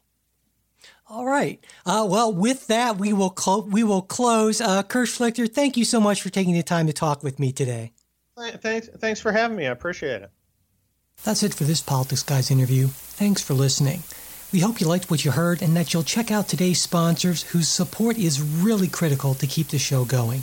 All 1.09 1.27
right. 1.27 1.65
Uh, 1.85 2.07
well, 2.09 2.33
with 2.33 2.67
that, 2.69 2.97
we 2.97 3.13
will 3.13 3.31
clo- 3.31 3.67
we 3.69 3.85
will 3.85 4.03
close. 4.03 4.61
Uh, 4.61 4.83
Kurt 4.83 5.09
Schlichter, 5.09 5.49
thank 5.53 5.77
you 5.77 5.85
so 5.85 6.01
much 6.01 6.23
for 6.23 6.31
taking 6.31 6.55
the 6.55 6.63
time 6.63 6.87
to 6.87 6.93
talk 6.93 7.23
with 7.23 7.39
me 7.39 7.53
today. 7.53 7.93
Thanks, 8.37 8.89
thanks 8.89 9.21
for 9.21 9.31
having 9.31 9.57
me. 9.57 9.67
I 9.67 9.71
appreciate 9.71 10.23
it. 10.23 10.31
That's 11.23 11.43
it 11.43 11.55
for 11.55 11.65
this 11.65 11.81
Politics 11.81 12.23
Guys 12.23 12.51
interview. 12.51 12.89
Thanks 12.89 13.43
for 13.43 13.55
listening. 13.55 14.03
We 14.53 14.61
hope 14.61 14.81
you 14.81 14.89
liked 14.89 15.11
what 15.11 15.25
you 15.25 15.31
heard 15.31 15.63
and 15.63 15.77
that 15.77 15.93
you'll 15.93 16.03
check 16.03 16.31
out 16.31 16.49
today's 16.49 16.81
sponsors 16.81 17.43
whose 17.43 17.69
support 17.69 18.19
is 18.19 18.43
really 18.43 18.89
critical 18.89 19.35
to 19.35 19.47
keep 19.47 19.69
the 19.69 19.79
show 19.79 20.05
going. 20.05 20.43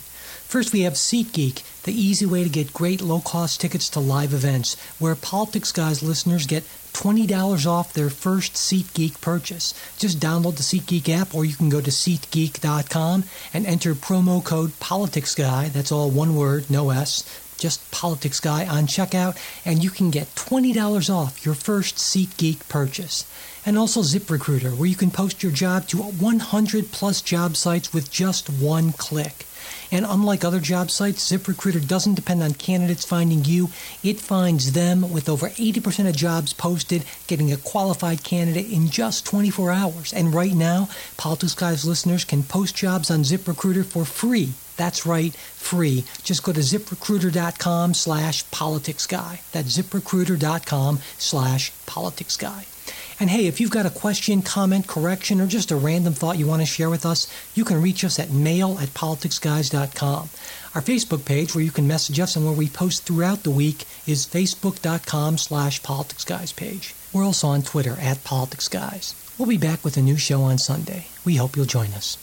First, 0.49 0.73
we 0.73 0.81
have 0.81 0.93
SeatGeek, 0.93 1.61
the 1.83 1.93
easy 1.93 2.25
way 2.25 2.43
to 2.43 2.49
get 2.49 2.73
great 2.73 3.03
low 3.03 3.19
cost 3.19 3.61
tickets 3.61 3.87
to 3.89 3.99
live 3.99 4.33
events, 4.33 4.75
where 4.97 5.13
Politics 5.13 5.71
Guys 5.71 6.01
listeners 6.01 6.47
get 6.47 6.63
$20 6.93 7.67
off 7.67 7.93
their 7.93 8.09
first 8.09 8.53
SeatGeek 8.53 9.21
purchase. 9.21 9.75
Just 9.99 10.19
download 10.19 10.55
the 10.55 10.63
SeatGeek 10.63 11.07
app 11.07 11.35
or 11.35 11.45
you 11.45 11.55
can 11.55 11.69
go 11.69 11.81
to 11.81 11.91
SeatGeek.com 11.91 13.25
and 13.53 13.67
enter 13.67 13.93
promo 13.93 14.43
code 14.43 14.71
PoliticsGuy, 14.79 15.71
that's 15.71 15.91
all 15.91 16.09
one 16.09 16.35
word, 16.35 16.67
no 16.67 16.89
S, 16.89 17.23
just 17.59 17.91
Politics 17.91 18.39
Guy 18.39 18.65
on 18.65 18.87
checkout, 18.87 19.37
and 19.63 19.83
you 19.83 19.91
can 19.91 20.09
get 20.09 20.33
$20 20.33 21.13
off 21.13 21.45
your 21.45 21.53
first 21.53 21.97
SeatGeek 21.97 22.67
purchase. 22.67 23.31
And 23.67 23.77
also 23.77 24.01
ZipRecruiter, 24.01 24.75
where 24.75 24.89
you 24.89 24.95
can 24.95 25.11
post 25.11 25.43
your 25.43 25.51
job 25.51 25.87
to 25.89 25.97
100 25.97 26.91
plus 26.91 27.21
job 27.21 27.55
sites 27.55 27.93
with 27.93 28.09
just 28.09 28.49
one 28.49 28.93
click. 28.93 29.45
And 29.91 30.05
unlike 30.07 30.43
other 30.43 30.59
job 30.59 30.91
sites, 30.91 31.31
ZipRecruiter 31.31 31.87
doesn't 31.87 32.15
depend 32.15 32.43
on 32.43 32.53
candidates 32.53 33.05
finding 33.05 33.43
you. 33.45 33.69
It 34.03 34.19
finds 34.19 34.73
them 34.73 35.11
with 35.11 35.29
over 35.29 35.49
80% 35.49 36.07
of 36.07 36.15
jobs 36.15 36.53
posted, 36.53 37.03
getting 37.27 37.51
a 37.51 37.57
qualified 37.57 38.23
candidate 38.23 38.71
in 38.71 38.89
just 38.89 39.25
24 39.25 39.71
hours. 39.71 40.13
And 40.13 40.33
right 40.33 40.53
now, 40.53 40.89
Politics 41.17 41.55
Guys 41.55 41.85
listeners 41.85 42.23
can 42.23 42.43
post 42.43 42.75
jobs 42.75 43.11
on 43.11 43.19
ZipRecruiter 43.19 43.85
for 43.85 44.05
free. 44.05 44.53
That's 44.77 45.05
right, 45.05 45.33
free. 45.35 46.05
Just 46.23 46.43
go 46.43 46.53
to 46.53 46.61
ziprecruiter.com 46.61 47.93
slash 47.93 48.45
politicsguy. 48.45 49.51
That's 49.51 49.77
ziprecruiter.com 49.77 50.99
slash 51.17 51.73
politicsguy. 51.85 52.78
And 53.19 53.29
hey, 53.29 53.47
if 53.47 53.59
you've 53.59 53.69
got 53.69 53.85
a 53.85 53.89
question, 53.89 54.41
comment, 54.41 54.87
correction, 54.87 55.41
or 55.41 55.47
just 55.47 55.71
a 55.71 55.75
random 55.75 56.13
thought 56.13 56.37
you 56.37 56.47
want 56.47 56.61
to 56.61 56.65
share 56.65 56.89
with 56.89 57.05
us, 57.05 57.27
you 57.53 57.65
can 57.65 57.81
reach 57.81 58.05
us 58.05 58.17
at 58.17 58.31
mail 58.31 58.77
at 58.79 58.89
politicsguys.com. 58.89 60.29
Our 60.73 60.81
Facebook 60.81 61.25
page, 61.25 61.53
where 61.53 61.63
you 61.63 61.71
can 61.71 61.85
message 61.85 62.19
us 62.19 62.37
and 62.37 62.45
where 62.45 62.53
we 62.53 62.69
post 62.69 63.03
throughout 63.03 63.43
the 63.43 63.51
week, 63.51 63.85
is 64.07 64.25
facebook.com 64.25 65.37
slash 65.37 65.81
politicsguys 65.81 66.55
page. 66.55 66.95
We're 67.11 67.25
also 67.25 67.47
on 67.49 67.63
Twitter 67.63 67.97
at 67.99 68.23
politicsguys. 68.23 69.15
We'll 69.37 69.49
be 69.49 69.57
back 69.57 69.83
with 69.83 69.97
a 69.97 70.01
new 70.01 70.17
show 70.17 70.43
on 70.43 70.57
Sunday. 70.57 71.07
We 71.25 71.35
hope 71.35 71.57
you'll 71.57 71.65
join 71.65 71.93
us. 71.93 72.17